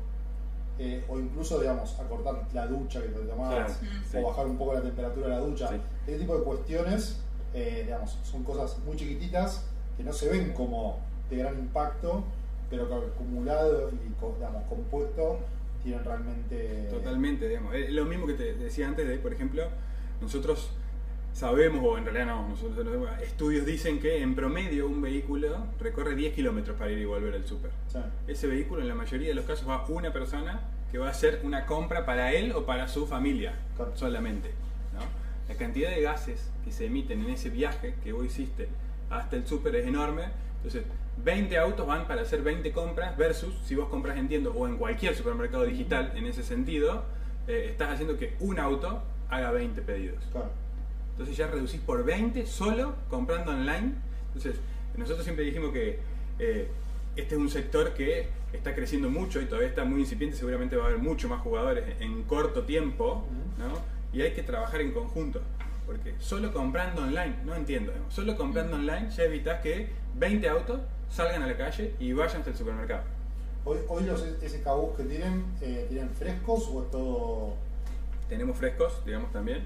Eh, 0.79 1.05
o 1.11 1.19
incluso, 1.19 1.61
digamos, 1.61 1.99
acortar 2.01 2.37
la 2.55 2.67
ducha 2.67 3.03
que 3.03 3.09
te 3.09 3.21
Claro, 3.21 3.67
sí. 3.69 4.17
o 4.17 4.23
bajar 4.29 4.47
un 4.47 4.57
poco 4.57 4.73
la 4.75 4.81
temperatura 4.81 5.27
de 5.29 5.33
la 5.35 5.41
ducha. 5.41 5.69
Sí. 5.69 5.75
Ese 6.07 6.19
tipo 6.21 6.39
de 6.39 6.43
cuestiones, 6.45 7.21
eh, 7.53 7.83
digamos, 7.85 8.19
son 8.23 8.45
cosas 8.45 8.79
muy 8.87 8.97
chiquititas 8.97 9.63
que 9.99 10.05
no 10.05 10.13
se 10.15 10.31
ven 10.31 10.53
como 10.55 10.99
de 11.29 11.37
gran 11.37 11.59
impacto, 11.59 12.25
pero 12.71 12.89
que 12.89 12.95
acumulado 12.95 13.91
y 13.91 14.11
co- 14.19 14.35
digamos, 14.39 14.63
compuesto 14.71 15.39
tienen 15.83 16.03
realmente... 16.03 16.87
Totalmente, 16.91 17.47
digamos. 17.49 17.75
Es 17.75 17.91
lo 17.91 18.07
mismo 18.07 18.27
que 18.27 18.35
te 18.35 18.55
decía 18.55 18.89
antes 18.89 19.07
de, 19.07 19.19
por 19.19 19.35
ejemplo, 19.35 19.65
nosotros 20.21 20.71
sabemos, 21.33 21.83
o 21.85 21.97
en 21.97 22.05
realidad 22.05 22.27
no, 22.27 22.49
nosotros 22.49 22.87
estudios 23.23 23.65
dicen 23.65 24.01
que 24.01 24.23
en 24.23 24.35
promedio 24.35 24.87
un 24.89 25.01
vehículo 25.01 25.67
recorre 25.79 26.15
10 26.15 26.35
kilómetros 26.35 26.77
para 26.77 26.91
ir 26.91 26.99
y 26.99 27.05
volver 27.05 27.35
al 27.35 27.47
súper. 27.47 27.71
Sí. 27.89 27.99
Ese 28.27 28.47
vehículo 28.47 28.83
en 28.83 28.89
la 28.89 28.95
mayoría 28.95 29.29
de 29.29 29.35
los 29.35 29.45
casos 29.45 29.69
va 29.69 29.87
una 29.89 30.13
persona 30.13 30.61
que 30.91 30.99
va 30.99 31.07
a 31.07 31.11
hacer 31.11 31.41
una 31.45 31.67
compra 31.67 32.05
para 32.05 32.33
él 32.33 32.53
o 32.53 32.67
para 32.67 32.89
su 32.89 33.07
familia 33.07 33.55
Claro. 33.77 33.93
solamente. 33.95 34.51
¿no? 34.93 35.01
La 35.49 35.55
cantidad 35.59 35.91
de 35.91 36.03
gases 36.03 36.51
que 36.65 36.73
se 36.73 36.87
emiten 36.87 37.23
en 37.23 37.31
ese 37.31 37.49
viaje 37.49 37.95
que 38.03 38.13
vos 38.13 38.25
hiciste 38.27 38.69
hasta 39.09 39.37
el 39.37 39.47
súper 39.47 39.77
es 39.77 39.87
enorme. 39.87 40.25
Entonces, 40.57 40.83
20 41.25 41.57
autos 41.59 41.87
van 41.87 42.07
para 42.09 42.23
hacer 42.23 42.43
20 42.43 42.73
compras 42.73 43.17
versus 43.17 43.55
si 43.65 43.75
vos 43.77 43.89
compras 43.89 44.17
en 44.19 44.29
tienda 44.29 44.51
o 44.51 44.67
en 44.67 44.77
cualquier 44.77 45.15
supermercado 45.15 45.65
digital 45.65 46.13
en 46.17 46.27
ese 46.27 46.43
sentido, 46.43 47.05
eh, 47.47 47.69
estás 47.71 47.91
haciendo 47.93 48.19
que 48.19 48.35
un 48.41 48.59
auto 48.59 49.03
haga 49.31 49.51
20 49.51 49.81
pedidos. 49.83 50.23
Claro. 50.33 50.51
Entonces 51.13 51.37
ya 51.37 51.49
reducís 51.49 51.81
por 51.81 52.05
20 52.05 52.47
solo 52.47 52.95
comprando 53.09 53.53
online. 53.53 53.93
Entonces, 54.29 54.57
nosotros 54.97 55.25
siempre 55.25 55.45
dijimos 55.45 55.73
que 55.73 55.99
eh, 56.39 56.69
este 57.17 57.35
es 57.35 57.41
un 57.41 57.51
sector 57.51 57.95
que 57.95 58.29
está 58.53 58.75
creciendo 58.75 59.11
mucho 59.11 59.41
y 59.41 59.47
todavía 59.47 59.69
está 59.69 59.85
muy 59.85 60.01
incipiente, 60.01 60.37
seguramente 60.37 60.77
va 60.77 60.85
a 60.85 60.87
haber 60.89 60.99
mucho 60.99 61.29
más 61.29 61.41
jugadores 61.41 61.85
en 62.01 62.23
corto 62.25 62.65
tiempo, 62.65 63.25
¿no? 63.59 63.79
Y 64.13 64.23
hay 64.23 64.33
que 64.33 64.43
trabajar 64.43 64.81
en 64.81 64.93
conjunto, 64.93 65.41
porque 65.87 66.15
solo 66.19 66.53
comprando 66.53 67.03
online, 67.03 67.37
no 67.45 67.55
entiendo, 67.55 67.93
solo 68.09 68.37
comprando 68.37 68.77
online 68.77 69.11
ya 69.11 69.25
evitas 69.25 69.61
que 69.61 69.89
20 70.17 70.49
autos 70.49 70.81
salgan 71.11 71.43
a 71.43 71.47
la 71.47 71.57
calle 71.57 71.95
y 72.01 72.13
vayan 72.13 72.39
hasta 72.39 72.51
el 72.51 72.57
supermercado. 72.57 73.03
Hoy, 73.65 73.79
hoy 73.89 74.05
los 74.05 74.21
SKUs 74.21 74.97
que 74.97 75.05
tienen, 75.05 75.45
eh, 75.61 75.87
¿tienen 75.89 76.11
frescos 76.11 76.69
o 76.73 76.83
es 76.83 76.91
todo...? 76.91 77.57
Tenemos 78.31 78.57
frescos, 78.57 79.05
digamos 79.05 79.31
también, 79.33 79.59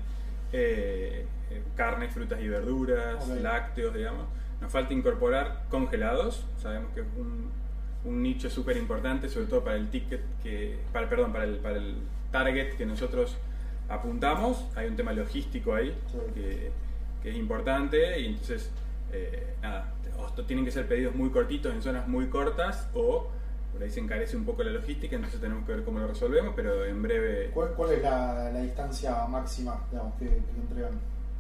eh, 0.53 1.25
eh, 1.51 1.63
carnes, 1.77 2.13
frutas 2.13 2.41
y 2.41 2.49
verduras, 2.49 3.23
Ok. 3.29 3.41
lácteos, 3.43 3.95
digamos. 3.95 4.25
Nos 4.61 4.73
falta 4.73 4.93
incorporar 4.95 5.65
congelados, 5.69 6.47
sabemos 6.61 6.91
que 6.95 7.01
es 7.03 7.07
un, 7.19 7.51
un 8.05 8.23
nicho 8.23 8.49
súper 8.49 8.77
importante, 8.79 9.29
sobre 9.29 9.47
todo 9.47 9.63
para 9.63 9.77
el 9.77 9.91
ticket 9.91 10.23
que, 10.43 10.79
para, 10.93 11.09
perdón, 11.09 11.33
para 11.33 11.45
el, 11.45 11.57
para 11.59 11.77
el 11.77 11.97
target 12.33 12.75
que 12.77 12.87
nosotros 12.87 13.37
apuntamos. 13.89 14.67
Hay 14.77 14.87
un 14.89 14.97
tema 14.97 15.13
logístico 15.13 15.75
ahí 15.75 15.95
Sí. 16.11 16.19
que, 16.35 16.71
que 17.23 17.31
es 17.31 17.37
importante 17.37 18.19
y 18.21 18.27
entonces, 18.27 18.71
eh, 19.13 19.55
nada, 19.63 19.93
tienen 20.47 20.65
que 20.65 20.71
ser 20.71 20.89
pedidos 20.89 21.15
muy 21.15 21.29
cortitos 21.31 21.73
en 21.75 21.83
zonas 21.83 22.09
muy 22.09 22.29
cortas 22.29 22.89
o 22.95 23.31
por 23.75 23.83
ahí 23.83 23.91
se 23.91 24.01
encarece 24.01 24.37
un 24.37 24.45
poco 24.45 24.63
la 24.63 24.71
logística, 24.71 25.17
entonces 25.17 25.41
tenemos 25.41 25.67
que 25.67 25.73
ver 25.73 25.85
cómo 25.85 25.99
lo 25.99 26.07
resolvemos, 26.07 26.55
pero 26.57 26.85
en 26.87 27.03
breve... 27.03 27.51
¿Cuál, 27.53 27.71
cuál 27.75 27.93
es 27.93 28.03
la, 28.03 28.51
la 28.53 28.61
distancia 28.61 29.27
máxima 29.27 29.85
digamos, 29.91 30.15
que, 30.19 30.27
que 30.27 30.61
entregan? 30.61 30.93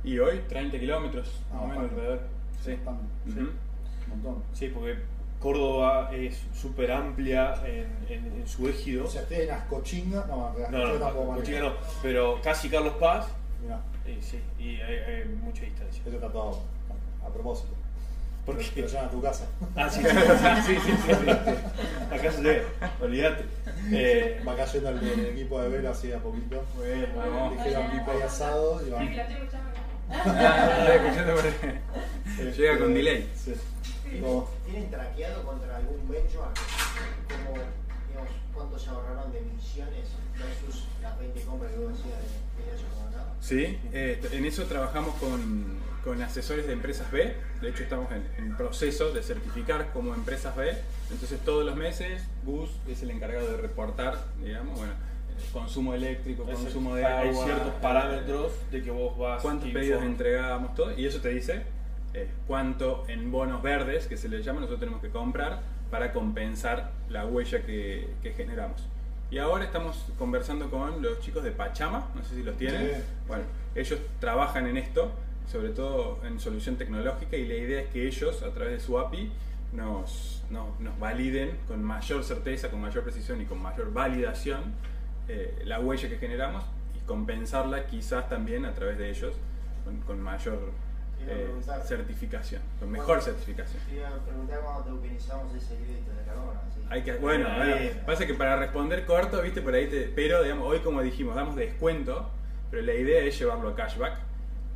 Y 0.02 0.18
hoy 0.18 0.40
30 0.48 0.78
kilómetros, 0.78 1.40
más 1.52 1.62
o 1.62 1.64
Ah, 1.64 1.68
menos 1.68 1.84
alrededor. 1.90 2.20
Sí. 2.62 2.72
Bastante, 2.72 3.04
Ujú. 3.30 3.40
Un 3.40 4.22
montón. 4.22 4.42
Sí, 4.52 4.68
porque 4.68 4.96
Córdoba 5.40 6.10
es 6.12 6.42
súper 6.54 6.90
amplia 6.92 7.54
en, 7.66 7.86
en- 8.08 8.32
en 8.40 8.46
su 8.48 8.68
égido. 8.68 9.04
O 9.04 9.08
sea, 9.08 9.22
ustedes 9.22 9.48
en 9.48 9.54
Ascochinga, 9.54 10.24
no, 10.28 10.52
no, 10.70 10.86
no, 10.86 10.92
tampoco 10.98 11.36
no, 11.36 11.72
pero 12.02 12.40
casi 12.42 12.68
Carlos 12.68 12.94
Paz, 12.94 13.28
Mirá, 13.62 13.80
y 14.06 14.20
sí, 14.22 14.40
y 14.58 14.80
hay, 14.80 14.96
hay 14.98 15.24
mucha 15.42 15.62
distancia. 15.62 16.02
eso 16.06 16.16
está 16.16 16.30
todo 16.30 16.60
a 17.24 17.28
propósito. 17.32 17.74
¿Por 18.46 18.58
Te 18.58 18.64
qué? 18.70 18.80
lo 18.82 18.86
llevan 18.88 19.04
a 19.06 19.10
tu 19.10 19.22
casa. 19.22 19.46
Ah, 19.74 19.88
sí, 19.90 20.00
sí, 20.02 20.08
sí, 20.66 20.76
sí, 20.84 20.92
sí, 21.06 21.14
sí. 21.24 21.30
Acá 22.14 22.32
se 22.32 22.40
ve, 22.42 22.62
olvídate. 23.00 23.44
Eh, 23.90 24.42
Va 24.46 24.56
cayendo 24.56 24.90
el, 24.90 24.98
el 25.08 25.26
equipo 25.26 25.60
de 25.62 25.68
vela 25.70 25.90
así 25.90 26.08
de 26.08 26.16
a 26.16 26.18
poquito. 26.18 26.62
Bueno, 26.76 27.06
vamos. 27.16 27.52
Dijeron 27.64 27.86
Hola. 27.90 28.12
hay 28.12 28.22
asado 28.22 28.86
y 28.86 28.90
van. 28.90 29.08
Ah, 30.10 30.86
Llega 32.56 32.78
con 32.78 32.94
delay. 32.94 33.30
Sí. 33.36 33.54
¿Tienen, 34.02 34.20
No. 34.22 34.46
¿Tienen 34.66 34.90
traqueado 34.90 35.42
contra 35.44 35.76
algún 35.76 36.08
benchmark? 36.08 36.54
Digamos, 38.14 38.32
cuánto 38.54 38.78
se 38.78 38.90
ahorraron 38.90 39.32
de 39.32 39.38
emisiones 39.40 40.06
versus 40.38 40.84
las 41.02 41.18
20 41.18 41.40
compras 41.42 41.72
que 41.72 41.78
vos 41.78 41.88
decías 41.96 42.18
de, 42.20 42.64
de 42.64 42.70
años 42.70 42.84
acá? 43.10 43.24
Sí, 43.40 43.78
eh, 43.92 44.20
en 44.30 44.44
eso 44.44 44.62
trabajamos 44.64 45.16
con, 45.16 45.78
con 46.04 46.22
asesores 46.22 46.66
de 46.68 46.74
empresas 46.74 47.10
B. 47.10 47.34
De 47.60 47.68
hecho, 47.70 47.82
estamos 47.82 48.08
en, 48.12 48.22
en 48.38 48.56
proceso 48.56 49.10
de 49.12 49.22
certificar 49.22 49.92
como 49.92 50.14
empresas 50.14 50.54
B. 50.54 50.76
Entonces, 51.10 51.40
todos 51.40 51.64
los 51.66 51.74
meses, 51.74 52.22
Gus 52.44 52.70
es 52.88 53.02
el 53.02 53.10
encargado 53.10 53.50
de 53.50 53.56
reportar, 53.56 54.24
digamos, 54.42 54.78
bueno, 54.78 54.92
eh, 54.92 55.44
consumo 55.52 55.92
eléctrico, 55.92 56.48
Es- 56.48 56.56
consumo 56.58 56.94
de 56.94 57.04
hay 57.04 57.30
agua, 57.30 57.44
ciertos 57.44 57.74
parámetros 57.82 58.52
de 58.70 58.80
que 58.82 58.90
vos 58.92 59.18
vas. 59.18 59.42
cuántos 59.42 59.70
pedidos 59.70 60.00
inform- 60.02 60.06
entregamos, 60.06 60.74
todo. 60.76 60.96
Y 60.96 61.04
eso 61.06 61.20
te 61.20 61.30
dice 61.30 61.62
eh, 62.14 62.28
cuánto 62.46 63.04
en 63.08 63.32
bonos 63.32 63.60
verdes, 63.60 64.06
que 64.06 64.16
se 64.16 64.28
les 64.28 64.44
llama, 64.44 64.60
nosotros 64.60 64.78
tenemos 64.78 65.02
que 65.02 65.08
comprar 65.10 65.73
para 65.94 66.12
compensar 66.12 66.90
la 67.08 67.24
huella 67.24 67.64
que, 67.64 68.08
que 68.20 68.32
generamos. 68.32 68.82
Y 69.30 69.38
ahora 69.38 69.62
estamos 69.62 70.06
conversando 70.18 70.68
con 70.68 71.00
los 71.00 71.20
chicos 71.20 71.44
de 71.44 71.52
Pachama, 71.52 72.10
no 72.16 72.24
sé 72.24 72.34
si 72.34 72.42
los 72.42 72.56
tienen. 72.56 72.96
Sí. 72.96 73.02
Bueno, 73.28 73.44
ellos 73.76 74.00
trabajan 74.18 74.66
en 74.66 74.76
esto, 74.76 75.12
sobre 75.46 75.68
todo 75.68 76.18
en 76.26 76.40
solución 76.40 76.74
tecnológica, 76.74 77.36
y 77.36 77.46
la 77.46 77.54
idea 77.54 77.82
es 77.82 77.90
que 77.90 78.08
ellos, 78.08 78.42
a 78.42 78.50
través 78.50 78.72
de 78.72 78.80
su 78.80 78.98
API, 78.98 79.30
nos, 79.72 80.42
nos, 80.50 80.80
nos 80.80 80.98
validen 80.98 81.58
con 81.68 81.80
mayor 81.84 82.24
certeza, 82.24 82.72
con 82.72 82.80
mayor 82.80 83.04
precisión 83.04 83.40
y 83.40 83.44
con 83.44 83.62
mayor 83.62 83.92
validación 83.92 84.62
eh, 85.28 85.62
la 85.64 85.78
huella 85.78 86.08
que 86.08 86.18
generamos 86.18 86.64
y 86.96 87.06
compensarla 87.06 87.86
quizás 87.86 88.28
también 88.28 88.64
a 88.64 88.74
través 88.74 88.98
de 88.98 89.10
ellos 89.10 89.32
con, 89.84 90.00
con 90.00 90.20
mayor 90.20 90.72
eh, 91.28 91.48
certificación, 91.84 92.62
con 92.78 92.90
mejor 92.90 93.06
Bueno, 93.06 93.22
certificación. 93.22 93.82
Te 93.88 93.96
iba 93.96 94.08
a 94.08 94.18
preguntar 94.18 94.60
cuándo 94.60 95.02
ese 95.56 95.76
crédito 95.76 96.10
de 96.10 96.24
carbono. 96.26 96.60
Hay 96.90 97.02
que, 97.02 97.14
bueno, 97.14 97.46
Ah, 97.48 97.56
bueno, 97.58 97.90
pasa 98.06 98.26
que 98.26 98.34
para 98.34 98.56
responder 98.56 99.06
corto, 99.06 99.40
viste, 99.42 99.62
por 99.62 99.74
ahí 99.74 99.88
te, 99.88 100.02
pero 100.14 100.42
digamos, 100.42 100.66
hoy 100.68 100.80
como 100.80 101.02
dijimos, 101.02 101.34
damos 101.34 101.56
descuento, 101.56 102.30
pero 102.70 102.82
la 102.82 102.94
idea 102.94 103.22
es 103.24 103.38
llevarlo 103.38 103.68
a 103.70 103.74
cashback 103.74 104.18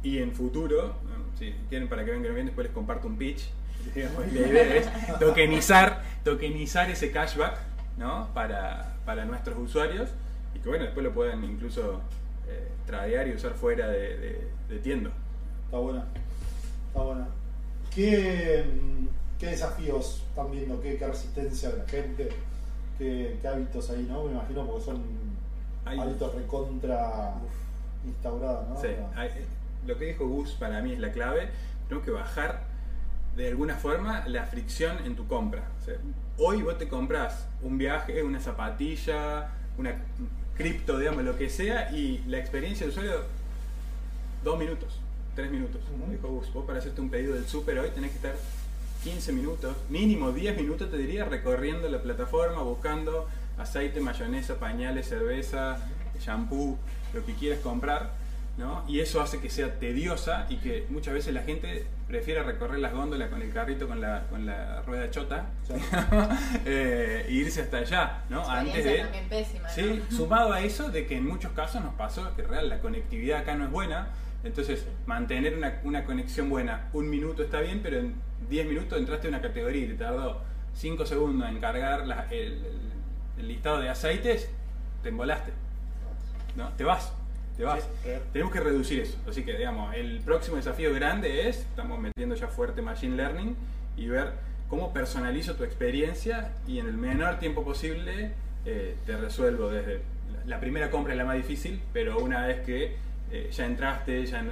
y 0.02 0.18
en 0.18 0.32
futuro, 0.32 0.96
bueno, 1.02 1.24
si 1.38 1.54
quieren 1.68 1.88
para 1.88 2.04
que 2.04 2.12
vengan 2.12 2.34
bien, 2.34 2.46
después 2.46 2.66
les 2.66 2.74
comparto 2.74 3.06
un 3.06 3.16
pitch. 3.16 3.50
digamos, 3.94 4.26
y 4.26 4.38
la 4.38 4.46
idea 4.48 4.76
es 4.76 5.18
tokenizar, 5.18 6.02
tokenizar 6.24 6.90
ese 6.90 7.10
cashback, 7.10 7.56
¿no? 7.96 8.28
Para, 8.34 8.96
para 9.04 9.24
nuestros 9.24 9.56
usuarios 9.58 10.10
y 10.54 10.58
que 10.58 10.68
bueno, 10.68 10.84
después 10.84 11.04
lo 11.04 11.12
puedan 11.12 11.44
incluso 11.44 12.00
eh, 12.48 12.68
tradear 12.86 13.28
y 13.28 13.34
usar 13.34 13.52
fuera 13.54 13.88
de, 13.88 14.16
de, 14.16 14.48
de 14.68 14.78
tienda. 14.78 15.10
Está 15.66 15.78
buena. 15.78 16.04
¿Qué, 17.94 18.64
mm, 18.64 19.06
qué 19.38 19.46
desafíos 19.46 20.22
están 20.28 20.50
viendo? 20.50 20.80
¿Qué, 20.80 20.96
qué 20.96 21.06
resistencia 21.06 21.70
de 21.70 21.78
la 21.78 21.84
gente? 21.88 22.28
¿Qué, 22.98 23.38
qué 23.40 23.48
hábitos 23.48 23.90
ahí, 23.90 24.06
no? 24.08 24.24
Me 24.24 24.32
imagino 24.32 24.66
porque 24.66 24.84
son 24.84 25.02
Hay- 25.84 25.98
hábitos 25.98 26.34
recontra 26.34 27.34
instaurados, 28.04 28.68
¿no? 28.68 28.80
Sí, 28.80 28.88
hay- 29.16 29.30
lo 29.86 29.96
que 29.98 30.06
dijo 30.06 30.26
Gus 30.28 30.52
para 30.52 30.80
mí 30.82 30.92
es 30.92 30.98
la 30.98 31.12
clave. 31.12 31.48
Tenemos 31.88 32.04
que 32.04 32.10
bajar 32.10 32.62
de 33.36 33.48
alguna 33.48 33.76
forma 33.76 34.26
la 34.26 34.44
fricción 34.44 34.98
en 35.04 35.14
tu 35.16 35.26
compra. 35.26 35.62
O 35.80 35.84
sea, 35.84 35.94
hoy 36.36 36.62
vos 36.62 36.76
te 36.78 36.88
compras 36.88 37.46
un 37.62 37.78
viaje, 37.78 38.22
una 38.22 38.40
zapatilla, 38.40 39.48
una 39.78 39.94
cripto, 40.56 40.98
digamos, 40.98 41.22
lo 41.24 41.36
que 41.38 41.48
sea, 41.48 41.90
y 41.92 42.18
la 42.26 42.38
experiencia 42.38 42.84
de 42.86 42.90
usuario, 42.90 43.12
dos 44.42 44.58
minutos, 44.58 44.98
tres 45.38 45.52
minutos. 45.52 45.80
Ujú. 45.94 46.10
Dijo 46.10 46.28
Gus, 46.28 46.52
vos 46.52 46.64
para 46.64 46.80
hacerte 46.80 47.00
un 47.00 47.10
pedido 47.10 47.34
del 47.34 47.46
súper 47.46 47.78
hoy 47.78 47.90
tenés 47.90 48.10
que 48.10 48.16
estar 48.16 48.34
15 49.04 49.32
minutos, 49.32 49.76
mínimo 49.88 50.32
10 50.32 50.56
minutos 50.56 50.90
te 50.90 50.98
diría, 50.98 51.24
recorriendo 51.26 51.88
la 51.88 52.02
plataforma, 52.02 52.60
buscando 52.62 53.28
aceite, 53.56 54.00
mayonesa, 54.00 54.56
pañales, 54.56 55.08
cerveza, 55.08 55.78
shampoo, 56.20 56.76
lo 57.14 57.24
que 57.24 57.34
quieras 57.34 57.60
comprar, 57.60 58.10
¿no? 58.56 58.84
Y 58.88 58.98
eso 58.98 59.20
hace 59.20 59.38
que 59.38 59.48
sea 59.48 59.78
tediosa 59.78 60.46
y 60.48 60.56
que 60.56 60.86
muchas 60.90 61.14
veces 61.14 61.32
la 61.32 61.42
gente 61.42 61.86
prefiera 62.08 62.42
recorrer 62.42 62.80
las 62.80 62.92
góndolas 62.92 63.30
con 63.30 63.40
el 63.40 63.52
carrito 63.52 63.86
con 63.86 64.00
la, 64.00 64.24
con 64.30 64.44
la 64.44 64.82
rueda 64.82 65.08
chota 65.10 65.46
Sí. 65.68 65.74
eh, 66.66 67.26
e 67.28 67.32
irse 67.32 67.60
hasta 67.60 67.76
allá, 67.76 68.24
¿no? 68.28 68.42
Antes 68.50 68.84
de... 68.84 68.98
también 68.98 69.28
pésima, 69.28 69.68
¿no? 69.68 69.74
Sí, 69.74 70.02
sumado 70.10 70.52
a 70.52 70.62
eso 70.62 70.90
de 70.90 71.06
que 71.06 71.16
en 71.16 71.28
muchos 71.28 71.52
casos 71.52 71.80
nos 71.84 71.94
pasó 71.94 72.34
que 72.34 72.42
real 72.42 72.68
la 72.68 72.80
conectividad 72.80 73.42
acá 73.42 73.54
no 73.54 73.66
es 73.66 73.70
buena, 73.70 74.08
entonces 74.44 74.86
mantener 75.06 75.56
una, 75.56 75.80
una 75.84 76.04
conexión 76.04 76.48
buena, 76.48 76.88
un 76.92 77.08
minuto 77.10 77.42
está 77.42 77.60
bien, 77.60 77.80
pero 77.82 77.98
en 77.98 78.14
10 78.48 78.66
minutos 78.68 78.98
entraste 78.98 79.26
a 79.26 79.30
una 79.30 79.40
categoría 79.40 79.84
y 79.84 79.88
te 79.88 79.94
tardó 79.94 80.42
5 80.74 81.04
segundos 81.06 81.48
en 81.48 81.60
cargar 81.60 82.06
la- 82.06 82.26
el, 82.30 82.62
listado 83.40 83.80
de 83.80 83.88
aceites, 83.88 84.48
te 85.02 85.10
embolaste, 85.10 85.52
¿no? 86.56 86.68
Te 86.70 86.82
vas, 86.84 87.12
te 87.56 87.62
vas. 87.64 87.82
Sí. 88.02 88.10
Tenemos 88.32 88.52
que 88.52 88.60
reducir 88.60 89.00
eso, 89.00 89.16
así 89.28 89.44
que 89.44 89.56
digamos, 89.56 89.94
el 89.94 90.20
próximo 90.20 90.56
desafío 90.56 90.92
grande 90.92 91.48
es, 91.48 91.58
estamos 91.58 92.00
metiendo 92.00 92.34
ya 92.34 92.48
fuerte 92.48 92.82
Machine 92.82 93.16
Learning 93.16 93.56
y 93.96 94.08
ver 94.08 94.32
cómo 94.68 94.92
personalizo 94.92 95.54
tu 95.54 95.64
experiencia 95.64 96.52
y 96.66 96.78
en 96.78 96.86
el 96.86 96.94
menor 96.94 97.38
tiempo 97.38 97.64
posible 97.64 98.32
eh, 98.66 98.96
te 99.06 99.16
resuelvo 99.16 99.70
desde 99.70 100.00
la 100.46 100.60
primera 100.60 100.90
compra 100.90 101.12
es 101.12 101.18
la 101.18 101.24
más 101.24 101.36
difícil, 101.36 101.80
pero 101.92 102.18
una 102.18 102.46
vez 102.46 102.60
que 102.66 102.96
eh, 103.30 103.50
ya 103.52 103.66
entraste, 103.66 104.24
ya, 104.26 104.44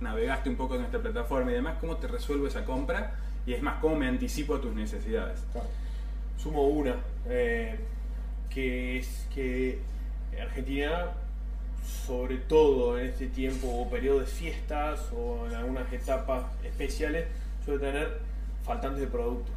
navegaste 0.00 0.48
un 0.48 0.56
poco 0.56 0.74
en 0.74 0.80
nuestra 0.82 1.00
plataforma 1.00 1.50
y 1.50 1.54
demás, 1.54 1.76
cómo 1.80 1.96
te 1.96 2.06
resuelvo 2.06 2.46
esa 2.46 2.64
compra 2.64 3.14
y 3.46 3.52
es 3.54 3.62
más 3.62 3.80
cómo 3.80 3.96
me 3.96 4.06
anticipo 4.08 4.54
a 4.54 4.60
tus 4.60 4.74
necesidades. 4.74 5.40
Sumo 6.40 6.62
una, 6.68 6.94
eh, 7.28 7.78
que 8.50 8.98
es 8.98 9.26
que 9.34 9.80
Argentina, 10.40 11.06
sobre 12.06 12.36
todo 12.36 12.98
en 12.98 13.06
este 13.06 13.26
tiempo 13.26 13.66
o 13.68 13.90
periodo 13.90 14.20
de 14.20 14.26
fiestas 14.26 15.00
o 15.12 15.46
en 15.48 15.54
algunas 15.54 15.92
etapas 15.92 16.44
especiales, 16.64 17.26
suele 17.64 17.80
tener 17.80 18.18
faltantes 18.64 19.00
de 19.00 19.06
producto. 19.08 19.50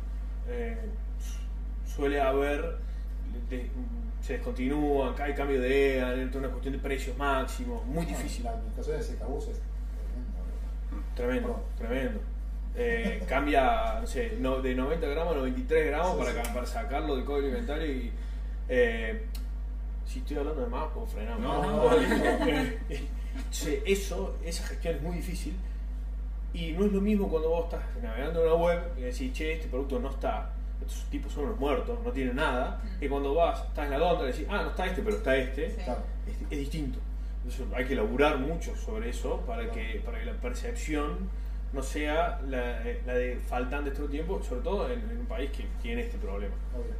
Eh, 0.49 0.77
su- 1.19 1.95
suele 1.95 2.19
haber, 2.19 2.77
se 4.21 4.33
descontinúa, 4.33 5.15
hay 5.19 5.33
cambio 5.33 5.59
de 5.61 5.97
EA, 5.97 6.09
hay 6.09 6.21
una 6.33 6.49
cuestión 6.49 6.73
de 6.73 6.79
precios 6.79 7.17
máximos, 7.17 7.83
muy 7.85 8.05
difícil. 8.05 8.43
La 8.43 8.51
administración 8.51 8.97
de 8.97 9.03
secabús 9.03 9.47
es 9.47 9.59
tremenda. 11.15 11.15
Tremendo, 11.15 11.63
tremendo. 11.77 12.19
Eh, 12.75 13.23
cambia, 13.27 13.97
no 13.99 14.07
sé, 14.07 14.37
no- 14.39 14.61
de 14.61 14.75
90 14.75 15.07
gramos 15.07 15.33
a 15.33 15.37
93 15.39 15.87
gramos 15.87 16.11
Sí, 16.17 16.33
para, 16.33 16.45
sí. 16.45 16.51
para 16.53 16.65
sacarlo 16.65 17.15
del 17.15 17.25
código 17.25 17.47
alimentario 17.47 17.85
y... 17.91 18.11
eh, 18.69 19.25
si 20.05 20.19
estoy 20.19 20.37
hablando 20.37 20.61
de 20.61 20.67
más, 20.67 20.91
puedo 20.93 21.05
frenar. 21.07 21.39
No, 21.39 21.61
no, 21.63 21.89
no. 21.89 21.97
Che, 23.49 23.81
eso, 23.85 24.35
esa 24.43 24.67
gestión 24.67 24.95
es 24.95 25.01
muy 25.01 25.15
difícil 25.15 25.55
y 26.53 26.73
no 26.73 26.85
es 26.85 26.91
lo 26.91 26.99
mismo 26.99 27.29
cuando 27.29 27.49
vos 27.49 27.63
estás 27.65 27.81
navegando 28.03 28.41
en 28.41 28.47
una 28.47 28.55
web 28.55 28.79
y 28.97 29.01
decís, 29.01 29.31
che, 29.31 29.53
este 29.53 29.67
producto 29.69 29.99
no 29.99 30.09
está, 30.09 30.51
estos 30.87 31.03
tipos 31.09 31.31
son 31.31 31.45
unos 31.45 31.59
muertos, 31.59 31.99
no 32.03 32.11
tienen 32.11 32.35
nada, 32.35 32.81
Mm. 32.83 32.99
que 32.99 33.09
cuando 33.09 33.33
vas, 33.35 33.61
estás 33.67 33.85
en 33.91 33.99
la 33.99 34.13
y 34.23 34.25
decís, 34.27 34.47
ah, 34.49 34.61
no 34.63 34.69
está 34.69 34.85
este, 34.85 35.01
pero 35.01 35.17
está 35.17 35.35
este, 35.37 35.69
Sí. 35.71 35.75
Claro. 35.83 36.01
es, 36.27 36.35
es 36.51 36.57
distinto. 36.59 36.99
Entonces 37.43 37.65
hay 37.75 37.85
que 37.85 37.95
laburar 37.95 38.37
mucho 38.37 38.75
sobre 38.75 39.09
eso 39.09 39.41
para 39.47 39.69
que, 39.71 40.01
para 40.05 40.19
que 40.19 40.25
la 40.25 40.33
percepción 40.33 41.29
no 41.73 41.81
sea 41.81 42.39
la, 42.47 42.81
la 43.05 43.13
de 43.13 43.37
faltante 43.47 43.91
todo 43.91 44.05
el 44.05 44.11
tiempo, 44.11 44.41
sobre 44.43 44.61
todo 44.61 44.89
en, 44.91 44.99
en 45.09 45.17
un 45.19 45.25
país 45.25 45.49
que 45.51 45.65
tiene 45.81 46.01
este 46.01 46.17
problema. 46.17 46.53
Obvio. 46.75 46.93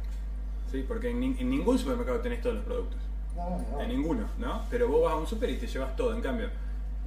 ¿sí? 0.70 0.84
Porque 0.88 1.10
en, 1.10 1.22
en 1.38 1.50
ningún 1.50 1.78
supermercado 1.78 2.20
tenés 2.20 2.40
todos 2.40 2.56
los 2.56 2.64
productos. 2.64 2.98
No, 3.36 3.58
no. 3.72 3.80
En 3.80 3.88
ninguno, 3.88 4.26
¿no? 4.38 4.62
Pero 4.70 4.88
vos 4.88 5.04
vas 5.04 5.12
a 5.12 5.16
un 5.16 5.26
super 5.26 5.48
y 5.50 5.56
te 5.58 5.66
llevas 5.66 5.94
todo. 5.96 6.14
En 6.14 6.20
cambio, 6.22 6.48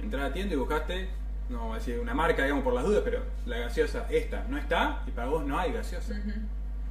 entras 0.00 0.22
a 0.22 0.28
la 0.28 0.32
tienda 0.32 0.54
y 0.54 0.56
buscaste, 0.58 1.08
no 1.50 1.58
vamos 1.58 1.76
a 1.76 1.78
decir 1.78 1.98
una 2.00 2.14
marca, 2.14 2.42
digamos, 2.42 2.64
por 2.64 2.72
las 2.74 2.84
dudas, 2.84 3.02
pero 3.04 3.20
la 3.46 3.58
gaseosa, 3.58 4.06
esta, 4.10 4.44
no 4.48 4.56
está 4.58 5.02
y 5.06 5.10
para 5.10 5.28
vos 5.28 5.44
no 5.44 5.58
hay 5.58 5.72
gaseosa. 5.72 6.12
Ujú. 6.12 6.30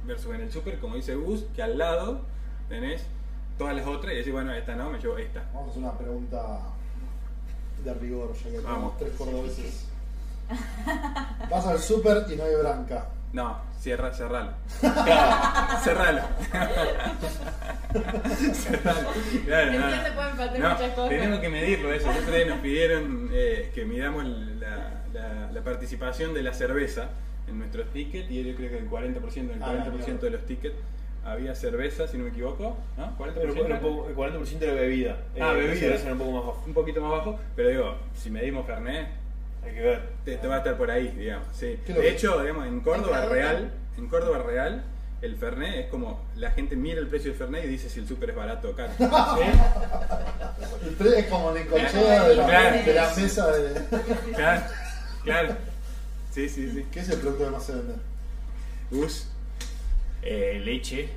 Versus 0.06 0.34
en 0.34 0.42
el 0.42 0.52
super, 0.52 0.78
como 0.78 0.94
dice 0.96 1.14
Gus, 1.16 1.44
que 1.54 1.62
al 1.62 1.78
lado 1.78 2.20
tenés 2.68 3.02
todas 3.58 3.74
las 3.74 3.86
otras 3.86 4.12
y 4.12 4.16
decís, 4.18 4.32
bueno, 4.32 4.52
esta 4.52 4.76
no, 4.76 4.90
me 4.90 4.98
llevo 4.98 5.18
esta. 5.18 5.42
Vamos 5.52 5.68
a 5.68 5.70
hacer 5.70 5.82
una 5.82 5.98
pregunta 5.98 6.58
de 7.84 7.94
rigor, 7.94 8.32
ya 8.34 8.50
que 8.50 8.60
Vamos. 8.60 8.96
tenemos 8.96 8.98
tres 8.98 9.12
cordobeses. 9.18 9.86
Vas 11.50 11.66
al 11.66 11.80
súper 11.80 12.24
y 12.32 12.36
no 12.36 12.44
hay 12.44 12.54
branca. 12.54 13.08
No, 13.32 13.58
cierra, 13.80 14.12
cerralo. 14.14 14.52
Claro, 14.80 15.78
cerralo. 15.82 16.20
cerralo. 18.54 19.08
Claro, 19.44 19.72
En 19.72 19.80
no, 19.80 19.86
Dios 19.88 20.02
se 20.04 20.12
pueden 20.12 20.36
perder 20.36 20.60
no, 20.60 20.70
muchas 20.70 20.90
cosas. 20.92 21.08
Tenemos 21.10 21.40
que 21.40 21.48
medirlo 21.48 21.92
eso. 21.92 22.08
Día 22.30 22.46
nos 22.46 22.58
pidieron 22.60 23.28
eh, 23.32 23.72
que 23.74 23.84
midamos 23.84 24.24
la, 24.24 25.02
la- 25.12 25.50
la 25.52 25.60
participación 25.62 26.32
de 26.34 26.42
la 26.42 26.52
cerveza 26.54 27.08
en 27.48 27.58
nuestros 27.58 27.86
tickets 27.92 28.30
y 28.30 28.44
yo 28.44 28.54
creo 28.56 28.70
que 28.70 28.78
el 28.78 28.90
40%, 28.90 29.36
el 29.54 29.62
Ah, 29.62 29.72
la 29.72 29.84
40% 29.86 30.20
de 30.20 30.30
los 30.30 30.46
tickets 30.46 30.74
había 31.24 31.54
cerveza, 31.54 32.06
si 32.06 32.16
no 32.18 32.24
me 32.24 32.30
equivoco, 32.30 32.76
¿no? 32.96 33.16
40%. 33.18 33.34
Pero 33.34 34.14
40% 34.14 34.62
era 34.62 34.72
bebida. 34.74 35.16
Ah, 35.40 35.52
Eh, 35.52 35.56
bebida. 35.56 35.68
la 35.74 35.76
cerveza 35.80 36.02
era 36.04 36.12
un 36.12 36.18
poco 36.18 36.30
más 36.32 36.44
bajo. 36.46 36.62
un 36.66 36.74
poquito 36.74 37.00
más 37.00 37.10
bajo, 37.10 37.38
pero 37.56 37.68
digo, 37.70 37.94
si 38.14 38.30
medimos 38.30 38.66
Fernet, 38.66 39.08
Hay 39.64 39.72
que 39.74 39.80
ver. 39.80 40.02
te, 40.24 40.36
te 40.36 40.46
va 40.46 40.56
a 40.56 40.58
estar 40.58 40.76
por 40.76 40.90
ahí, 40.90 41.08
digamos. 41.18 41.46
Sí. 41.52 41.78
¿Qué 41.84 41.92
es 41.92 41.96
lo 41.96 42.02
De 42.02 42.10
hecho, 42.10 42.40
digamos, 42.40 42.66
en 42.66 42.80
Córdoba 42.80 43.24
¿En 43.24 43.30
Real, 43.30 43.70
en 43.98 44.06
Córdoba 44.06 44.38
Real, 44.38 44.84
el 45.22 45.34
Fernet 45.36 45.74
es 45.76 45.86
como 45.86 46.22
la 46.36 46.50
gente 46.52 46.76
mira 46.76 47.00
el 47.00 47.08
precio 47.08 47.30
del 47.30 47.38
Fernet 47.38 47.64
y 47.64 47.68
dice 47.68 47.88
si 47.88 47.98
el 48.00 48.06
súper 48.06 48.30
es 48.30 48.36
barato 48.36 48.70
o 48.70 48.72
caro. 48.76 48.92
El 50.84 50.94
tres 50.96 51.12
es 51.14 51.26
como 51.26 51.50
la 51.52 51.60
encolchada 51.60 52.28
de 52.28 52.36
la, 52.36 52.72
de 52.84 52.94
la 52.94 53.14
mesa 53.16 53.50
de. 53.50 53.80
claro, 54.34 54.62
claro. 55.24 55.56
Sí, 56.36 56.50
sí, 56.50 56.70
sí. 56.70 56.84
¿Qué 56.92 57.00
es 57.00 57.08
el 57.08 57.18
producto 57.20 57.46
que 57.46 57.50
más 57.50 57.64
se 57.64 57.72
vende? 57.72 57.94
Gus, 58.90 59.26
Eh, 60.22 60.60
leche, 60.62 61.08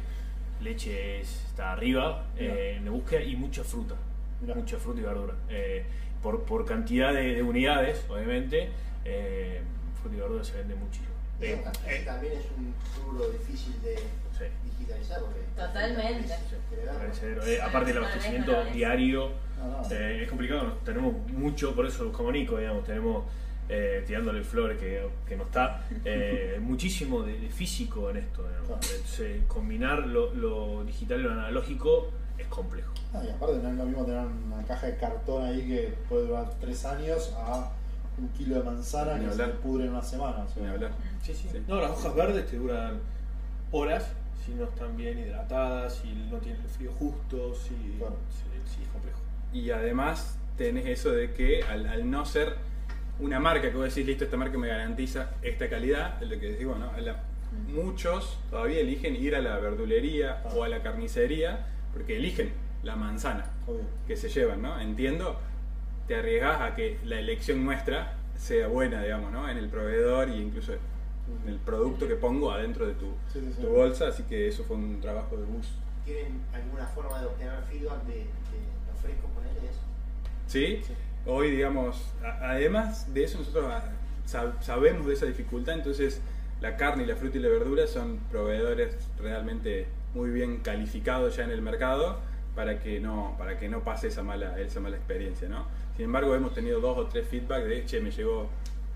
leche 0.61 1.19
es- 1.19 1.43
está 1.47 1.73
arriba 1.73 2.25
eh, 2.37 2.75
en 2.77 2.85
la 2.85 2.91
búsqueda 2.91 3.21
y 3.21 3.35
mucha 3.35 3.65
fruta, 3.65 3.95
Mirá. 4.39 4.55
mucha 4.55 4.77
fruta 4.77 5.01
y 5.01 5.03
verdura. 5.03 5.33
Eh, 5.49 5.83
por, 6.23 6.43
por 6.45 6.65
cantidad 6.65 7.13
de, 7.13 7.35
de 7.35 7.43
unidades, 7.43 8.05
obviamente, 8.07 8.69
eh, 9.03 9.59
fruta 10.01 10.15
y 10.15 10.19
verdura 10.21 10.43
se 10.45 10.53
vende 10.55 10.75
muchísimo. 10.75 11.09
Eh, 11.41 11.61
eh, 11.85 12.03
también 12.05 12.33
es 12.33 12.45
un 12.57 12.73
rubro 13.03 13.29
difícil 13.29 13.73
de 13.81 13.95
sí. 13.97 14.45
digitalizar. 14.63 15.19
Porque 15.19 15.39
Totalmente. 15.53 16.33
Eh, 17.45 17.59
aparte 17.61 17.91
del 17.91 17.97
abastecimiento 18.03 18.51
no 18.63 18.71
diario 18.71 19.31
Ah, 19.61 19.81
no. 19.83 19.91
eh, 19.93 20.23
es 20.23 20.29
complicado, 20.29 20.63
¿no? 20.63 20.73
tenemos 20.85 21.13
mucho, 21.27 21.75
por 21.75 21.85
eso 21.85 22.09
a 22.17 22.31
Nico, 22.31 22.57
digamos, 22.57 22.85
tenemos 22.85 23.25
eh, 23.69 24.03
tirándole 24.07 24.43
flores 24.43 24.77
que, 24.79 25.07
que 25.27 25.37
no 25.37 25.43
está, 25.43 25.85
eh, 26.05 26.57
muchísimo 26.61 27.21
de, 27.23 27.39
de 27.39 27.49
físico 27.49 28.09
en 28.09 28.17
esto. 28.17 28.41
digamos. 28.47 28.67
Claro. 28.67 28.81
Entonces, 28.95 29.41
combinar 29.47 30.07
lo, 30.07 30.33
lo 30.33 30.83
digital 30.83 31.19
y 31.19 31.23
lo 31.23 31.31
analógico 31.31 32.09
es 32.37 32.47
complejo. 32.47 32.93
Ah, 33.13 33.21
y 33.25 33.29
aparte 33.29 33.57
no 33.57 33.69
es 33.69 33.75
lo 33.75 33.85
mismo 33.85 34.05
tener 34.05 34.25
una 34.25 34.63
caja 34.63 34.87
de 34.87 34.97
cartón 34.97 35.43
ahí 35.45 35.61
que 35.67 35.93
puede 36.07 36.27
durar 36.27 36.49
tres 36.59 36.85
años 36.85 37.33
a 37.37 37.71
un 38.17 38.27
kilo 38.29 38.55
de 38.57 38.63
manzana 38.63 39.13
Ni 39.15 39.19
que 39.21 39.25
se 39.27 39.31
hablar. 39.33 39.47
le 39.49 39.53
pudre 39.55 39.85
en 39.85 39.91
una 39.91 40.01
semana. 40.03 40.43
o 40.43 40.49
sea. 40.53 40.63
ni 40.63 40.69
hablar. 40.69 40.91
Sí, 41.23 41.33
sí. 41.33 41.47
Sí. 41.51 41.63
No, 41.67 41.79
las 41.81 41.91
hojas 41.91 42.15
verdes 42.15 42.47
te 42.49 42.57
duran 42.57 42.99
horas 43.71 44.05
si 44.45 44.51
no 44.53 44.63
están 44.65 44.95
bien 44.97 45.19
hidratadas, 45.19 45.95
si 45.95 46.07
no 46.31 46.37
tienen 46.37 46.61
el 46.61 46.69
frío 46.69 46.91
justo, 46.97 47.53
si, 47.55 47.97
Claro. 47.97 48.15
sí, 48.31 48.43
sí, 48.75 48.83
es 48.83 48.89
complejo. 48.89 49.19
Y 49.53 49.69
además 49.71 50.37
tenés 50.57 50.85
eso 50.87 51.11
de 51.11 51.33
que 51.33 51.63
al, 51.63 51.85
al 51.87 52.09
no 52.09 52.25
ser 52.25 52.55
una 53.19 53.39
marca 53.39 53.69
que 53.69 53.75
vos 53.75 53.85
decís, 53.85 54.05
listo, 54.05 54.23
esta 54.23 54.37
marca 54.37 54.57
me 54.57 54.67
garantiza 54.67 55.31
esta 55.41 55.69
calidad, 55.69 56.21
es 56.23 56.29
lo 56.29 56.39
que 56.39 56.53
digo, 56.53 56.75
¿no? 56.75 56.91
La- 56.99 57.23
muchos 57.67 58.37
todavía 58.51 58.79
eligen 58.79 59.15
ir 59.15 59.35
a 59.35 59.41
la 59.41 59.57
verdulería 59.57 60.43
o 60.55 60.63
a 60.63 60.69
la 60.69 60.81
carnicería 60.83 61.65
porque 61.93 62.17
eligen 62.17 62.51
la 62.83 62.95
manzana 62.95 63.45
Obvio. 63.67 63.81
que 64.07 64.15
se 64.15 64.29
llevan, 64.29 64.61
¿no? 64.61 64.79
Entiendo, 64.79 65.37
te 66.07 66.15
arriesgas 66.15 66.61
a 66.61 66.75
que 66.75 66.97
la 67.05 67.19
elección 67.19 67.65
nuestra 67.65 68.13
sea 68.37 68.67
buena, 68.67 69.01
digamos, 69.03 69.31
¿no? 69.31 69.49
En 69.49 69.57
el 69.57 69.67
proveedor 69.67 70.29
e 70.29 70.37
incluso 70.37 70.73
en 70.73 71.49
el 71.49 71.57
producto 71.57 72.07
que 72.07 72.15
pongo 72.15 72.51
adentro 72.51 72.87
de 72.87 72.93
tu, 72.93 73.07
Sí, 73.33 73.39
sí, 73.41 73.51
sí. 73.55 73.61
tu 73.61 73.67
bolsa, 73.69 74.07
así 74.07 74.23
que 74.23 74.47
eso 74.47 74.63
fue 74.63 74.77
un 74.77 75.01
trabajo 75.01 75.35
de 75.35 75.43
bus. 75.43 75.67
¿Tienen 76.05 76.41
alguna 76.53 76.85
forma 76.87 77.19
de 77.19 77.25
obtener 77.27 77.53
feedback 77.69 78.03
de, 78.05 78.13
de 78.15 78.25
los 78.91 78.99
frescos, 79.01 79.29
ponerle 79.31 79.69
eso? 79.69 79.79
¿Sí? 80.47 80.81
Hoy, 81.25 81.51
digamos, 81.51 81.97
a- 82.23 82.51
además 82.51 83.13
de 83.13 83.23
eso, 83.23 83.37
nosotros 83.39 83.65
ah, 83.69 83.83
sab- 84.27 84.61
sabemos 84.61 85.05
de 85.05 85.13
esa 85.13 85.25
dificultad, 85.25 85.75
entonces 85.75 86.21
la 86.61 86.75
carne 86.77 87.03
y 87.03 87.05
la 87.05 87.15
fruta 87.15 87.37
y 87.37 87.41
la 87.41 87.49
verdura 87.49 87.87
son 87.87 88.17
proveedores 88.31 88.95
realmente 89.21 89.87
muy 90.13 90.29
bien 90.31 90.57
calificados 90.57 91.35
ya 91.37 91.43
en 91.43 91.51
el 91.51 91.61
mercado 91.61 92.19
para 92.55 92.79
que 92.79 92.99
no, 92.99 93.35
para 93.37 93.57
que 93.59 93.69
no 93.69 93.81
pase 93.83 94.07
esa 94.07 94.23
mala, 94.23 94.59
esa 94.59 94.79
mala 94.79 94.97
experiencia, 94.97 95.47
¿no? 95.47 95.65
Sin 95.95 96.05
embargo, 96.05 96.33
hemos 96.35 96.53
tenido 96.53 96.79
dos 96.79 96.97
o 96.97 97.05
tres 97.05 97.27
feedback 97.27 97.63
de, 97.65 97.85
che, 97.85 97.99
me 98.01 98.11
llegó 98.11 98.49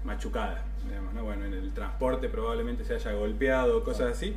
machucada, 0.04 0.64
digamos, 0.88 1.14
¿no? 1.14 1.24
Bueno, 1.24 1.46
en 1.46 1.54
el 1.54 1.72
transporte 1.74 2.28
probablemente 2.30 2.84
se 2.84 2.96
haya 2.96 3.14
golpeado, 3.14 3.84
cosas 3.84 4.12
así, 4.18 4.36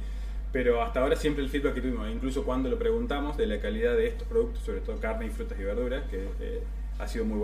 pero 0.52 0.82
hasta 0.82 1.00
ahora 1.00 1.16
siempre 1.16 1.42
el 1.42 1.50
feedback 1.50 1.74
que 1.74 1.80
tuvimos, 1.80 2.08
incluso 2.10 2.44
cuando 2.44 2.68
lo 2.68 2.78
preguntamos 2.78 3.36
de 3.36 3.46
la 3.46 3.58
calidad 3.60 3.94
de 3.94 4.08
estos 4.08 4.28
productos, 4.28 4.62
sobre 4.64 4.80
todo 4.80 4.96
carne 5.00 5.26
y 5.26 5.30
frutas 5.30 5.58
y 5.58 5.64
verduras, 5.64 6.04
que 6.10 6.28
eh, 6.40 6.62
ha 6.98 7.08
sido 7.08 7.24
muy 7.24 7.38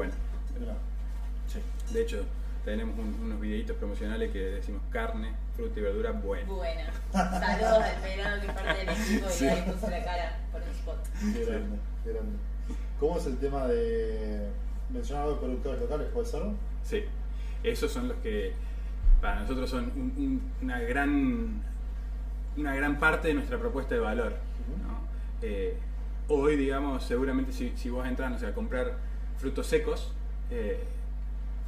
De 1.92 2.02
hecho, 2.02 2.24
tenemos 2.64 2.98
un- 2.98 3.14
unos 3.24 3.40
videitos 3.40 3.76
promocionales 3.76 4.30
que 4.32 4.38
decimos 4.38 4.80
carne, 4.90 5.32
fruta 5.56 5.78
y 5.78 5.82
verdura 5.82 6.12
buena. 6.12 6.46
Buena. 6.50 6.84
Saludos 7.12 7.82
al 7.84 8.00
pelado 8.02 8.40
que 8.40 8.46
es 8.46 8.52
parte 8.52 8.78
del 8.78 8.88
equipo 8.88 9.26
y 9.28 9.32
Sí. 9.32 9.46
ahí 9.48 9.62
puso 9.70 9.90
la 9.90 10.04
cara 10.04 10.38
por 10.50 10.62
un 10.62 10.68
spot. 10.68 10.96
Qué 11.34 11.44
grande, 11.44 11.76
qué 12.04 12.12
grande. 12.12 12.36
¿Cómo 12.98 13.18
es 13.18 13.26
el 13.26 13.36
tema 13.38 13.66
de 13.66 14.48
mencionar 14.90 15.24
algo 15.24 15.34
de 15.34 15.40
productores 15.42 15.80
locales? 15.82 16.08
¿Puede 16.14 16.26
ser? 16.26 16.42
Sí, 16.84 17.04
esos 17.62 17.92
son 17.92 18.08
los 18.08 18.16
que 18.18 18.52
para 19.20 19.40
nosotros 19.40 19.68
son 19.68 19.84
un- 19.94 20.14
un- 20.16 20.52
una 20.62 20.80
gran 20.80 21.62
una 22.54 22.74
gran 22.74 22.98
parte 23.00 23.28
de 23.28 23.34
nuestra 23.34 23.58
propuesta 23.58 23.94
de 23.94 24.00
valor. 24.02 24.34
¿no? 24.86 25.00
Eh, 25.40 25.74
hoy, 26.28 26.56
digamos, 26.56 27.02
seguramente 27.02 27.50
si, 27.52 27.72
si 27.76 27.88
vos 27.88 28.06
entras 28.06 28.30
no 28.30 28.38
sé, 28.38 28.46
a 28.46 28.52
comprar 28.54 28.92
frutos 29.38 29.66
secos, 29.66 30.12
eh, 30.50 30.78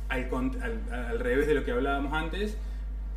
al, 0.08 0.28
al- 0.62 0.92
al 1.06 1.18
revés 1.18 1.46
de 1.46 1.54
lo 1.54 1.64
que 1.64 1.72
hablábamos 1.72 2.12
antes, 2.12 2.56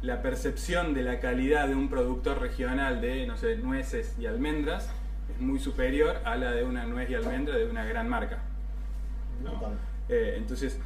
la 0.01 0.21
percepción 0.21 0.93
de 0.93 1.01
la 1.03 1.19
calidad 1.19 1.67
de 1.67 1.75
un 1.75 1.89
productor 1.89 2.39
regional 2.39 3.01
de, 3.01 3.25
no 3.27 3.35
sé, 3.37 3.57
nueces 3.57 4.13
y 4.19 4.25
almendras 4.27 4.89
es 5.33 5.41
muy 5.41 5.59
superior 5.59 6.17
a 6.23 6.35
la 6.37 6.51
de 6.51 6.63
una 6.63 6.85
nuez 6.85 7.09
y 7.09 7.15
almendra 7.15 7.55
de 7.57 7.65
una 7.65 7.83
gran 7.85 8.07
marca. 8.07 8.39
Eh, 10.09 10.35
entonces, 10.37 10.77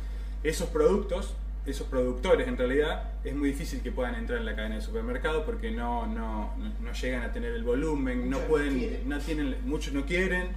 esos 0.44 0.70
productos, 0.70 1.34
esos 1.66 1.88
productores 1.88 2.48
en 2.48 2.58
realidad, 2.58 3.04
es 3.24 3.36
muy 3.36 3.50
difícil 3.50 3.82
que 3.82 3.92
puedan 3.92 4.16
entrar 4.16 4.40
en 4.40 4.46
la 4.46 4.56
cadena 4.56 4.76
de 4.76 4.82
supermercado 4.82 5.46
porque 5.46 5.72
no, 5.72 6.08
no, 6.08 6.56
no, 6.58 6.72
no 6.82 6.92
llegan 6.94 7.22
a 7.24 7.32
tener 7.32 7.54
el 7.54 7.64
volumen, 7.64 8.30
no 8.30 8.38
Muchos 8.38 8.50
pueden, 8.50 9.10
no 9.10 9.20
tienen, 9.20 9.56
muchos 9.66 9.94
no 9.94 10.06
quieren, 10.06 10.48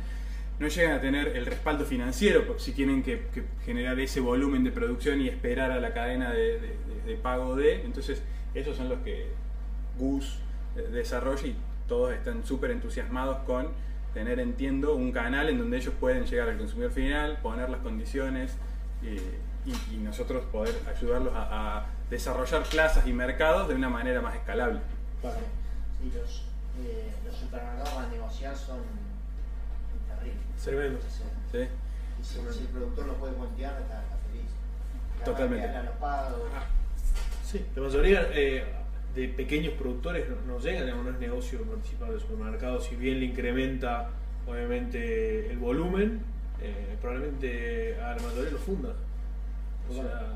no 0.58 0.68
llegan 0.68 0.92
a 0.92 1.00
tener 1.00 1.28
el 1.36 1.46
respaldo 1.46 1.84
financiero 1.84 2.58
si 2.58 2.72
tienen 2.72 3.02
que, 3.02 3.26
que 3.34 3.44
generar 3.64 3.98
ese 3.98 4.20
volumen 4.20 4.62
de 4.64 4.70
producción 4.70 5.20
y 5.20 5.28
esperar 5.28 5.70
a 5.72 5.80
la 5.80 5.92
cadena 5.92 6.30
de, 6.32 6.60
de- 7.06 7.16
pago 7.22 7.54
de. 7.56 7.82
Entonces, 7.84 8.22
esos 8.54 8.76
son 8.76 8.88
los 8.88 8.98
que 9.00 9.26
Gus 9.98 10.38
eh, 10.76 10.82
desarrolla 10.92 11.46
y 11.46 11.56
todos 11.88 12.12
están 12.14 12.44
súper 12.46 12.70
entusiasmados 12.70 13.38
con 13.46 13.68
tener, 14.14 14.38
entiendo, 14.40 14.94
un 14.94 15.10
canal 15.12 15.48
en 15.48 15.58
donde 15.58 15.76
ellos 15.78 15.92
pueden 15.98 16.24
llegar 16.24 16.48
al 16.48 16.56
consumidor 16.58 16.92
final, 16.92 17.38
poner 17.42 17.68
las 17.68 17.80
condiciones 17.80 18.56
eh, 19.02 19.20
y, 19.66 19.94
y 19.94 19.96
nosotros 19.98 20.44
poder 20.52 20.74
ayudarlos 20.94 21.32
a, 21.34 21.86
desarrollar 22.10 22.62
plazas 22.64 23.06
y 23.06 23.12
mercados 23.12 23.66
de 23.68 23.74
una 23.74 23.88
manera 23.88 24.20
más 24.20 24.34
escalable. 24.36 24.78
Claro. 25.20 25.38
Sí, 26.00 26.12
los, 26.16 26.42
eh, 26.86 27.10
los 27.24 27.34
supermercados 27.36 27.92
a 27.98 28.08
negociar 28.08 28.54
son. 28.56 28.78
Tremendo. 30.62 30.98
¿sí? 31.52 31.58
si, 32.22 32.34
si 32.52 32.60
el 32.60 32.68
productor 32.68 33.06
lo 33.06 33.14
puede 33.14 33.34
cuentear, 33.34 33.80
está, 33.82 34.02
está 34.02 34.16
feliz. 34.30 34.50
La 35.18 35.24
Totalmente. 35.24 35.90
pagos. 36.00 36.40
Sí, 37.44 37.64
la 37.76 37.82
mayoría 37.82 38.28
eh, 38.32 38.64
de 39.14 39.28
pequeños 39.28 39.74
productores 39.74 40.26
no, 40.28 40.54
no 40.54 40.58
llegan, 40.60 40.84
digamos, 40.84 41.04
no 41.04 41.10
es 41.12 41.18
negocio 41.18 41.62
participar 41.62 42.10
del 42.10 42.20
supermercado, 42.20 42.80
si 42.80 42.96
bien 42.96 43.20
le 43.20 43.26
incrementa 43.26 44.10
obviamente 44.46 45.50
el 45.50 45.58
volumen, 45.58 46.20
eh, 46.60 46.96
probablemente 47.00 48.00
a 48.00 48.16
la 48.16 48.22
mayoría 48.22 48.50
lo 48.50 48.58
funda. 48.58 48.90
O 49.90 49.94
sea, 49.94 50.32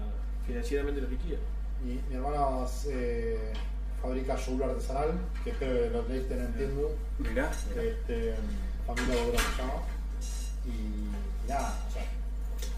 financieramente 0.46 1.00
lo 1.00 1.08
liquida. 1.08 1.38
Mi, 1.84 1.98
mi 2.08 2.16
hermano 2.16 2.66
eh, 2.88 3.52
fabrica 4.02 4.36
yogur 4.36 4.64
artesanal, 4.64 5.12
que 5.42 5.50
espero 5.50 5.74
que 5.74 5.90
lo 5.90 6.08
leíste 6.08 6.34
en 6.34 6.40
Entiendo. 6.40 6.96
Mirá, 7.18 7.50
Este, 7.50 8.34
familia 8.88 9.22
Bobra 9.24 9.38
se 9.38 9.62
llama. 9.62 9.82
Y, 10.66 11.48
nada, 11.48 11.74
o 11.88 11.92
sea, 11.92 12.02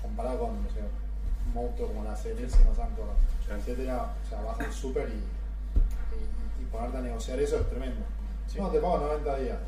comparado 0.03 0.39
con 0.41 0.63
no 0.63 0.71
sé, 0.71 0.81
un 1.47 1.55
monstruo 1.55 1.89
como 1.89 2.05
la 2.05 2.15
CNS, 2.17 2.53
Santo, 2.77 3.15
Claro. 3.47 3.61
etcétera, 3.63 4.15
o 4.25 4.29
sea, 4.29 4.41
vas 4.43 4.61
al 4.61 4.73
súper 4.73 5.09
y, 5.09 5.13
y, 5.15 6.63
y 6.63 6.65
ponerte 6.67 6.99
a 6.99 7.01
negociar 7.01 7.39
eso 7.41 7.57
es 7.61 7.69
tremendo. 7.71 8.05
No, 8.57 8.69
te 8.69 8.81
pago 8.81 8.99
90 8.99 9.37
días. 9.39 9.59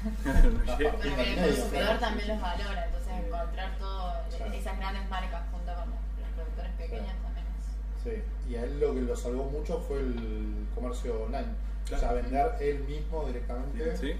no. 0.24 0.32
Bueno, 0.32 0.64
que 0.74 0.86
el 1.34 1.56
consumidor 1.56 1.98
también 1.98 2.28
los 2.28 2.40
valora, 2.40 2.86
entonces 2.86 3.12
encontrar 3.26 3.78
todas 3.78 4.34
Claro. 4.36 4.52
esas 4.54 4.78
grandes 4.78 5.10
marcas 5.10 5.42
junto 5.50 5.74
con 5.74 5.90
los 5.90 6.30
productores 6.36 6.72
pequeños 6.72 7.12
también 7.22 7.46
es. 7.46 8.02
Sí, 8.02 8.22
y 8.50 8.54
a 8.56 8.62
él 8.64 8.80
lo 8.80 8.94
que 8.94 9.00
lo 9.02 9.16
salvó 9.16 9.44
mucho 9.44 9.80
fue 9.86 9.98
el 9.98 10.66
comercio 10.74 11.24
online. 11.24 11.48
O 11.92 11.98
sea, 11.98 12.12
vender 12.12 12.52
él 12.60 12.84
mismo 12.84 13.24
directamente. 13.26 13.96
¿Sí? 13.96 14.12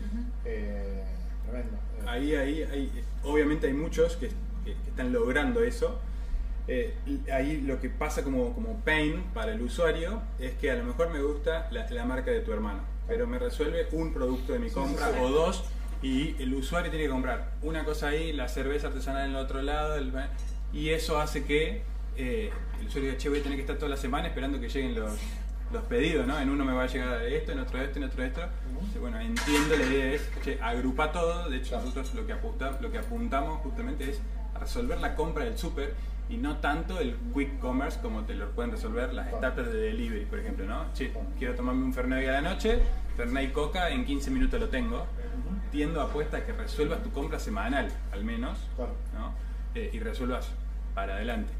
Eh, 0.45 1.05
tremendo. 1.51 1.79
Ahí, 2.07 2.35
ahí, 2.35 2.63
ahí, 2.63 2.91
obviamente 3.25 3.67
hay 3.67 3.73
muchos 3.75 4.17
que, 4.17 4.29
que- 4.29 4.35
que 4.65 4.91
están 4.91 5.13
logrando 5.13 5.63
eso. 5.63 5.99
Eh, 6.69 6.95
ahí 7.33 7.61
lo 7.63 7.81
que 7.81 7.89
pasa 7.91 8.23
como, 8.23 8.53
como 8.55 8.77
pain 8.85 9.25
para 9.35 9.53
el 9.53 9.61
usuario 9.63 10.23
es 10.39 10.53
que 10.55 10.71
a 10.71 10.77
lo 10.77 10.85
mejor 10.85 11.11
me 11.11 11.21
gusta 11.21 11.69
la, 11.73 11.89
la 11.91 12.05
marca 12.05 12.31
de 12.31 12.41
tu 12.41 12.53
hermano. 12.53 12.81
pero 13.09 13.27
me 13.27 13.39
resuelve 13.41 13.89
un 13.93 14.13
producto 14.13 14.53
de 14.53 14.61
mi 14.61 14.71
compra 14.71 15.09
sí, 15.09 15.15
sí. 15.17 15.21
o 15.21 15.29
dos 15.31 15.65
y 16.03 16.37
el 16.41 16.55
usuario 16.55 16.91
tiene 16.91 17.07
que 17.07 17.11
comprar 17.11 17.53
una 17.63 17.85
cosa 17.85 18.09
ahí, 18.09 18.33
la 18.33 18.49
cerveza 18.49 18.87
artesanal 18.87 19.25
en 19.25 19.31
el 19.33 19.37
otro 19.37 19.63
lado 19.63 19.97
el- 19.97 20.13
y 20.73 20.91
eso 20.91 21.19
hace 21.19 21.45
que 21.45 21.83
eh, 22.17 22.51
el 22.81 22.87
usuario 22.87 23.11
diga, 23.11 23.19
che, 23.21 23.29
voy 23.31 23.41
a 23.41 23.43
tener 23.43 23.57
que 23.57 23.63
estar 23.63 23.77
toda 23.77 23.89
la 23.89 23.97
semana 23.97 24.29
esperando 24.29 24.61
que 24.61 24.69
lleguen 24.69 24.95
los, 24.95 25.13
los 25.73 25.83
pedidos, 25.85 26.27
¿no? 26.27 26.39
En 26.39 26.51
uno 26.51 26.64
me 26.64 26.73
va 26.73 26.85
a 26.85 26.87
llegar 26.87 27.23
esto, 27.23 27.53
en 27.53 27.61
otro 27.61 27.81
esto, 27.81 27.99
en 27.99 28.05
otro 28.05 28.25
esto. 28.25 28.43
Entonces, 28.68 29.01
bueno, 29.01 29.21
entiendo, 29.21 29.77
la 29.77 29.85
idea 29.85 30.12
es, 30.12 30.29
che, 30.43 30.59
agrupa 30.61 31.12
todo, 31.12 31.49
de 31.49 31.59
hecho 31.59 31.77
nosotros 31.77 32.14
lo 32.14 32.27
que, 32.27 32.33
apunta, 32.33 32.79
lo 32.81 32.91
que 32.91 32.99
apuntamos 32.99 33.61
justamente 33.61 34.11
es 34.11 34.21
a 34.55 34.59
resolver 34.59 34.99
la 35.01 35.14
compra 35.14 35.45
del 35.45 35.57
súper 35.57 35.95
y 36.29 36.37
no 36.37 36.59
tanto 36.59 37.01
el 37.01 37.16
quick 37.35 37.59
commerce 37.59 37.99
como 38.01 38.23
te 38.23 38.35
lo 38.35 38.51
pueden 38.51 38.71
resolver 38.71 39.12
las 39.12 39.29
startups 39.29 39.73
de 39.73 39.81
delivery, 39.81 40.25
por 40.27 40.39
ejemplo, 40.39 40.64
¿no? 40.64 40.93
Che, 40.95 41.12
quiero 41.39 41.55
tomarme 41.55 41.85
un 41.85 41.93
Fernet 41.93 42.29
a 42.29 42.33
la 42.33 42.41
noche, 42.41 42.81
Fernet 43.16 43.51
y 43.51 43.53
Coca, 43.53 43.91
en 43.91 44.05
15 44.05 44.31
minutos 44.31 44.61
lo 44.61 44.68
tengo. 44.68 45.07
Tiendo 45.71 46.01
apuesta 46.01 46.39
a 46.39 46.47
que 46.47 46.53
resuelvas 46.53 47.03
tu 47.03 47.11
compra 47.12 47.39
semanal, 47.39 47.89
al 48.12 48.25
menos. 48.25 48.59
¿no? 48.79 49.35
Eh, 49.75 49.91
y 49.93 50.01
resuelvas 50.01 50.51
para 50.95 51.14
adelante. 51.14 51.53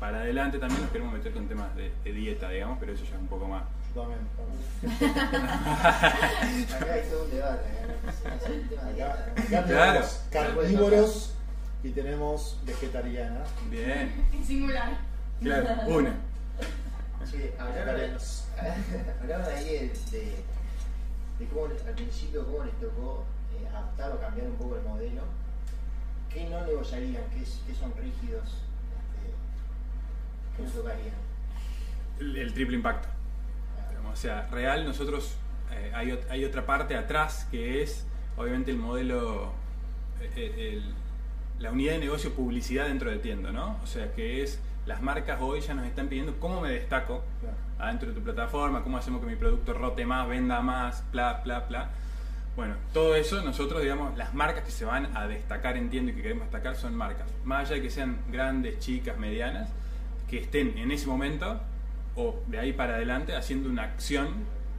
Para 0.00 0.18
adelante 0.20 0.58
también 0.58 0.82
nos 0.82 0.90
queremos 0.92 1.12
meter 1.12 1.32
con 1.32 1.48
temas 1.48 1.74
de, 1.74 1.92
de 2.04 2.12
dieta, 2.12 2.48
digamos, 2.50 2.78
pero 2.78 2.92
eso 2.92 3.04
ya 3.04 3.14
es 3.16 3.20
un 3.20 3.26
poco 3.26 3.48
más. 3.48 3.64
También, 3.94 4.20
también. 4.36 5.16
Acá 6.76 6.92
hay 6.94 7.02
todo 7.10 7.24
un 7.24 7.30
debate. 7.30 7.68
de 8.70 9.02
Acá, 9.58 9.64
tenemos 9.66 10.20
carnívoros 10.30 11.34
y 11.82 11.90
tenemos 11.90 12.58
vegetarianas. 12.64 13.48
Bien, 13.70 14.24
En 14.32 14.44
singular. 14.46 14.92
claro, 15.42 15.68
una. 15.88 16.14
Sí, 17.28 17.36
Vegetarianos. 17.38 18.44
hablaron 19.20 19.46
ahí 19.54 19.64
de, 19.64 19.80
de, 20.12 20.36
de 21.38 21.46
cómo 21.52 21.64
al 21.66 21.94
principio 21.94 22.46
cómo 22.46 22.64
les 22.64 22.74
tocó 22.80 23.24
eh, 23.54 23.66
adaptar 23.68 24.12
o 24.12 24.20
cambiar 24.20 24.46
un 24.46 24.54
poco 24.56 24.76
el 24.76 24.82
modelo. 24.82 25.22
¿Qué 26.32 26.48
no 26.48 26.64
negociarían? 26.64 27.24
¿Qué, 27.34 27.42
es- 27.42 27.60
qué 27.66 27.74
son 27.74 27.92
rígidos? 27.96 28.62
El, 32.20 32.36
el 32.36 32.52
triple 32.54 32.76
impacto. 32.76 33.08
O 34.12 34.16
sea, 34.16 34.48
real, 34.50 34.84
nosotros 34.84 35.34
eh, 35.72 35.92
hay, 35.94 36.08
ot- 36.08 36.28
hay 36.30 36.44
otra 36.44 36.66
parte 36.66 36.96
atrás 36.96 37.46
que 37.50 37.82
es, 37.82 38.04
obviamente, 38.36 38.70
el 38.70 38.78
modelo, 38.78 39.52
eh, 40.20 40.30
eh, 40.36 40.70
el- 40.74 40.94
la 41.62 41.72
unidad 41.72 41.92
de 41.94 41.98
negocio 41.98 42.32
publicidad 42.34 42.86
dentro 42.86 43.10
de 43.10 43.18
tienda, 43.18 43.50
¿no? 43.52 43.76
O 43.82 43.86
sea, 43.86 44.12
que 44.14 44.42
es, 44.42 44.60
las 44.86 45.02
marcas 45.02 45.38
hoy 45.40 45.60
ya 45.60 45.74
nos 45.74 45.86
están 45.86 46.08
pidiendo 46.08 46.38
cómo 46.40 46.60
me 46.60 46.70
destaco 46.70 47.22
Claro. 47.40 47.56
adentro 47.78 48.08
de 48.08 48.14
tu 48.14 48.22
plataforma, 48.22 48.82
cómo 48.82 48.96
hacemos 48.96 49.20
que 49.20 49.26
mi 49.26 49.36
producto 49.36 49.72
rote 49.74 50.06
más, 50.06 50.26
venda 50.28 50.60
más, 50.60 51.04
bla, 51.12 51.40
bla, 51.44 51.60
bla. 51.60 51.90
Bueno, 52.56 52.74
todo 52.92 53.14
eso 53.14 53.42
nosotros, 53.42 53.82
digamos, 53.82 54.16
las 54.16 54.34
marcas 54.34 54.64
que 54.64 54.70
se 54.72 54.84
van 54.84 55.16
a 55.16 55.26
destacar 55.28 55.76
en 55.76 55.90
tienda 55.90 56.10
y 56.12 56.14
que 56.16 56.22
queremos 56.22 56.44
destacar 56.44 56.74
son 56.76 56.94
marcas, 56.94 57.26
más 57.44 57.66
allá 57.66 57.76
de 57.76 57.82
que 57.82 57.90
sean 57.90 58.18
grandes, 58.32 58.78
chicas, 58.80 59.16
medianas, 59.18 59.68
que 60.28 60.38
estén 60.38 60.76
en 60.78 60.90
ese 60.90 61.06
momento 61.06 61.60
o 62.16 62.40
de 62.46 62.58
ahí 62.58 62.72
para 62.72 62.96
adelante 62.96 63.34
haciendo 63.34 63.68
una 63.68 63.84
acción 63.84 64.28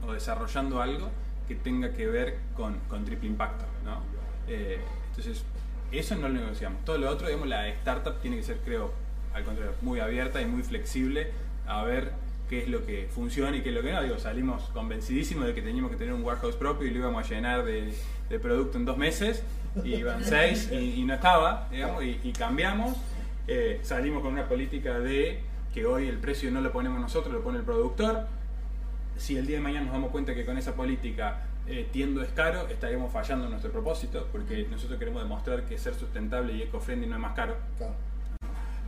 o 0.06 0.12
desarrollando 0.12 0.80
algo 0.80 1.10
que 1.48 1.54
tenga 1.54 1.92
que 1.92 2.06
ver 2.06 2.38
con, 2.54 2.78
con 2.88 3.04
triple 3.04 3.28
impacto, 3.28 3.64
¿no? 3.84 4.02
Eh, 4.48 4.78
entonces, 5.10 5.44
eso 5.90 6.14
no 6.16 6.28
lo 6.28 6.34
negociamos. 6.40 6.84
Todo 6.84 6.98
lo 6.98 7.10
otro, 7.10 7.26
digamos, 7.26 7.48
la 7.48 7.68
startup 7.68 8.20
tiene 8.20 8.36
que 8.36 8.42
ser, 8.42 8.58
creo, 8.64 8.92
al 9.34 9.44
contrario, 9.44 9.72
muy 9.82 10.00
abierta 10.00 10.40
y 10.40 10.46
muy 10.46 10.62
flexible 10.62 11.30
a 11.66 11.82
ver 11.82 12.12
qué 12.48 12.62
es 12.62 12.68
lo 12.68 12.84
que 12.84 13.08
funciona 13.12 13.56
y 13.56 13.62
qué 13.62 13.70
es 13.70 13.74
lo 13.74 13.82
que 13.82 13.92
no. 13.92 14.02
Digo, 14.02 14.18
salimos 14.18 14.62
convencidísimos 14.72 15.46
de 15.46 15.54
que 15.54 15.62
teníamos 15.62 15.90
que 15.90 15.96
tener 15.96 16.14
un 16.14 16.22
warehouse 16.22 16.56
propio 16.56 16.86
y 16.86 16.90
lo 16.90 17.00
íbamos 17.00 17.24
a 17.24 17.28
llenar 17.28 17.64
de, 17.64 17.92
de 18.28 18.38
producto 18.38 18.78
en 18.78 18.84
dos 18.84 18.96
meses 18.96 19.42
y 19.84 19.94
iban 19.94 20.24
seis 20.24 20.68
y, 20.72 21.00
y 21.00 21.04
no 21.04 21.14
estaba, 21.14 21.68
digamos, 21.70 22.04
y, 22.04 22.20
y 22.22 22.32
cambiamos. 22.32 22.96
Eh, 23.46 23.80
salimos 23.82 24.22
con 24.22 24.32
una 24.32 24.48
política 24.48 24.98
de 24.98 25.40
que 25.72 25.86
hoy 25.86 26.08
el 26.08 26.18
precio 26.18 26.50
no 26.50 26.60
lo 26.60 26.72
ponemos 26.72 27.00
nosotros, 27.00 27.32
lo 27.32 27.42
pone 27.42 27.58
el 27.58 27.64
productor. 27.64 28.26
Si 29.16 29.36
el 29.36 29.46
día 29.46 29.56
de 29.56 29.62
mañana 29.62 29.86
nos 29.86 29.92
damos 29.92 30.10
cuenta 30.10 30.34
que 30.34 30.44
con 30.44 30.56
esa 30.56 30.74
política 30.74 31.46
eh, 31.66 31.88
tiendo 31.92 32.22
es 32.22 32.30
caro, 32.30 32.68
estaríamos 32.68 33.12
fallando 33.12 33.44
en 33.44 33.50
nuestro 33.50 33.70
propósito, 33.70 34.28
porque 34.32 34.66
nosotros 34.70 34.98
queremos 34.98 35.22
demostrar 35.22 35.64
que 35.64 35.78
ser 35.78 35.94
sustentable 35.94 36.54
y 36.54 36.62
eco-friendly 36.62 37.06
no 37.06 37.16
es 37.16 37.20
más 37.20 37.34
caro. 37.34 37.56
Claro. 37.78 37.94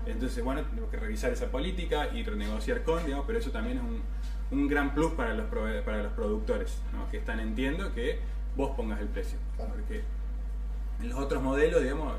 Entonces, 0.06 0.42
bueno, 0.42 0.62
tenemos 0.62 0.90
que 0.90 0.96
revisar 0.96 1.30
esa 1.32 1.46
política 1.46 2.08
y 2.12 2.24
renegociar 2.24 2.82
con, 2.82 3.04
digamos, 3.04 3.24
pero 3.26 3.38
eso 3.38 3.50
también 3.50 3.78
es 3.78 3.84
un, 3.84 4.02
un 4.50 4.68
gran 4.68 4.94
plus 4.94 5.12
para 5.12 5.34
los, 5.34 5.46
para 5.46 6.02
los 6.02 6.12
productores, 6.12 6.78
¿no? 6.92 7.08
que 7.10 7.18
están 7.18 7.38
entiendo 7.38 7.94
que 7.94 8.18
vos 8.56 8.74
pongas 8.76 9.00
el 9.00 9.08
precio. 9.08 9.38
Claro. 9.56 9.72
Porque 9.74 10.02
en 11.02 11.08
los 11.10 11.18
otros 11.18 11.42
modelos, 11.42 11.82
digamos, 11.82 12.14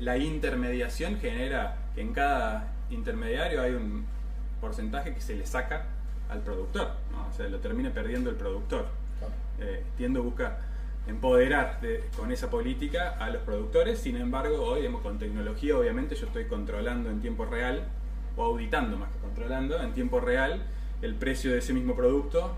la 0.00 0.16
intermediación 0.16 1.18
genera 1.18 1.76
que 1.94 2.00
en 2.02 2.12
cada 2.12 2.72
intermediario 2.90 3.60
hay 3.62 3.72
un 3.74 4.04
porcentaje 4.60 5.14
que 5.14 5.20
se 5.20 5.34
le 5.34 5.46
saca 5.46 5.86
al 6.28 6.40
productor, 6.40 6.88
¿no? 7.12 7.26
o 7.28 7.32
sea, 7.36 7.48
lo 7.48 7.58
termina 7.58 7.90
perdiendo 7.90 8.30
el 8.30 8.36
productor. 8.36 8.86
Claro. 9.18 9.34
Eh, 9.60 9.82
Tiendo 9.96 10.22
busca 10.22 10.58
empoderar 11.06 11.80
de- 11.80 12.04
con 12.16 12.30
esa 12.32 12.48
política 12.50 13.16
a 13.18 13.28
los 13.30 13.42
productores, 13.42 13.98
sin 14.00 14.16
embargo, 14.16 14.62
hoy 14.62 14.80
digamos, 14.80 15.02
con 15.02 15.18
tecnología 15.18 15.76
obviamente 15.76 16.14
yo 16.14 16.26
estoy 16.26 16.46
controlando 16.46 17.10
en 17.10 17.20
tiempo 17.20 17.44
real, 17.44 17.84
o 18.36 18.44
auditando 18.44 18.96
más 18.96 19.10
que 19.12 19.18
controlando, 19.18 19.80
en 19.82 19.92
tiempo 19.92 20.18
real 20.20 20.62
el 21.02 21.14
precio 21.14 21.52
de 21.52 21.58
ese 21.58 21.72
mismo 21.72 21.94
producto 21.94 22.54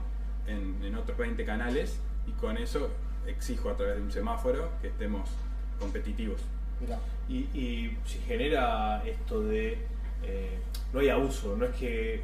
en, 0.47 0.77
en 0.83 0.95
otros 0.95 1.19
20 1.19 1.45
canales 1.45 1.99
y 2.27 2.33
con 2.33 2.57
eso 2.57 2.89
exijo 3.27 3.69
a 3.71 3.77
través 3.77 3.97
de 3.97 4.03
un 4.03 4.13
semáforo 4.13 4.71
que 4.81 4.89
estemos 4.89 5.29
competitivos. 5.79 6.41
Mirá. 6.81 6.99
Y, 7.29 7.37
y 7.59 7.97
se 8.07 8.19
genera 8.21 9.03
esto 9.07 9.43
de. 9.43 9.79
eh, 10.23 10.59
no 10.93 11.01
hay 11.01 11.09
abuso, 11.09 11.57
no 11.57 11.65
es 11.67 11.75
que 11.77 12.21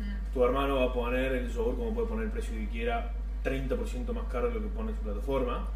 Mm. 0.00 0.34
tu 0.34 0.42
hermano 0.44 0.76
va 0.76 0.84
a 0.86 0.92
poner 0.92 1.32
el 1.32 1.52
yogur 1.52 1.76
como 1.76 1.94
puede 1.94 2.08
poner 2.08 2.24
el 2.24 2.30
precio 2.32 2.54
que 2.54 2.66
quiera, 2.68 3.12
30% 3.44 4.12
más 4.12 4.24
caro 4.32 4.48
de 4.48 4.54
lo 4.54 4.60
que 4.62 4.66
pone 4.68 4.90
en 4.90 4.96
su 4.96 5.02
plataforma, 5.02 5.68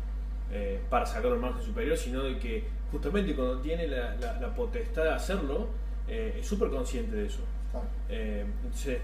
eh, 0.51 0.81
para 0.91 1.07
sacar 1.07 1.33
un 1.33 1.41
margen 1.41 1.63
superior, 1.63 1.97
sino 1.97 2.23
de 2.25 2.39
que 2.39 2.65
justamente 2.91 3.35
cuando 3.37 3.59
tiene 3.61 3.87
la, 3.87 4.17
la- 4.17 4.41
la 4.41 4.55
potestad 4.55 5.05
de 5.05 5.11
hacerlo, 5.11 5.69
eh, 6.09 6.39
es 6.41 6.47
súper 6.47 6.71
consciente 6.71 7.15
de 7.15 7.27
eso. 7.27 7.41
Claro. 7.71 7.87
Eh, 8.09 8.45
entonces, 8.65 8.99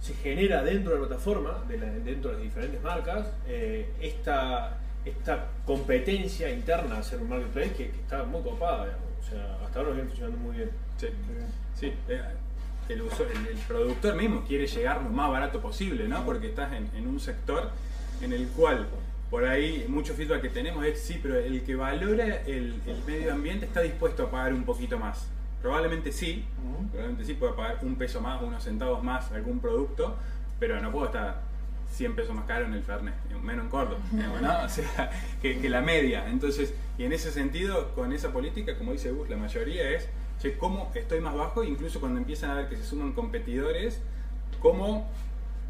se 0.00 0.14
genera 0.14 0.62
dentro 0.64 0.94
de 0.94 1.00
la 1.00 1.06
plataforma, 1.08 1.62
de 1.68 1.78
la- 1.78 1.86
dentro 1.92 2.30
de 2.30 2.36
las 2.38 2.42
diferentes 2.44 2.82
marcas, 2.82 3.26
eh, 3.46 3.92
esta, 4.00 4.78
esta 5.04 5.48
competencia 5.66 6.50
interna 6.50 6.96
a 6.96 6.98
hacer 7.00 7.20
un 7.20 7.28
marketplace 7.28 7.72
que, 7.72 7.90
que 7.90 8.00
está 8.00 8.24
muy 8.24 8.42
copada. 8.42 8.84
digamos. 8.86 9.04
O 9.20 9.28
sea, 9.30 9.58
hasta 9.64 9.78
ahora 9.80 9.92
viene 9.92 10.08
funcionando 10.08 10.38
muy 10.38 10.56
bien. 10.56 10.70
Sí, 10.96 11.08
sí. 11.78 11.92
eh, 12.08 12.22
el, 12.88 13.02
uso- 13.02 13.24
el- 13.26 13.46
el 13.46 13.56
productor 13.66 14.14
mismo 14.16 14.44
quiere 14.46 14.66
llegar 14.66 15.02
lo 15.02 15.08
más 15.10 15.30
barato 15.30 15.60
posible, 15.60 16.06
¿no? 16.08 16.24
Porque 16.24 16.48
estás 16.48 16.72
en, 16.74 16.90
en 16.94 17.06
un 17.06 17.18
sector 17.20 17.70
en 18.20 18.32
el 18.32 18.46
cual 18.48 18.86
por 19.30 19.44
ahí 19.46 19.86
mucho 19.88 20.14
feedback 20.14 20.42
que 20.42 20.48
tenemos 20.50 20.84
es 20.84 21.00
sí, 21.00 21.18
pero 21.22 21.36
el 21.38 21.62
que 21.64 21.74
valora 21.74 22.42
el, 22.46 22.80
el 22.86 23.02
medio 23.06 23.32
ambiente 23.32 23.66
está 23.66 23.80
dispuesto 23.80 24.24
a 24.24 24.30
pagar 24.30 24.52
un 24.52 24.64
poquito 24.64 24.98
más. 24.98 25.26
Probablemente 25.62 26.12
sí, 26.12 26.44
probablemente 26.90 27.24
sí 27.24 27.34
pueda 27.34 27.56
pagar 27.56 27.78
un 27.82 27.96
peso 27.96 28.20
más, 28.20 28.40
unos 28.42 28.62
centavos 28.62 29.02
más 29.02 29.32
algún 29.32 29.60
producto, 29.60 30.16
pero 30.60 30.78
no 30.80 30.92
puedo 30.92 31.06
estar 31.06 31.40
100 31.94 32.16
pesos 32.16 32.34
más 32.34 32.44
caro 32.46 32.64
en 32.66 32.74
el 32.74 32.82
Fernet, 32.82 33.14
menos 33.42 33.64
en 33.64 33.70
Córdoba. 33.70 34.00
O 34.64 34.68
sea, 34.68 35.10
que, 35.40 35.58
que 35.60 35.68
la 35.68 35.80
media. 35.80 36.28
Entonces, 36.28 36.74
y 36.98 37.04
en 37.04 37.12
ese 37.12 37.30
sentido, 37.30 37.94
con 37.94 38.12
esa 38.12 38.32
política, 38.32 38.76
como 38.76 38.92
dice 38.92 39.10
Gus, 39.12 39.28
la 39.30 39.36
mayoría 39.36 39.90
es, 39.90 40.08
che, 40.40 40.56
¿cómo 40.58 40.90
estoy 40.94 41.20
más 41.20 41.34
bajo? 41.34 41.62
Incluso 41.64 42.00
cuando 42.00 42.18
empiezan 42.18 42.50
a 42.50 42.54
ver 42.54 42.68
que 42.68 42.76
se 42.76 42.84
suman 42.84 43.12
competidores, 43.12 44.00
¿cómo 44.60 45.08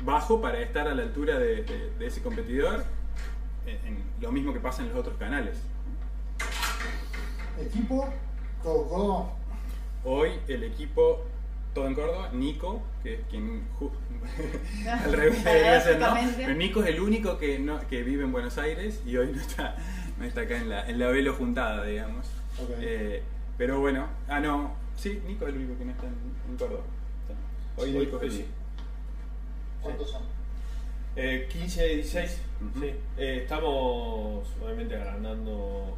bajo 0.04 0.40
para 0.40 0.60
estar 0.60 0.88
a 0.88 0.94
la 0.94 1.02
altura 1.02 1.38
de, 1.38 1.62
de- 1.64 1.90
de 1.98 2.06
ese 2.06 2.22
competidor? 2.22 2.84
En, 3.66 3.76
en 3.86 4.02
lo 4.20 4.30
mismo 4.32 4.52
que 4.52 4.60
pasa 4.60 4.82
en 4.82 4.88
los 4.90 4.98
otros 4.98 5.16
canales. 5.18 5.56
Equipo, 7.60 8.08
todo 8.62 8.88
Córdoba. 8.88 9.32
Hoy 10.04 10.30
el 10.48 10.64
equipo 10.64 11.24
todo 11.74 11.86
en 11.88 11.94
Córdoba, 11.94 12.30
Nico, 12.32 12.82
que 13.02 13.14
es 13.14 13.20
quien 13.30 13.62
al 14.88 15.12
revés 15.12 15.44
debería 15.44 15.80
ser, 15.80 15.98
¿no? 15.98 16.14
Pero 16.36 16.54
Nico 16.54 16.82
es 16.82 16.88
el 16.90 17.00
único 17.00 17.36
que 17.36 17.58
no, 17.58 17.80
que 17.88 18.02
vive 18.02 18.24
en 18.24 18.32
Buenos 18.32 18.56
Aires 18.58 19.02
y 19.04 19.16
hoy 19.16 19.32
no 19.34 19.40
está, 19.40 19.76
no 20.18 20.24
está 20.24 20.42
acá 20.42 20.56
en 20.56 20.68
la, 20.70 20.88
en 20.88 20.98
la 20.98 21.08
velo 21.08 21.34
juntada, 21.34 21.84
digamos. 21.84 22.26
Eh, 22.80 23.22
pero 23.58 23.80
bueno, 23.80 24.06
ah 24.28 24.40
no, 24.40 24.74
sí, 24.96 25.20
Nico 25.26 25.46
es 25.46 25.52
el 25.54 25.58
único 25.60 25.78
que 25.78 25.84
no 25.84 25.90
está 25.90 26.06
en, 26.06 26.14
en 26.50 26.56
Córdoba. 26.56 26.82
Hoy 27.76 27.92
Sí, 27.92 27.98
Nico 27.98 28.16
es 28.18 28.22
el 28.22 28.30
sí. 28.32 28.44
¿Cuántos 29.82 30.10
son? 30.10 30.22
Eh, 31.16 31.48
15 31.50 31.92
y 31.92 31.96
16, 31.96 32.40
Ujú. 32.70 32.80
sí. 32.80 32.86
Eh, 33.18 33.40
estamos 33.42 34.48
obviamente 34.62 34.94
agrandando, 34.96 35.96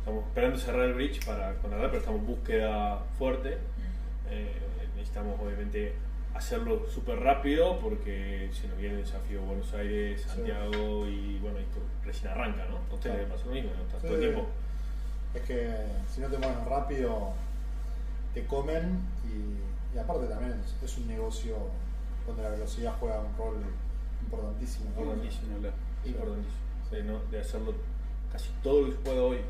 estamos 0.00 0.24
esperando 0.26 0.58
cerrar 0.58 0.86
el 0.86 0.94
bridge 0.94 1.24
para 1.24 1.54
contratar, 1.54 1.86
pero 1.88 1.98
estamos 1.98 2.20
en 2.20 2.26
búsqueda 2.26 3.02
fuerte. 3.18 3.58
Eh, 4.30 4.52
necesitamos 4.96 5.40
obviamente 5.40 5.94
hacerlo 6.34 6.86
súper 6.88 7.20
rápido 7.20 7.78
porque 7.80 8.50
se 8.52 8.66
nos 8.68 8.78
viene 8.78 8.96
el 9.00 9.04
desafío 9.04 9.40
de 9.40 9.46
Buenos 9.46 9.72
Aires, 9.74 10.22
Sí. 10.22 10.28
Santiago 10.28 11.06
y 11.06 11.38
bueno, 11.40 11.58
esto 11.58 11.78
recién 12.04 12.32
arranca, 12.32 12.64
¿no? 12.70 12.78
A 12.90 12.94
ustedes 12.94 13.16
Claro. 13.16 13.18
les 13.22 13.28
pasa 13.28 13.46
lo 13.46 13.52
mismo, 13.52 13.70
¿no? 13.76 13.82
Estás 13.82 14.00
Sí. 14.00 14.06
todo 14.06 14.14
el 14.16 14.20
tiempo. 14.20 14.46
Es 15.34 15.42
que 15.42 15.76
si 16.14 16.20
no 16.20 16.28
te 16.28 16.38
mueves 16.38 16.64
rápido, 16.66 17.32
te 18.34 18.46
comen 18.46 19.00
y, 19.24 19.94
y 19.96 19.98
aparte 19.98 20.26
también 20.26 20.60
es, 20.64 20.82
es 20.82 20.98
un 20.98 21.06
negocio 21.08 21.56
donde 22.26 22.42
la 22.42 22.50
velocidad 22.50 22.94
juega 23.00 23.20
un 23.20 23.36
rol 23.36 23.56
importantísimo. 24.22 24.90
¿no? 24.94 25.00
Importantísimo. 25.02 25.56
Hablar. 25.56 25.72
Importantísimo. 26.04 26.54
Sí, 26.90 26.96
¿no? 27.04 27.18
De 27.30 27.40
hacerlo 27.40 27.74
casi 28.32 28.48
todo 28.62 28.80
lo 28.82 28.86
que 28.86 28.92
se 28.92 28.98
pueda 28.98 29.22
hoy. 29.22 29.36
Mm. 29.38 29.40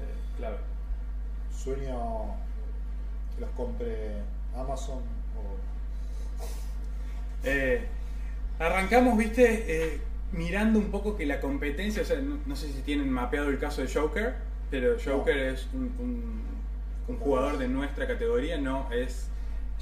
eh, 0.00 0.14
clave. 0.36 0.56
Sueño 1.52 2.34
que 3.34 3.40
los 3.40 3.50
compre 3.50 4.12
Amazon 4.56 4.98
o 4.98 6.44
Eh, 7.46 7.84
arrancamos, 8.58 9.18
viste, 9.18 9.64
eh, 9.94 10.00
mirando 10.32 10.78
un 10.78 10.90
poco 10.90 11.16
que 11.16 11.26
la 11.26 11.40
competencia, 11.40 12.02
o 12.02 12.04
sea, 12.04 12.20
no, 12.20 12.38
no 12.46 12.56
sé 12.56 12.72
si 12.72 12.80
tienen 12.82 13.10
mapeado 13.10 13.48
el 13.50 13.58
caso 13.58 13.82
de 13.82 13.92
Joker, 13.92 14.34
pero 14.70 14.96
Joker 15.04 15.36
es 15.36 15.66
un, 15.74 15.94
un- 15.98 16.44
un 17.06 17.18
jugador 17.18 17.58
de 17.58 17.68
nuestra 17.68 18.06
categoría, 18.06 18.56
no 18.56 18.90
es 18.90 19.26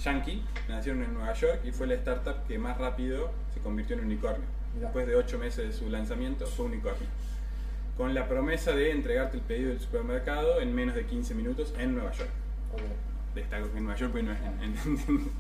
yankee, 0.02 0.42
nacieron 0.68 1.04
en 1.04 1.14
Nueva 1.14 1.32
York 1.34 1.60
y 1.64 1.70
fue 1.70 1.86
la 1.86 1.94
startup 1.94 2.44
que 2.48 2.58
más 2.58 2.76
rápido 2.78 3.30
se 3.54 3.60
convirtió 3.60 3.96
en 3.96 4.04
unicornio. 4.06 4.46
Después 4.80 5.06
de 5.06 5.14
8 5.14 5.38
meses 5.38 5.68
de 5.68 5.72
su 5.72 5.88
lanzamiento, 5.88 6.46
fue 6.46 6.66
unicornio. 6.66 7.06
Con 7.96 8.12
la 8.14 8.26
promesa 8.26 8.72
de 8.72 8.90
entregarte 8.90 9.36
el 9.36 9.42
pedido 9.44 9.68
del 9.70 9.78
supermercado 9.80 10.60
en 10.60 10.74
menos 10.74 10.94
de 10.96 11.04
15 11.06 11.34
minutos 11.34 11.72
en 11.78 11.94
Nueva 11.94 12.10
York 12.12 12.30
o- 12.74 13.11
destaco 13.34 13.70
que 13.72 13.78
en 13.78 13.84
Nueva 13.84 13.98
York, 13.98 14.14
en- 14.16 14.28
en- 14.28 15.30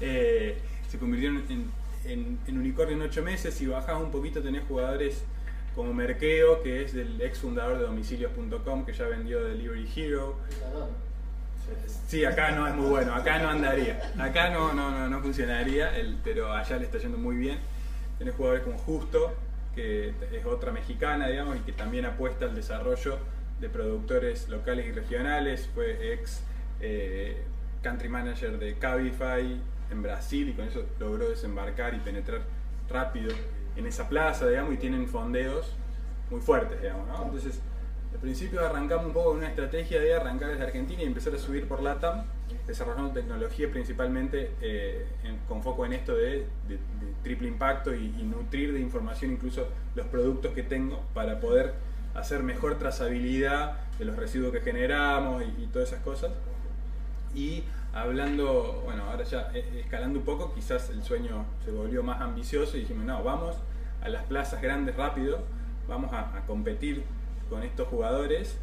eh, 0.00 0.58
se 0.88 0.98
convirtieron 0.98 1.42
en, 1.48 2.38
unicornio 2.48 2.96
en 2.96 3.02
8 3.02 3.22
meses. 3.22 3.54
Si 3.54 3.66
bajás 3.66 4.00
un 4.00 4.10
poquito 4.10 4.40
tenés 4.42 4.64
jugadores 4.66 5.22
como 5.74 5.92
Merkeo, 5.94 6.62
que 6.62 6.82
es 6.84 6.94
el 6.94 7.20
ex 7.20 7.38
fundador 7.38 7.78
de 7.78 7.84
domicilios.com, 7.84 8.84
que 8.84 8.92
ya 8.92 9.06
vendió 9.06 9.44
Delivery 9.44 9.88
Hero. 9.94 10.36
Sí, 12.08 12.24
acá 12.24 12.52
no 12.52 12.66
es 12.66 12.74
muy 12.74 12.86
bueno, 12.88 13.14
acá 13.14 13.38
no 13.38 13.50
andaría, 13.50 14.12
acá 14.18 14.48
no, 14.48 14.72
no, 14.72 14.90
no, 14.90 15.08
no 15.08 15.20
funcionaría, 15.20 15.94
el- 15.98 16.16
pero 16.24 16.50
allá 16.52 16.78
le 16.78 16.84
está 16.86 16.98
yendo 16.98 17.18
muy 17.18 17.36
bien. 17.36 17.58
Tenés 18.18 18.34
jugadores 18.34 18.64
como 18.64 18.78
Justo, 18.78 19.34
que 19.74 20.14
es 20.32 20.46
otra 20.46 20.72
mexicana, 20.72 21.28
digamos, 21.28 21.56
y 21.58 21.60
que 21.60 21.72
también 21.72 22.06
apuesta 22.06 22.46
al 22.46 22.54
desarrollo 22.54 23.18
de 23.60 23.68
productores 23.68 24.48
locales 24.48 24.86
y 24.86 24.92
regionales. 24.92 25.68
Fue 25.74 26.14
ex 26.14 26.40
eh, 26.80 27.42
country 27.82 28.08
manager 28.08 28.58
de 28.58 28.74
Cabify 28.78 29.60
en 29.90 30.02
Brasil 30.02 30.48
y 30.48 30.52
con 30.52 30.66
eso 30.66 30.84
logró 30.98 31.28
desembarcar 31.28 31.94
y 31.94 31.98
penetrar 31.98 32.42
rápido 32.88 33.32
en 33.76 33.86
esa 33.86 34.08
plaza, 34.08 34.48
digamos, 34.48 34.74
y 34.74 34.76
tienen 34.76 35.06
fondeos 35.06 35.74
muy 36.30 36.40
fuertes, 36.40 36.80
digamos. 36.82 37.08
Entonces, 37.24 37.60
al 38.12 38.18
principio 38.18 38.64
arrancamos 38.64 39.06
un 39.06 39.12
poco 39.12 39.30
con 39.30 39.38
una 39.38 39.48
estrategia 39.48 40.00
de 40.00 40.14
arrancar 40.14 40.50
desde 40.50 40.64
Argentina 40.64 41.02
y 41.02 41.06
empezar 41.06 41.34
a 41.34 41.38
subir 41.38 41.68
por 41.68 41.82
LATAM, 41.82 42.24
desarrollando 42.66 43.12
tecnología 43.12 43.70
principalmente 43.70 44.50
eh, 44.60 45.06
con 45.46 45.62
foco 45.62 45.86
en 45.86 45.92
esto 45.92 46.14
de, 46.14 46.46
triple 47.22 47.48
impacto 47.48 47.94
y, 47.94 48.08
nutrir 48.22 48.72
de 48.72 48.80
información 48.80 49.32
incluso 49.32 49.68
los 49.94 50.06
productos 50.06 50.52
que 50.52 50.62
tengo 50.62 51.02
para 51.14 51.40
poder 51.40 51.74
hacer 52.14 52.42
mejor 52.42 52.78
trazabilidad 52.78 53.76
de 53.98 54.04
los 54.04 54.16
residuos 54.16 54.52
que 54.52 54.60
generamos 54.60 55.42
y 55.58 55.66
todas 55.66 55.88
esas 55.88 56.02
cosas. 56.02 56.30
Y 57.34 57.64
hablando, 57.92 58.82
bueno, 58.84 59.04
ahora 59.04 59.24
ya 59.24 59.50
eh, 59.54 59.80
escalando 59.80 60.18
un 60.18 60.24
poco, 60.24 60.54
quizás 60.54 60.90
el 60.90 61.02
sueño 61.02 61.44
se 61.64 61.70
volvió 61.70 62.02
más 62.02 62.20
ambicioso 62.20 62.76
y 62.76 62.80
dijimos, 62.80 63.04
no, 63.04 63.22
vamos 63.22 63.56
a 64.02 64.08
las 64.08 64.24
plazas 64.24 64.60
grandes 64.62 64.96
rápido, 64.96 65.40
vamos 65.88 66.12
a, 66.12 66.42
competir 66.46 67.04
con 67.50 67.62
estos 67.62 67.88
jugadores 67.88 68.58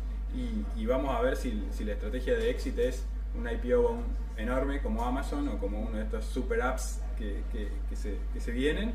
y, 0.76 0.86
vamos 0.86 1.16
a 1.16 1.22
ver 1.22 1.36
si, 1.36 1.63
si 1.72 1.84
la 1.84 1.93
estrategia 1.93 2.36
de 2.36 2.49
éxito 2.49 2.82
es 2.82 3.05
un 3.36 3.49
IPO 3.49 3.97
enorme 4.38 4.82
como 4.82 5.03
Amazon 5.03 5.47
o 5.47 5.57
como 5.57 5.80
uno 5.80 5.97
de 5.97 6.03
estos 6.03 6.26
super 6.26 6.61
apps 6.61 7.01
que, 7.18 7.41
que 7.53 8.39
se 8.41 8.51
vienen, 8.51 8.93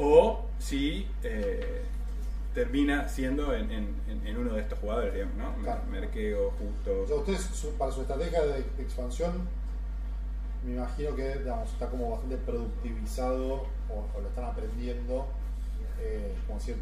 o 0.00 0.46
si 0.58 1.06
eh, 1.22 1.82
termina 2.54 3.08
siendo 3.08 3.54
en, 3.54 3.70
en- 3.70 4.00
en- 4.08 4.36
uno 4.36 4.54
de 4.54 4.60
estos 4.62 4.78
jugadores, 4.78 5.12
digamos, 5.14 5.36
¿no? 5.36 5.54
Claro. 5.62 5.82
Merkeo, 5.90 6.50
justo. 6.52 7.02
O 7.02 7.06
sea, 7.06 7.16
ustedes, 7.16 7.40
su- 7.42 7.72
para 7.74 7.92
su 7.92 8.00
estrategia 8.02 8.40
de, 8.42 8.62
de 8.76 8.82
expansión, 8.82 9.32
me 10.64 10.72
imagino 10.74 11.14
que 11.14 11.38
digamos, 11.38 11.68
está 11.70 11.86
como 11.88 12.10
bastante 12.10 12.36
productivizado 12.38 13.54
o, 13.88 14.06
o 14.16 14.20
lo 14.20 14.28
están 14.28 14.44
aprendiendo. 14.44 15.26
eh, 16.00 16.34
como 16.46 16.58
decir, 16.58 16.76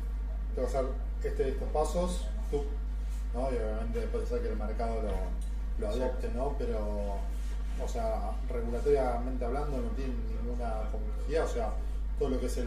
tengo 0.55 0.69
que 0.69 0.77
hacer 0.77 0.89
este, 1.25 1.49
estos 1.51 1.69
pasos, 1.71 2.27
tú, 2.51 2.63
¿no? 3.35 3.43
Y 3.53 3.57
obviamente 3.57 4.01
después 4.01 4.23
de 4.23 4.27
hacer 4.37 4.47
que 4.47 4.53
el 4.53 4.59
mercado 4.59 5.03
lo, 5.03 5.87
lo 5.87 5.89
adopte, 5.93 6.29
¿no? 6.35 6.55
Pero, 6.59 7.17
o 7.83 7.89
sea, 7.89 8.31
regulatoriamente 8.49 9.45
hablando, 9.45 9.77
no 9.79 9.89
tiene 9.91 10.15
ninguna 10.43 10.83
complejidad, 10.93 11.45
o 11.45 11.49
sea, 11.49 11.71
todo 12.19 12.31
lo 12.31 12.41
que 12.41 12.47
es 12.47 12.57
el. 12.59 12.67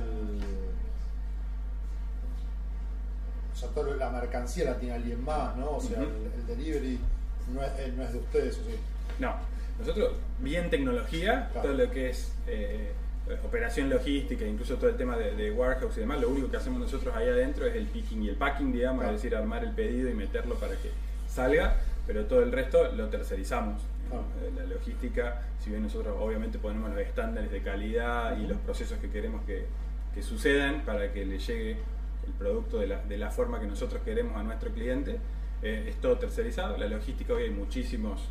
O 3.53 3.57
sea, 3.57 3.69
toda 3.69 3.95
la 3.95 4.09
mercancía 4.09 4.65
la 4.65 4.77
tiene 4.77 4.95
alguien 4.95 5.23
más, 5.23 5.55
¿no? 5.57 5.71
O 5.77 5.81
sea, 5.81 5.99
el, 5.99 6.07
el 6.39 6.47
delivery 6.47 6.99
no 7.53 7.61
es, 7.63 7.71
eh, 7.79 7.93
no 7.95 8.03
es 8.03 8.13
de 8.13 8.19
ustedes, 8.19 8.59
o 8.59 8.63
sea, 8.65 8.75
No, 9.19 9.35
nosotros 9.79 10.13
bien 10.39 10.69
tecnología, 10.69 11.49
Claro. 11.51 11.69
todo 11.69 11.77
lo 11.85 11.91
que 11.91 12.09
es 12.09 12.31
eh, 12.47 12.91
operación 13.43 13.89
logística, 13.89 14.45
incluso 14.45 14.75
todo 14.75 14.89
el 14.89 14.97
tema 14.97 15.17
de, 15.17 15.35
de 15.35 15.51
warehouse 15.51 15.97
y 15.97 16.01
demás, 16.01 16.19
lo 16.21 16.29
único 16.29 16.49
que 16.49 16.57
hacemos 16.57 16.79
nosotros 16.79 17.15
ahí 17.15 17.27
adentro 17.29 17.65
es 17.65 17.75
el 17.75 17.85
picking 17.85 18.23
y 18.23 18.29
el 18.29 18.35
packing, 18.35 18.71
digamos, 18.71 19.01
Claro. 19.01 19.15
es 19.15 19.21
decir, 19.21 19.37
armar 19.37 19.63
el 19.63 19.71
pedido 19.71 20.09
y 20.09 20.13
meterlo 20.13 20.55
para 20.55 20.75
que 20.75 20.89
salga, 21.29 21.75
pero 22.07 22.25
todo 22.25 22.41
el 22.41 22.51
resto 22.51 22.91
lo 22.93 23.07
tercerizamos. 23.09 23.81
Claro. 24.09 24.23
Eh, 24.43 24.51
La 24.57 24.65
logística, 24.65 25.41
si 25.63 25.69
bien 25.69 25.83
nosotros 25.83 26.15
obviamente 26.19 26.57
ponemos 26.57 26.89
los 26.89 26.99
estándares 26.99 27.51
de 27.51 27.61
calidad 27.61 28.37
y 28.37 28.47
los 28.47 28.57
procesos 28.59 28.97
que 28.99 29.09
queremos 29.09 29.43
que, 29.45 29.65
que 30.13 30.21
sucedan 30.21 30.81
para 30.85 31.13
que 31.13 31.25
le 31.25 31.37
llegue 31.39 31.77
el 32.25 32.33
producto 32.33 32.79
de 32.79 32.87
la, 32.87 33.01
de 33.03 33.17
la 33.17 33.31
forma 33.31 33.59
que 33.59 33.67
nosotros 33.67 34.01
queremos 34.03 34.35
a 34.37 34.43
nuestro 34.43 34.71
cliente, 34.71 35.17
eh, 35.63 35.85
es 35.89 35.95
todo 36.01 36.17
tercerizado. 36.17 36.77
La 36.77 36.87
logística, 36.87 37.33
hoy 37.33 37.43
hay 37.43 37.49
muchísimos 37.51 38.21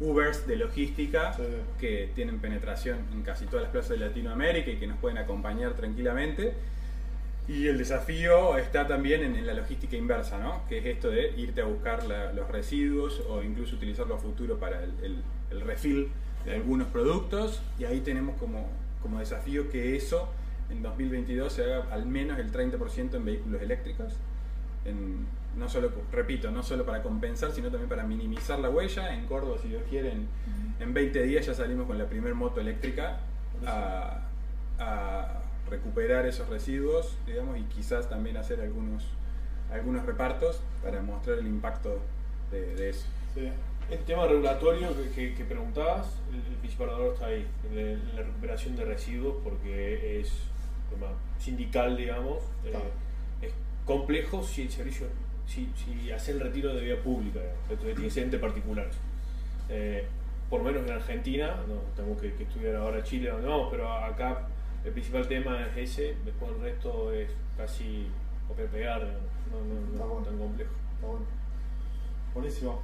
Ubers 0.00 0.46
de 0.48 0.56
logística 0.56 1.32
Sí. 1.34 1.42
que 1.78 2.10
tienen 2.14 2.38
penetración 2.40 2.98
en 3.12 3.22
casi 3.22 3.44
todas 3.46 3.62
las 3.64 3.70
plazas 3.72 3.90
de 3.90 3.98
Latinoamérica 3.98 4.70
y 4.70 4.76
que 4.76 4.86
nos 4.86 4.98
pueden 4.98 5.18
acompañar 5.18 5.74
tranquilamente. 5.74 6.54
Y 7.48 7.66
el 7.68 7.76
desafío 7.78 8.56
está 8.56 8.86
también 8.88 9.22
en, 9.22 9.36
en 9.36 9.46
la 9.46 9.54
logística 9.54 9.96
inversa, 9.96 10.38
¿no? 10.38 10.62
que 10.68 10.78
es 10.78 10.86
esto 10.86 11.10
de 11.10 11.32
irte 11.36 11.60
a 11.60 11.64
buscar 11.66 12.04
la- 12.04 12.32
los 12.32 12.48
residuos 12.48 13.20
o 13.28 13.42
incluso 13.42 13.76
utilizarlo 13.76 14.14
a 14.14 14.18
futuro 14.18 14.58
para 14.58 14.82
el, 14.82 14.92
el- 15.02 15.22
el 15.50 15.60
refill 15.60 16.08
de 16.44 16.54
algunos 16.54 16.88
productos. 16.88 17.60
Y 17.78 17.84
ahí 17.84 18.00
tenemos 18.00 18.36
como, 18.38 18.68
como 19.02 19.18
desafío 19.20 19.70
que 19.70 19.94
eso 19.96 20.28
en 20.70 20.82
2022 20.82 21.52
se 21.52 21.64
haga 21.64 21.86
al 21.92 22.06
menos 22.06 22.38
el 22.38 22.50
30% 22.52 23.14
en 23.14 23.24
vehículos 23.24 23.60
eléctricos. 23.62 24.14
En- 24.84 25.26
no 25.56 25.68
solo, 25.68 25.92
repito, 26.10 26.50
no 26.50 26.62
solo 26.62 26.86
para 26.86 27.02
compensar, 27.02 27.52
sino 27.52 27.68
también 27.68 27.88
para 27.90 28.04
minimizar 28.04 28.58
la 28.58 28.70
huella. 28.70 29.14
En 29.14 29.26
Córdoba, 29.26 29.58
si 29.60 29.68
Dios 29.68 29.82
quiere, 29.90 30.12
en, 30.12 30.26
en 30.80 30.94
20 30.94 31.22
días 31.24 31.44
ya 31.44 31.52
salimos 31.52 31.86
con 31.86 31.98
la 31.98 32.06
primer 32.06 32.34
moto 32.34 32.60
eléctrica 32.60 33.18
a, 33.66 34.22
a 34.78 35.42
recuperar 35.68 36.24
esos 36.26 36.48
residuos, 36.48 37.16
digamos, 37.26 37.58
y 37.58 37.62
quizás 37.64 38.08
también 38.08 38.38
hacer 38.38 38.60
algunos, 38.62 39.04
algunos 39.70 40.06
repartos 40.06 40.60
para 40.82 41.02
mostrar 41.02 41.38
el 41.38 41.46
impacto 41.46 42.00
de, 42.50 42.74
de 42.74 42.88
eso. 42.90 43.06
sí. 43.34 43.48
El 43.90 43.98
tema 44.04 44.26
regulatorio 44.26 44.88
que, 44.96 45.10
que- 45.10 45.34
que 45.34 45.44
preguntabas, 45.44 46.06
el, 46.30 46.36
el 46.52 46.58
principal 46.60 46.88
está 47.12 47.26
ahí, 47.26 47.46
la, 47.74 48.14
la 48.14 48.22
recuperación 48.26 48.74
de 48.76 48.86
residuos, 48.86 49.36
porque 49.44 50.20
es 50.20 50.32
tema 50.94 51.08
sindical, 51.38 51.96
digamos. 51.96 52.38
eh, 52.64 52.72
es 53.42 53.52
complejo 53.84 54.42
si 54.42 54.62
el 54.62 54.70
servicio, 54.70 55.06
si, 55.46 55.68
si 55.76 56.10
hacer 56.10 56.36
el 56.36 56.40
retiro 56.42 56.74
de 56.74 56.82
vía 56.82 57.02
pública, 57.02 57.40
digamos, 57.40 57.60
entonces 57.70 57.94
tiene 57.94 58.08
que 58.08 58.10
ser 58.10 58.24
entre 58.24 58.38
particulares. 58.38 58.94
Eh, 59.68 60.06
por 60.48 60.60
lo 60.60 60.66
menos 60.66 60.86
en 60.86 60.92
Argentina, 60.94 61.56
no 61.66 61.74
tengo 61.96 62.20
que, 62.20 62.34
que 62.34 62.44
estudiar 62.44 62.76
ahora 62.76 63.02
Chile, 63.02 63.30
donde 63.30 63.48
vamos, 63.48 63.68
pero 63.70 63.90
acá 63.90 64.46
el 64.84 64.92
principal 64.92 65.26
tema 65.26 65.66
es 65.66 65.90
ese, 65.90 66.16
después 66.24 66.52
el 66.52 66.60
resto 66.60 67.12
es 67.12 67.30
casi 67.56 68.06
copiar 68.48 68.68
pegar, 68.68 69.00
digamos, 69.00 69.22
no, 69.50 69.58
no, 69.60 69.98
no 69.98 70.12
bueno. 70.14 70.26
tan 70.26 70.38
complejo. 70.38 70.70
Está 70.94 71.06
bueno. 71.06 71.26
Buenísimo. 72.34 72.80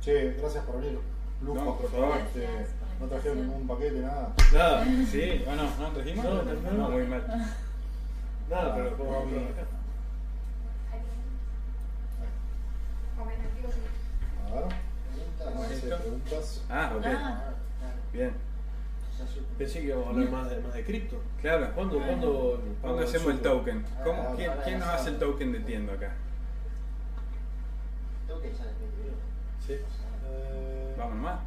Che, 0.00 0.32
gracias 0.34 0.64
por 0.64 0.80
venir. 0.80 0.98
Lujo. 1.42 1.64
No, 1.64 1.78
por 1.78 1.90
favor. 1.90 2.18
Este, 2.18 2.46
no 3.00 3.06
trajeron 3.06 3.40
ningún 3.40 3.66
paquete, 3.66 4.00
nada. 4.00 4.32
Nada, 4.52 4.84
Sí, 5.10 5.44
¿o 5.46 5.54
no? 5.56 5.62
¿No 5.78 5.88
trajimos? 5.92 6.24
No, 6.24 6.42
no, 6.42 6.72
no. 6.72 6.90
muy 6.90 7.06
mal. 7.06 7.24
nada, 8.50 8.74
pero 8.74 8.90
Ah. 8.90 9.22
Preguntas. 9.24 9.68
Vamos 15.44 15.62
a 15.64 15.66
hacer 15.70 15.98
preguntas. 15.98 16.62
Ah, 16.68 16.92
ok. 16.96 17.04
Ah, 17.06 17.40
Bien. 18.12 18.32
Pensé 19.58 19.80
que 19.80 19.86
íbamos 19.86 20.06
a 20.06 20.10
hablar 20.10 20.30
más 20.30 20.50
de, 20.50 20.60
más 20.60 20.72
de 20.74 20.84
cripto. 20.84 21.16
Claro. 21.40 21.70
¿Cuándo, 21.74 21.98
cuándo, 21.98 22.62
¿Cuándo 22.80 23.02
hacemos 23.02 23.28
el 23.32 23.40
token? 23.40 23.84
¿Cómo, 24.02 24.22
Ah, 24.22 24.32
quién, 24.36 24.50
quién 24.64 24.78
nos 24.78 24.88
hace 24.88 25.10
el 25.10 25.18
token 25.18 25.52
de 25.52 25.60
tiendo 25.60 25.92
acá? 25.92 26.12
Tengo 28.26 28.40
que 28.40 28.48
ya 28.52 28.62
en 28.64 28.68
el 28.70 28.74
21. 28.78 29.16
Sí. 29.66 29.72
Eh, 29.74 30.94
Vamos 30.98 31.14
nomás. 31.16 31.40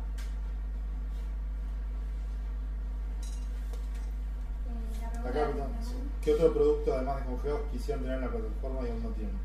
¿Qué 6.23 6.33
otro 6.33 6.53
producto 6.53 6.93
además 6.93 7.17
de 7.19 7.25
congelados 7.25 7.61
quisieran 7.71 8.03
tener 8.03 8.17
en 8.17 8.25
la 8.25 8.29
plataforma 8.31 8.87
y 8.87 8.91
aún 8.91 9.03
no 9.03 9.09
tienen? 9.09 9.35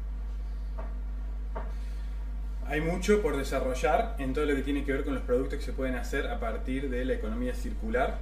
Hay 2.66 2.80
mucho 2.82 3.22
por 3.22 3.36
desarrollar 3.36 4.14
en 4.18 4.34
todo 4.34 4.44
lo 4.44 4.54
que 4.54 4.62
tiene 4.62 4.84
que 4.84 4.92
ver 4.92 5.04
con 5.04 5.14
los 5.14 5.22
productos 5.22 5.58
que 5.58 5.64
se 5.64 5.72
pueden 5.72 5.94
hacer 5.96 6.26
a 6.28 6.38
partir 6.38 6.90
de 6.90 7.04
la 7.04 7.14
economía 7.14 7.54
circular. 7.54 8.18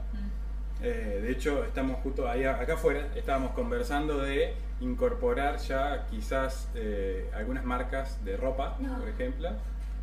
Eh, 0.83 1.21
de 1.23 1.33
hecho, 1.33 1.65
estamos 1.65 1.99
justo 2.03 2.29
ahí 2.29 2.45
acá 2.45 2.75
afuera, 2.75 3.09
estábamos 3.17 3.53
conversando 3.53 4.19
de 4.19 4.55
incorporar 4.81 5.57
ya 5.59 6.07
quizás 6.11 6.69
eh, 6.75 7.29
algunas 7.35 7.65
marcas 7.65 8.23
de 8.25 8.37
ropa, 8.37 8.77
No. 8.79 8.99
por 8.99 9.09
ejemplo. 9.09 9.51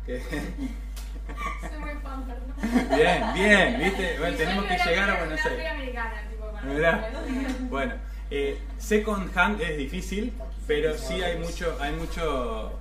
que- 0.04 0.20
Soy 1.26 1.78
muy 1.80 1.90
fan, 2.02 2.24
perdón. 2.26 2.88
bien, 2.96 3.24
bien, 3.34 3.78
¿viste? 3.78 4.18
Bueno, 4.18 4.36
tenemos 4.36 4.64
que 4.66 4.76
llegar 4.78 5.10
a 5.10 5.18
Buenos 5.18 5.38
Aires. 5.40 5.52
feria 5.56 5.72
americana, 5.72 6.22
tipo, 6.30 6.50
para 6.52 6.66
Mirá. 6.66 7.00
para- 7.00 7.22
Bueno, 7.68 7.94
eh, 8.30 8.58
second 8.78 9.36
hand 9.36 9.60
es 9.60 9.76
difícil, 9.78 10.32
pero 10.66 10.96
sí 10.96 11.22
hay 11.22 11.38
mucho, 11.38 11.76
hay 11.80 11.92
mucho, 11.92 12.78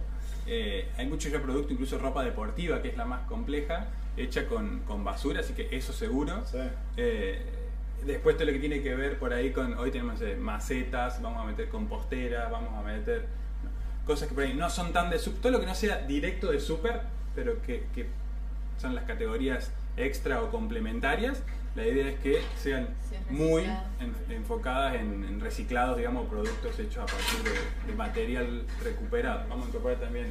eh, 0.48 0.90
hay 0.98 1.08
mucho 1.08 1.30
ya 1.30 1.42
producto, 1.42 1.74
incluso 1.74 1.98
ropa 1.98 2.24
deportiva, 2.24 2.82
que 2.82 2.90
es 2.90 2.98
la 2.98 3.06
más 3.06 3.22
compleja, 3.28 3.88
hecha 4.18 4.46
con, 4.48 4.80
con 4.82 5.04
basura, 5.04 5.40
así 5.42 5.54
que 5.54 5.70
eso 5.76 5.94
seguro. 5.94 6.44
Sí. 6.46 6.60
Eh, 6.98 7.42
después 8.06 8.36
todo 8.36 8.46
lo 8.48 8.52
que 8.54 8.60
tiene 8.60 8.82
que 8.84 8.94
ver 8.96 9.18
por 9.18 9.34
ahí 9.34 9.52
con, 9.52 9.78
hoy 9.78 9.90
tenemos 9.92 10.22
eh, 10.22 10.36
macetas, 10.36 11.22
vamos 11.22 11.42
a 11.42 11.46
meter 11.48 11.70
composteras, 11.70 12.52
vamos 12.52 12.74
a 12.78 12.82
meter 12.82 13.26
cosas 14.06 14.28
que 14.28 14.36
por 14.36 14.44
ahí 14.44 14.54
no 14.54 14.70
son 14.70 14.92
tan 14.92 15.10
de 15.10 15.18
super, 15.18 15.42
todo 15.42 15.52
lo 15.54 15.60
que 15.62 15.66
no 15.66 15.74
sea 15.76 16.00
directo 16.00 16.52
de 16.52 16.60
super, 16.60 17.02
pero 17.34 17.62
que, 17.62 17.86
que 17.96 18.06
son 18.78 18.96
las 18.96 19.06
categorías 19.06 19.72
extra 19.98 20.42
o 20.42 20.50
complementarias, 20.52 21.42
la 21.76 21.88
idea 21.88 22.08
es 22.08 22.20
que 22.20 22.42
sean 22.58 22.88
muy 23.30 23.64
enfocadas 24.30 24.96
en, 24.96 25.24
en 25.24 25.40
reciclados, 25.40 25.98
digamos, 25.98 26.28
productos 26.28 26.78
hechos 26.80 26.98
a 26.98 27.06
partir 27.06 27.44
de, 27.44 27.92
de 27.92 27.98
material 27.98 28.64
recuperado. 28.84 29.46
Vamos 29.50 29.66
a 29.66 29.70
incorporar 29.70 29.98
también 30.00 30.28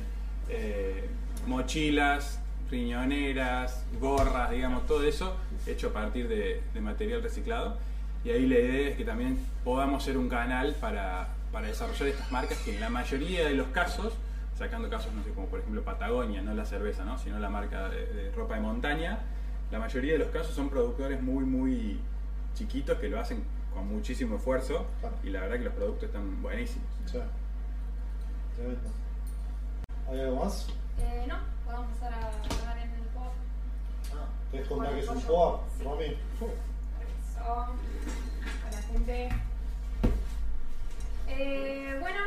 eh, 0.48 1.08
mochilas, 1.46 2.38
riñoneras, 2.70 3.84
gorras, 4.00 4.50
digamos, 4.50 4.86
todo 4.86 5.02
eso 5.04 5.36
hecho 5.66 5.88
a 5.88 5.92
partir 5.92 6.28
de, 6.28 6.62
de 6.72 6.80
material 6.80 7.22
reciclado. 7.22 7.76
Y 8.24 8.30
ahí 8.30 8.46
la 8.46 8.58
idea 8.60 8.90
es 8.90 8.96
que 8.96 9.04
también 9.04 9.44
podamos 9.64 10.04
ser 10.04 10.16
un 10.16 10.28
canal 10.28 10.76
para, 10.80 11.28
para 11.50 11.66
desarrollar 11.66 12.08
estas 12.08 12.30
marcas 12.30 12.58
que 12.58 12.74
en 12.74 12.80
la 12.80 12.88
mayoría 12.88 13.46
de 13.48 13.54
los 13.54 13.66
casos, 13.68 14.14
sacando 14.56 14.88
casos, 14.90 15.12
no 15.14 15.22
sé, 15.24 15.30
como 15.30 15.46
por 15.48 15.60
ejemplo 15.60 15.82
Patagonia, 15.82 16.42
no 16.42 16.54
la 16.54 16.64
cerveza, 16.64 17.04
¿no? 17.04 17.18
sino 17.18 17.38
la 17.38 17.48
marca 17.50 17.88
de, 17.88 18.06
de 18.06 18.30
ropa 18.32 18.54
de 18.54 18.60
montaña, 18.60 19.18
la 19.70 19.78
mayoría 19.78 20.12
de 20.12 20.18
los 20.18 20.28
casos 20.28 20.54
son 20.54 20.68
productores 20.68 21.20
muy, 21.22 21.44
muy 21.44 22.00
chiquitos 22.54 22.98
que 22.98 23.08
lo 23.08 23.18
hacen 23.18 23.42
con 23.72 23.88
muchísimo 23.88 24.36
esfuerzo 24.36 24.86
Claro. 25.00 25.16
y 25.22 25.30
la 25.30 25.40
verdad 25.40 25.56
que 25.56 25.64
los 25.64 25.74
productos 25.74 26.04
están 26.04 26.42
buenísimos. 26.42 26.86
Sí. 27.06 27.18
Tremendo. 28.56 28.90
¿Hay 30.10 30.20
algo 30.20 30.44
más? 30.44 30.68
Eh, 30.98 31.24
no, 31.26 31.36
podemos 31.64 31.86
pasar 31.98 32.12
a 32.12 32.26
hablar 32.26 32.78
en 32.84 32.90
el 32.92 33.00
pop. 33.14 33.32
Ah, 34.14 34.26
¿Querés 34.50 34.68
contar 34.68 34.92
Bueno, 34.92 35.00
que 35.00 35.04
es 35.04 35.08
un 35.08 35.22
pollo. 35.22 35.28
POA, 35.28 35.64
Romy? 35.84 36.04
Eso, 36.04 37.42
a 37.42 38.70
la 38.70 38.82
gente. 38.82 39.28
Eh, 41.28 41.96
bueno, 42.00 42.18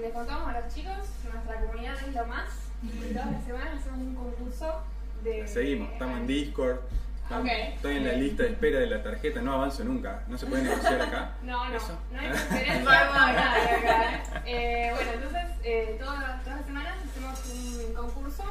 les 0.00 0.12
contamos 0.12 0.48
a 0.48 0.60
los 0.60 0.74
chicos, 0.74 0.96
nuestra 1.32 1.60
comunidad 1.60 1.94
es 2.08 2.14
lo 2.14 2.26
más. 2.26 2.48
Y 2.82 3.12
todas 3.12 3.30
las 3.30 3.44
semanas 3.44 3.74
hacemos 3.80 3.98
un 4.00 4.14
concurso 4.14 4.82
de. 5.22 5.46
Seguimos, 5.46 5.92
estamos 5.92 6.18
en 6.18 6.26
Discord, 6.26 6.78
estamos- 7.22 7.48
estoy 7.50 7.96
en 7.98 8.06
la 8.08 8.12
lista 8.14 8.42
de 8.42 8.48
espera 8.50 8.78
de 8.80 8.86
la 8.88 9.02
tarjeta, 9.02 9.40
no 9.40 9.52
avanzo 9.54 9.84
nunca, 9.84 10.22
no 10.28 10.36
se 10.36 10.46
puede 10.46 10.62
negociar 10.64 11.00
acá. 11.00 11.32
No, 11.44 11.68
no, 11.68 11.76
¿Eso? 11.76 11.96
no 12.12 12.20
hay 12.20 12.28
preferencia 12.30 12.82
No, 12.82 12.90
acá. 12.90 13.54
¿eh? 13.56 14.22
Eh, 14.46 14.92
bueno, 14.94 15.10
entonces 15.12 15.42
eh, 15.62 15.96
todas, 16.00 16.42
todas 16.42 16.56
las 16.58 16.66
semanas 16.66 16.94
hacemos 17.08 17.40
un 17.52 17.94
concurso 17.94 18.44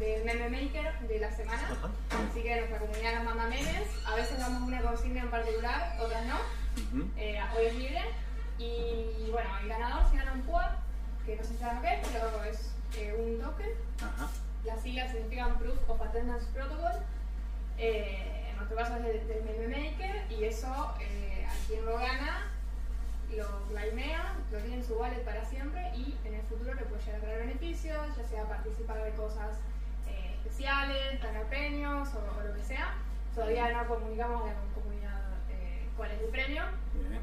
del 0.00 0.24
meme 0.24 0.48
maker 0.48 0.98
de 1.08 1.18
la 1.20 1.30
semana. 1.32 1.62
Así 2.30 2.42
que 2.42 2.56
nuestra 2.56 2.78
comunidad 2.78 3.14
nos 3.16 3.24
manda 3.24 3.44
memes. 3.46 3.82
A 4.06 4.14
veces 4.16 4.38
damos 4.38 4.62
una 4.62 4.80
consigna 4.80 5.22
en 5.22 5.30
particular, 5.30 5.96
otras 6.00 6.26
no. 6.26 6.36
Eh, 7.16 7.40
hoy 7.56 7.66
es 7.66 7.74
libre. 7.76 8.00
Y 8.58 9.30
bueno, 9.30 9.48
el 9.62 9.68
ganador 9.68 10.10
se 10.10 10.16
gana 10.16 10.32
un 10.32 10.42
quad, 10.42 10.70
que 11.24 11.36
no 11.36 11.42
sé 11.42 11.50
si 11.50 11.58
saben 11.58 11.80
qué 11.82 11.94
es, 11.94 12.08
pero 12.08 12.44
es 12.44 12.72
eh, 12.96 13.14
un 13.18 13.40
token. 13.40 13.70
Ajá. 14.02 14.28
Las 14.64 14.82
siglas 14.82 15.12
significan 15.12 15.58
Proof 15.58 15.78
of 15.88 16.00
Attendance 16.02 16.46
Protocol. 16.52 16.92
Eh, 17.78 18.48
en 18.50 18.56
nuestro 18.56 18.76
caso 18.76 18.96
es 18.96 19.02
del, 19.04 19.28
del 19.28 19.44
Meme 19.44 19.90
Maker 19.90 20.32
y 20.32 20.44
eso 20.44 20.94
eh, 21.00 21.46
a 21.48 21.66
quien 21.66 21.86
lo 21.86 21.96
gana 21.96 22.48
lo 23.36 23.62
claimea, 23.68 24.34
lo 24.50 24.58
tiene 24.58 24.76
en 24.76 24.84
su 24.84 24.94
wallet 24.94 25.22
para 25.24 25.44
siempre 25.44 25.92
y 25.94 26.16
en 26.24 26.34
el 26.34 26.42
futuro 26.42 26.74
le 26.74 26.82
puede 26.82 27.02
llegar 27.02 27.20
a 27.20 27.22
traer 27.22 27.46
beneficios, 27.46 28.16
ya 28.16 28.24
sea 28.24 28.44
participar 28.44 29.02
de 29.04 29.10
cosas 29.12 29.58
eh, 30.08 30.34
especiales, 30.34 31.22
ganar 31.22 31.44
premios 31.44 32.08
o, 32.14 32.38
o 32.38 32.42
lo 32.42 32.54
que 32.54 32.62
sea. 32.64 32.94
Todavía 33.34 33.70
no 33.72 33.86
comunicamos 33.86 34.42
a 34.42 34.54
la 34.54 34.60
comunidad 34.74 35.20
eh, 35.50 35.88
cuál 35.96 36.10
es 36.10 36.20
el 36.20 36.28
premio. 36.28 36.62
Bien. 36.94 37.20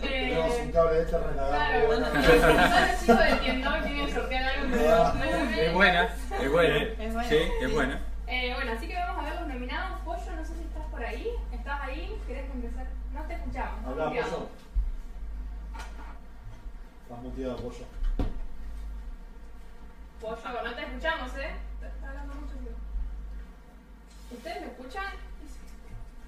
Tenemos 0.00 0.58
un 0.58 0.72
cable 0.72 0.98
de 0.98 1.06
Claro, 1.06 1.78
de 1.78 3.38
quieren 3.38 4.12
sortear 4.12 4.44
algo. 4.44 4.74
Es 4.74 5.72
buena, 5.72 6.08
es 6.40 6.50
buena. 6.50 6.76
Es 6.78 7.14
buena. 7.14 7.28
Sí, 7.28 7.38
es 7.60 7.72
buena. 7.72 8.00
Eh, 8.26 8.52
bueno, 8.54 8.72
así 8.72 8.88
que 8.88 8.94
vamos 8.94 9.24
a 9.24 9.28
ver 9.30 9.40
los 9.40 9.48
nominados. 9.48 10.00
Pollo, 10.00 10.36
no 10.36 10.44
sé 10.44 10.54
si 10.54 10.62
estás 10.62 10.84
por 10.90 11.04
ahí. 11.04 11.30
¿Estás 11.52 11.80
ahí? 11.82 12.20
¿Querés 12.26 12.50
empezar? 12.50 12.86
No 13.14 13.22
te 13.22 13.34
escuchamos. 13.34 13.86
Habla, 13.86 14.06
muteado. 14.06 14.30
pollo. 14.30 14.48
Estás 17.04 17.22
muteado, 17.22 17.56
pollo. 17.56 17.86
Pollo, 20.20 20.62
no 20.64 20.74
te 20.74 20.82
escuchamos, 20.82 21.36
¿eh? 21.36 21.52
Está 21.80 22.08
hablando 22.08 22.34
mucho. 22.34 22.54
¿Ustedes 24.30 24.60
me 24.60 24.66
escuchan? 24.66 25.27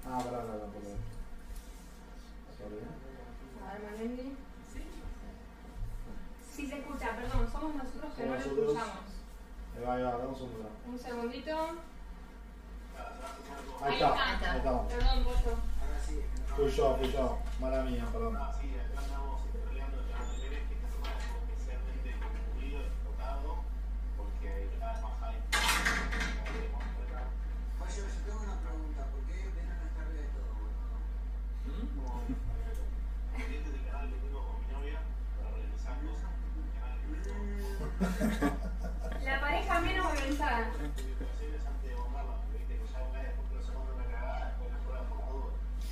Ah, 0.05 0.17
pará, 0.17 0.37
pará, 0.39 0.47
pará. 0.47 0.67
pará. 2.57 2.89
A 3.61 3.73
ver, 3.73 3.81
Manendi. 3.91 4.35
Sí 6.53 6.67
se 6.67 6.77
escucha, 6.79 7.15
perdón, 7.15 7.49
somos 7.51 7.75
nosotros 7.75 8.13
que 8.15 8.25
no 8.25 8.33
lo 8.33 8.39
escuchamos. 8.39 9.05
Ahí 9.75 9.83
va, 9.85 9.93
ahí 9.95 10.03
va, 10.03 10.11
damos 10.17 10.41
un 10.41 10.49
segundo. 10.49 10.69
Un 10.87 10.99
segundito. 10.99 11.51
Ahí 11.57 11.77
Ahí 13.83 13.93
está, 13.93 14.33
está. 14.33 14.51
ahí 14.51 14.57
estamos. 14.57 14.91
Perdón, 14.91 15.23
Pollo. 15.23 15.55
Fui 16.55 16.69
yo, 16.69 16.97
fui 16.97 17.11
yo. 17.11 17.37
Mala 17.59 17.83
mía, 17.83 18.05
perdón. 18.11 18.37
La 38.01 39.39
pareja 39.39 39.79
menos 39.81 40.05
organizada. 40.07 40.71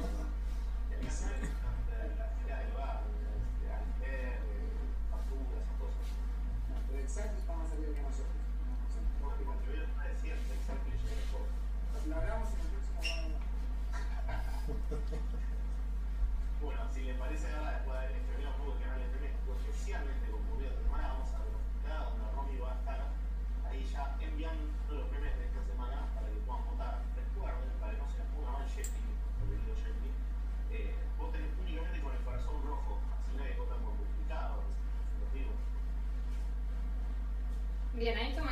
Bien, 38.05 38.19
ahí, 38.19 38.35
toma- 38.35 38.51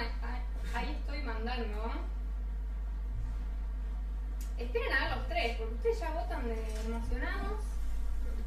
ahí- 0.74 0.98
estoy 1.00 1.22
mandando. 1.22 1.92
Esperen 4.58 4.94
a 4.94 5.00
ver 5.10 5.18
los 5.18 5.28
tres, 5.28 5.58
porque 5.60 5.76
ustedes 5.76 6.00
ya 6.00 6.10
votan 6.10 6.48
de 6.48 6.56
emocionados. 6.88 7.62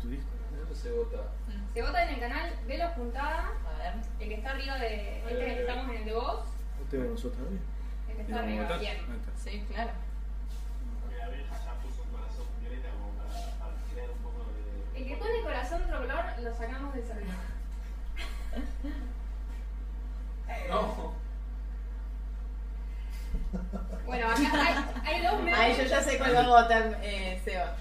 Tu 0.03 0.09
disco, 0.09 0.31
Se 0.75 0.91
vota. 0.91 1.31
Se 1.75 1.83
vota 1.83 2.03
en 2.09 2.15
el 2.15 2.19
canal 2.21 2.51
de 2.67 2.79
los 2.79 2.91
Puntada, 2.95 3.53
A 3.65 3.79
ver. 3.79 3.95
el 4.19 4.29
que 4.29 4.35
está 4.35 4.51
arriba 4.51 4.79
de 4.79 5.19
este 5.21 5.29
que 5.45 5.61
estamos 5.61 5.89
en 5.91 5.97
el 5.97 6.05
de 6.07 6.13
voz. 6.13 6.45
¿No 6.81 6.91
te 6.91 6.99
nosotros 6.99 7.35
también? 7.37 7.63
El 8.09 8.17
que 8.17 8.23
¿Y 8.23 8.25
está 8.25 8.39
arriba, 8.41 8.77
bien. 8.79 8.97
Sí, 9.37 9.65
claro. 9.73 9.91
Porque 11.03 11.19
la 11.19 11.25
abeja 11.27 11.55
ya 11.65 11.73
puso 11.83 12.03
un 12.03 12.09
corazón 12.19 12.47
violeta 12.61 12.89
como 12.91 13.11
para, 13.15 13.31
para 13.61 13.73
crear 13.93 14.11
un 14.11 14.19
poco 14.19 14.43
de. 14.51 15.01
El 15.01 15.07
que 15.07 15.17
pone 15.19 15.43
corazón 15.45 15.83
otro 15.85 15.99
color 16.01 16.25
lo 16.43 16.53
sacamos 16.57 16.95
del 16.95 17.07
servicio. 17.07 17.33
No. 20.69 20.96
Bueno, 24.07 24.29
acá 24.29 24.93
hay, 25.05 25.17
hay 25.17 25.23
dos 25.27 25.39
memes. 25.43 25.55
Ay, 25.59 25.77
yo 25.77 25.83
ya 25.85 26.03
sé 26.03 26.19
cuál 26.19 26.35
va 26.37 26.41
a 26.45 26.63
votar 26.63 26.99
eh, 27.03 27.41
Seba. 27.45 27.77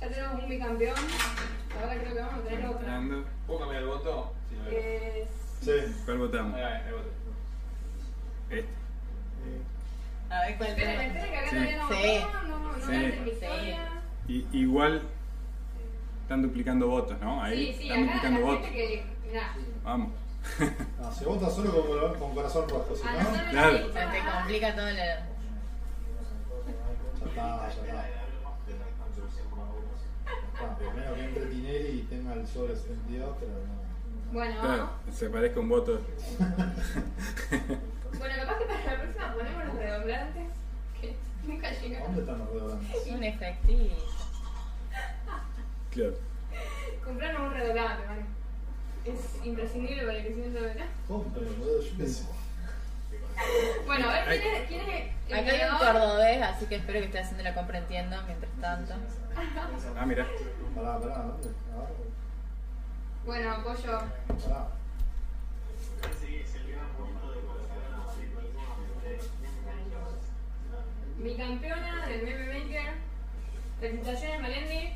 Ya 0.00 0.08
tenemos 0.08 0.42
un 0.42 0.48
bicampeón. 0.48 0.94
Ahora 1.80 1.94
creo 2.00 2.14
que 2.14 2.20
vamos 2.20 2.34
a 2.34 2.48
tener 2.48 2.66
otro. 2.66 3.24
¿Puedo 3.46 3.60
cambiar 3.60 3.82
el 3.82 3.88
voto? 3.88 4.32
Sí, 4.50 4.56
lo 4.56 4.68
Sí. 5.86 5.94
¿Cuál 6.04 6.18
votamos? 6.18 6.54
Ahí, 6.56 6.62
ahí, 6.62 6.82
ahí 6.86 6.92
voté. 6.92 7.08
Este. 8.60 8.68
A 10.30 10.40
ver 10.42 10.56
cuál 10.56 10.68
Esperen, 10.70 11.00
esperen 11.00 11.30
que 11.30 11.36
acá 11.36 11.48
Sí. 11.50 11.56
todavía 11.56 11.78
no 11.78 11.88
Sí. 11.88 12.20
votó, 12.20 12.42
no, 12.48 12.58
no 12.58 12.74
Sí. 12.86 12.92
levanten 12.92 13.24
victoria. 13.24 13.88
Y, 14.28 14.46
igual 14.52 15.02
están 16.22 16.42
duplicando 16.42 16.86
votos, 16.88 17.18
¿no? 17.20 17.42
Ahí 17.42 17.72
Sí, 17.72 17.74
sí, 17.78 17.82
están 17.88 18.04
acá 18.04 18.12
duplicando 18.14 18.40
la 18.40 18.46
votos. 18.46 18.66
gente 18.66 18.78
que. 18.78 19.17
Mirá, 19.28 19.54
Vamos. 19.84 20.10
No, 20.98 21.12
se 21.12 21.24
vota 21.24 21.50
solo 21.50 21.70
con, 21.86 22.18
con 22.18 22.34
corazón 22.34 22.68
rojo, 22.68 22.96
si 22.96 23.02
no. 23.04 23.10
anotame 23.10 23.36
Ya 23.36 23.42
la 23.42 23.50
Claro. 23.50 23.78
Se 23.78 23.92
te 23.92 24.30
complica 24.32 24.74
todo 24.74 24.86
lo... 24.86 24.90
está, 24.90 25.28
ya 27.26 27.68
está. 27.68 27.84
Ya 27.84 28.00
está. 28.00 28.18
Primero 30.78 31.14
que 31.14 31.24
entre 31.24 31.46
Tinelli 31.46 31.88
y 32.00 32.02
tenga 32.08 32.32
el 32.34 32.46
sobre 32.46 32.74
72, 32.76 33.36
pero 33.38 33.52
no. 33.52 34.32
Bueno, 34.32 34.60
Claro, 34.60 34.90
se 35.12 35.30
parezca 35.30 35.60
un 35.60 35.68
voto. 35.68 36.00
bueno, 36.38 38.34
capaz 38.40 38.58
que 38.58 38.64
para 38.64 38.84
la 38.84 39.02
próxima 39.02 39.34
ponemos 39.34 39.64
los 39.66 39.74
redoblantes. 39.76 40.44
Que 41.00 41.16
nunca 41.46 41.70
llegan. 41.72 42.02
¿Dónde 42.02 42.20
están 42.20 42.38
los 42.38 42.50
redoblantes? 42.50 43.06
Un 43.10 43.24
efectivo. 43.24 43.96
Claro. 45.90 46.14
Compraron 47.04 47.42
un 47.42 47.52
redoblante, 47.54 48.06
man. 48.06 48.37
Es 49.04 49.44
imprescindible 49.44 50.02
para 50.04 50.18
el 50.18 50.24
crecimiento 50.24 50.60
de. 50.60 50.84
Bueno, 53.86 54.08
a 54.10 54.24
ver 54.24 54.40
quién 54.40 54.54
es, 54.54 54.68
quién 54.68 54.80
es 54.80 54.88
el 55.28 55.38
Acá 55.38 55.50
hay 55.52 55.70
un 55.70 55.78
cordobés, 55.78 56.42
así 56.42 56.66
que 56.66 56.76
espero 56.76 56.98
que 56.98 57.04
esté 57.06 57.18
haciendo 57.20 57.44
la 57.44 57.54
compra 57.54 57.78
mientras 58.26 58.52
tanto. 58.60 58.94
Ah, 59.96 60.06
mira. 60.06 60.26
Pará, 60.74 60.98
pará, 60.98 61.18
¿dónde? 61.18 61.48
A 61.48 61.78
ver, 61.80 61.94
Bueno, 63.24 63.50
apoyo. 63.52 63.92
pará. 63.92 64.68
Parece 66.00 66.26
que 66.26 66.40
es 66.42 66.54
el 66.56 66.72
gran 66.72 66.92
momento 66.98 67.32
de 67.32 67.40
colocar 67.40 67.78
a 67.94 68.06
Valeria 68.06 68.30
nuevamente. 68.34 69.18
Bicampeona 71.18 72.06
del 72.06 72.22
Meme 72.22 72.46
Maker. 72.58 72.92
Felicitaciones, 73.80 74.40
Malendi. 74.40 74.90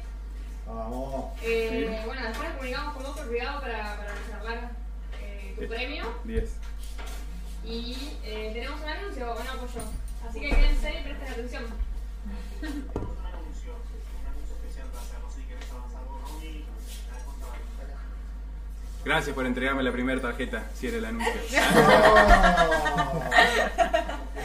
Vamos. 0.67 1.33
Eh, 1.43 2.03
Bueno, 2.07 2.23
después 2.23 2.49
nos 2.49 2.57
comunicamos 2.59 2.95
con 2.95 3.03
vos 3.05 3.17
por 3.17 3.29
privado 3.29 3.61
para, 3.61 3.97
para 3.97 4.15
reservar 4.15 4.71
eh, 5.21 5.57
tu 5.59 5.69
premio. 5.69 6.05
10. 6.25 6.51
Y 7.65 7.97
eh, 8.25 8.51
tenemos 8.55 8.81
un 8.81 8.89
anuncio, 8.89 9.35
bueno, 9.35 9.51
apoyo. 9.53 9.81
Así 10.29 10.41
que 10.41 10.49
quédense 10.51 10.91
y 11.01 11.03
presten 11.03 11.29
atención. 11.33 11.65
Gracias 19.05 19.35
por 19.35 19.45
entregarme 19.47 19.83
la 19.83 19.91
primera 19.91 20.21
tarjeta, 20.21 20.63
si 20.75 20.87
era 20.87 20.99
el 20.99 21.05
anuncio. 21.07 21.33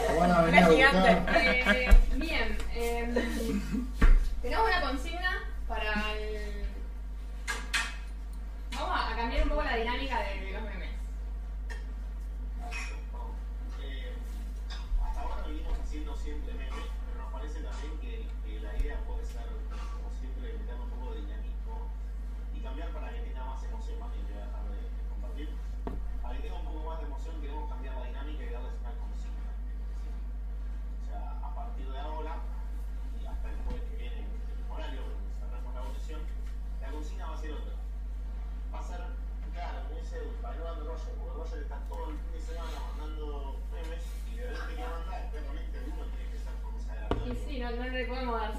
Lo 0.10 0.20
van 0.20 0.32
a 0.32 0.42
venir 0.42 0.64
a 0.64 0.68
Una 0.68 0.76
gigante. 0.76 1.16
buscar. 1.16 1.38
Eh, 1.76 1.90
bien, 2.16 2.58
eh, 2.74 3.14
tenemos 4.42 4.66
una 4.68 4.82
consigna 4.82 5.44
para 5.68 6.12
el. 6.14 6.66
Vamos 8.74 8.90
a, 9.00 9.10
a 9.10 9.16
cambiar 9.86 10.07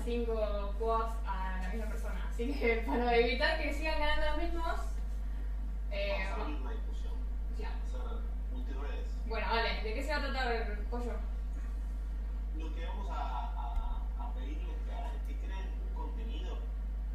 5 0.09 0.75
quads 0.81 1.13
a 1.27 1.61
la 1.61 1.69
misma 1.69 1.87
persona. 1.93 2.25
Así 2.33 2.51
que 2.59 2.83
para 2.87 3.15
evitar 3.15 3.59
que 3.61 3.75
sigan 3.75 4.01
ganando 4.01 4.27
los 4.33 4.39
mismos. 4.43 4.81
Eh, 5.91 6.25
Vamos 6.31 6.39
a 6.41 6.43
abrir 6.45 6.61
una 6.63 6.71
discusión, 6.73 7.13
ya. 7.61 7.69
hacer 7.85 8.01
multiredes. 8.51 9.09
Bueno, 9.29 9.47
vale, 9.53 9.83
¿de 9.85 9.93
qué 9.95 10.03
se 10.03 10.11
va 10.11 10.17
a 10.17 10.21
tratar 10.33 10.53
el 10.53 10.79
pollo? 10.89 11.13
Lo 12.57 12.75
que 12.75 12.87
vamos 12.87 13.11
a, 13.11 13.21
a, 13.21 14.01
a 14.19 14.33
pedirles 14.35 14.77
que 14.87 14.93
hagan 14.97 15.13
es 15.15 15.23
que 15.29 15.37
creen 15.45 15.69
un 15.77 15.93
contenido 15.95 16.57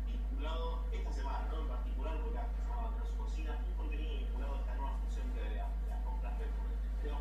vinculado, 0.06 0.86
esta 0.94 1.12
semana, 1.14 1.48
no 1.50 1.62
en 1.62 1.68
particular, 1.70 2.14
porque 2.22 2.38
esta 2.38 2.62
semana 2.62 2.94
no 2.94 3.06
se 3.10 3.18
cocina, 3.18 3.58
un 3.58 3.74
contenido 3.74 4.14
vinculado 4.22 4.54
a 4.54 4.60
esta 4.62 4.74
nueva 4.78 4.94
función 5.02 5.26
que 5.34 5.42
de 5.42 5.50
la- 5.58 5.74
de 5.82 5.88
las 5.90 6.02
compras 6.06 6.34
recurrentes. 6.38 6.90
Pero 7.02 7.16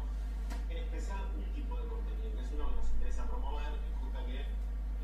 en 0.68 0.77
especial 0.85 1.33
un 1.33 1.49
tipo 1.57 1.73
de 1.81 1.89
contenido, 1.89 2.29
que 2.37 2.45
es 2.45 2.53
uno 2.53 2.68
que 2.68 2.77
nos 2.77 2.89
interesa 2.93 3.25
promover, 3.25 3.73
y 3.73 3.89
justo 4.05 4.18
que 4.29 4.39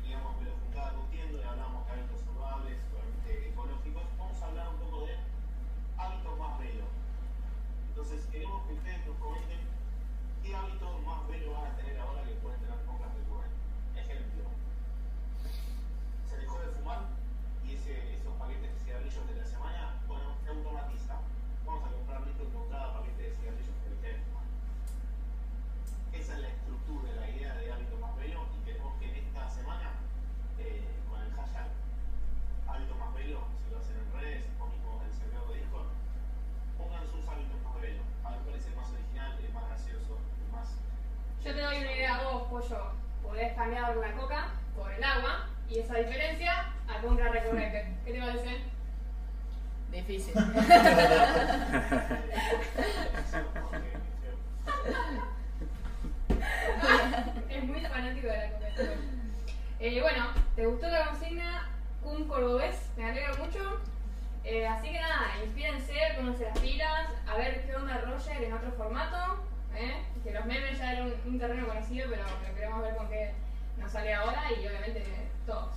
queríamos 0.01 0.33
ver 0.41 0.47
la 0.49 0.57
juntada 0.57 0.93
contiendo 0.97 1.37
y 1.37 1.43
hablábamos 1.45 1.85
de 1.85 1.91
hábitos 1.93 2.19
saludables, 2.25 2.77
obviamente 2.89 3.29
ecológicos, 3.53 4.03
vamos 4.17 4.41
a 4.41 4.45
hablar 4.47 4.67
un 4.73 4.79
poco 4.81 5.05
de 5.05 5.13
hábitos 5.99 6.33
más 6.39 6.57
velos. 6.57 6.89
Entonces 7.89 8.25
queremos 8.31 8.65
que 8.65 8.73
ustedes 8.73 9.05
nos 9.05 9.17
comenten 9.19 9.59
qué 10.41 10.55
hábitos 10.55 11.03
más 11.03 11.27
velos 11.27 11.51
van 11.53 11.67
a 11.67 11.75
tener 11.75 11.99
ahora 11.99 12.23
que 12.23 12.33
pueden 12.41 12.59
tener 12.63 12.79
compras 12.87 13.11
recurrentes. 13.13 13.59
Ejemplo, 13.99 14.43
se 16.29 16.37
dejó 16.37 16.57
de 16.63 16.67
fumar 16.79 16.99
y 17.67 17.75
ese, 17.75 18.15
esos 18.15 18.33
paquetes 18.39 18.71
de 18.73 18.79
cigarrillos 18.79 19.27
de 19.27 19.35
la 19.35 19.45
semana, 19.45 19.99
bueno, 20.07 20.31
se 20.41 20.49
automatiza. 20.49 21.15
Vamos 21.67 21.83
a 21.85 21.91
comprar 21.93 22.21
listo 22.25 22.43
con 22.55 22.69
cada 22.71 22.93
paquete 22.97 23.21
de 23.29 23.35
cigarrillos 23.35 23.75
que 23.83 23.89
deje 23.93 24.07
de 24.15 24.23
fumar. 24.25 24.45
Esa 26.15 26.33
es 26.33 26.39
la 26.39 26.49
estructura, 26.55 27.11
la 27.19 27.29
idea 27.29 27.53
de 27.59 27.71
hábito 27.71 27.97
más 27.99 28.15
bello 28.15 28.39
y 28.55 28.63
queremos 28.65 28.95
que 28.97 29.05
en 29.11 29.15
esta 29.27 29.43
semana, 29.51 29.91
eh, 30.57 30.87
con 31.11 31.19
el 31.21 31.31
hashtag 31.35 31.67
hábito 32.65 32.95
más 32.95 33.13
bello, 33.13 33.43
si 33.59 33.69
lo 33.73 33.77
hacen 33.77 33.97
en 33.99 34.07
redes 34.15 34.45
o 34.59 34.65
mismo 34.71 34.97
en 35.03 35.07
el 35.09 35.13
servidor 35.13 35.51
de 35.51 35.55
Discord, 35.59 35.89
pongan 36.77 37.03
sus 37.05 37.27
hábitos 37.27 37.59
más 37.61 37.75
bellos. 37.81 38.05
A 38.23 38.31
ver 38.31 38.39
cuál 38.41 38.55
es 38.55 38.65
el 38.65 38.75
más 38.75 38.89
original, 38.89 39.37
el 39.39 39.53
más 39.53 39.65
gracioso, 39.67 40.17
el 40.17 40.51
más... 40.51 40.67
Yo 41.43 41.53
te 41.53 41.61
doy 41.61 41.77
una 41.77 41.91
idea 41.91 42.15
a 42.15 42.23
vos, 42.23 42.43
pollo. 42.49 42.91
Cambiar 43.89 44.11
la 44.11 44.21
coca 44.21 44.47
por 44.77 44.91
el 44.91 45.03
agua 45.03 45.47
y 45.67 45.79
esa 45.79 45.95
diferencia 45.95 46.71
a 46.87 47.01
compra 47.01 47.29
recurrente. 47.29 47.87
¿Qué 48.05 48.13
te 48.13 48.19
parece? 48.19 48.59
Difícil. 49.91 50.35
es 57.49 57.63
muy 57.63 57.81
fanático 57.81 58.27
de 58.27 58.37
la 58.37 58.51
coca. 58.51 58.67
Eh, 59.79 60.01
bueno, 60.01 60.27
¿te 60.55 60.67
gustó 60.67 60.87
la 60.87 61.07
consigna? 61.07 61.67
Un 62.03 62.27
cordobés, 62.27 62.91
me 62.95 63.09
alegro 63.09 63.43
mucho. 63.43 63.81
Eh, 64.43 64.67
así 64.67 64.91
que 64.91 65.01
nada, 65.01 65.31
inspírense, 65.43 65.95
pónganse 66.15 66.45
las 66.45 66.59
pilas, 66.59 67.07
a 67.27 67.35
ver 67.37 67.65
qué 67.65 67.75
onda 67.75 68.01
Roger 68.01 68.43
en 68.43 68.53
otro 68.53 68.71
formato. 68.73 69.41
¿eh? 69.75 69.95
Que 70.23 70.31
los 70.31 70.45
memes 70.45 70.77
ya 70.77 70.93
eran 70.93 71.07
un, 71.07 71.15
un 71.25 71.39
terreno 71.39 71.67
conocido, 71.67 72.07
pero 72.07 72.21
lo 72.21 72.53
queremos 72.53 72.83
ver 72.83 72.95
con 72.95 73.09
qué 73.09 73.33
nos 73.79 73.91
sale 73.91 74.13
ahora 74.13 74.43
y 74.51 74.67
obviamente 74.67 75.03
todos. 75.45 75.75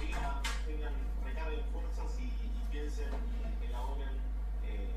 Sigan, 0.00 0.42
tengan, 0.66 0.92
recarguen 1.24 1.64
fuerzas 1.72 2.18
y, 2.18 2.24
y 2.24 2.66
piensen 2.70 3.06
piensen 3.06 3.56
y 3.62 3.66
elaboren, 3.66 4.08
eh, 4.64 4.90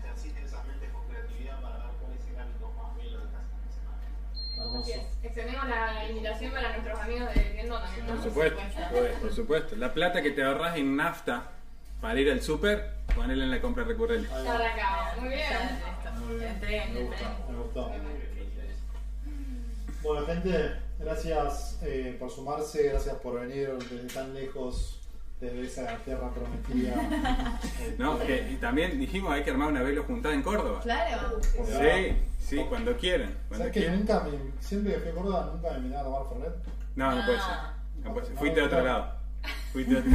ejerciten 0.00 0.44
esas 0.44 0.64
mentes 0.66 0.90
con 0.90 1.06
creatividad 1.08 1.60
para 1.60 1.76
ver 1.78 1.86
cuáles 2.00 2.20
eran 2.32 2.48
los 2.60 2.74
más 2.74 2.96
bellos 2.96 3.22
de 3.22 3.28
esta 3.28 3.40
semana. 3.70 4.02
Hermoso. 4.56 4.80
Así 4.80 4.92
es. 4.92 5.24
Extendemos 5.24 5.68
la 5.68 6.08
invitación 6.08 6.52
para 6.52 6.68
nuestros 6.72 6.98
amigos 7.00 7.34
de 7.34 7.40
Viendo 7.52 7.78
también. 7.78 8.06
Por 8.06 8.22
supuesto, 8.22 8.60
por 9.20 9.32
supuesto. 9.32 9.76
La 9.76 9.92
plata 9.92 10.22
que 10.22 10.30
te 10.30 10.42
ahorras 10.42 10.76
en 10.76 10.96
nafta 10.96 11.50
para 12.00 12.20
ir 12.20 12.30
al 12.30 12.42
súper, 12.42 12.94
ponela 13.14 13.44
en 13.44 13.50
la 13.50 13.60
compra 13.60 13.84
recurrente. 13.84 14.28
Muy 14.28 15.28
bien. 15.28 15.40
Muy 16.20 16.36
bien. 16.36 16.38
Me 16.38 16.48
entreguen. 16.48 16.94
me 16.94 17.00
gustó. 17.56 17.92
Bueno, 20.06 20.26
gente, 20.26 20.72
gracias 20.98 21.78
eh, 21.82 22.16
por 22.18 22.30
sumarse, 22.30 22.84
gracias 22.84 23.16
por 23.16 23.40
venir 23.40 23.70
desde 23.90 24.08
tan 24.14 24.32
lejos, 24.34 25.00
desde 25.40 25.62
esa 25.66 25.96
tierra 25.98 26.30
prometida. 26.32 27.58
No, 27.98 28.18
que- 28.18 28.50
y 28.52 28.56
también 28.56 28.98
dijimos 28.98 29.32
hay 29.32 29.42
que 29.42 29.50
armar 29.50 29.68
una 29.68 29.82
velo 29.82 30.04
juntada 30.04 30.34
en 30.34 30.42
Córdoba. 30.42 30.80
Claro. 30.82 31.40
Sí, 31.42 32.16
sí, 32.40 32.56
cuando 32.68 32.96
quieran. 32.96 33.34
Cuando 33.48 33.66
¿Sabes 33.66 33.72
que 33.84 33.90
nunca 33.90 34.20
me, 34.20 34.30
siempre 34.62 34.94
que 34.94 35.00
fui 35.00 35.10
a 35.10 35.14
Córdoba 35.14 35.50
nunca 35.54 35.70
me 35.72 35.78
invitaron 35.78 36.06
a 36.06 36.18
tomar 36.18 36.28
Fernet? 36.28 36.54
No, 36.94 37.14
no 37.14 37.24
puede 37.24 37.38
ser. 37.38 37.54
No 38.04 38.12
puede 38.12 38.26
ser. 38.26 38.34
No, 38.34 38.40
Fuiste 38.40 38.60
a 38.60 38.64
otro 38.64 38.78
no. 38.78 38.84
lado. 38.84 39.15
Otro 39.74 40.00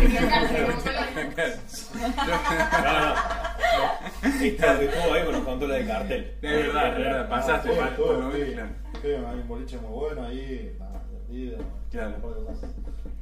No, 1.96 3.00
no. 3.00 3.14
Está, 4.44 4.82
estuvo 4.82 5.14
ahí 5.14 5.24
con 5.24 5.34
los 5.34 5.44
controles 5.44 5.86
de 5.86 5.92
cartel. 5.94 6.34
Es 6.42 6.74
verdad. 6.74 7.30
Pasaste, 7.30 7.70
Ah, 7.70 7.74
por 7.96 8.08
lo 8.08 8.14
estuve, 8.30 8.40
menos, 8.40 8.54
claro. 8.54 8.70
estuve, 8.94 9.16
hay 9.18 9.24
un 9.36 9.48
boliche 9.48 9.78
muy 9.78 9.92
bueno 9.92 10.26
ahí, 10.26 10.76
divertido. 11.30 11.64
Claro. 11.92 12.16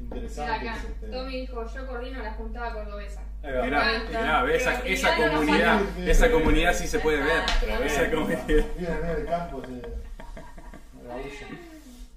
de 0.10 0.22
Mira 0.22 0.56
acá, 0.56 0.78
este. 0.88 1.08
Tommy 1.08 1.42
dijo, 1.42 1.66
yo 1.74 1.88
coordino 1.88 2.24
la 2.24 2.32
juntada 2.34 2.74
cordobesa. 2.74 3.22
Mirá, 3.44 4.02
mirá, 4.10 4.44
ve, 4.44 4.56
esa, 4.58 4.84
no 4.84 5.16
comunidad, 5.16 5.82
esa 6.06 6.30
comunidad 6.32 6.74
sí 6.74 6.88
se 6.88 7.00
puede 7.00 7.18
ver. 7.24 7.42
Ah, 7.48 7.80
Esa 7.86 8.12
comunidad. 8.12 8.46
Bien, 8.48 8.66
en 9.04 9.10
el 9.10 9.26
campo. 9.26 9.62
se-. 9.66 11.69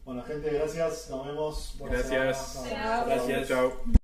Bueno, 0.04 0.22
gente, 0.24 0.50
gracias. 0.50 1.10
Nos 1.10 1.26
vemos. 1.26 1.74
Buena 1.78 1.96
Gracias. 1.96 2.64
Chao. 2.68 3.06
Gracias. 3.06 3.48
Chao. 3.48 4.01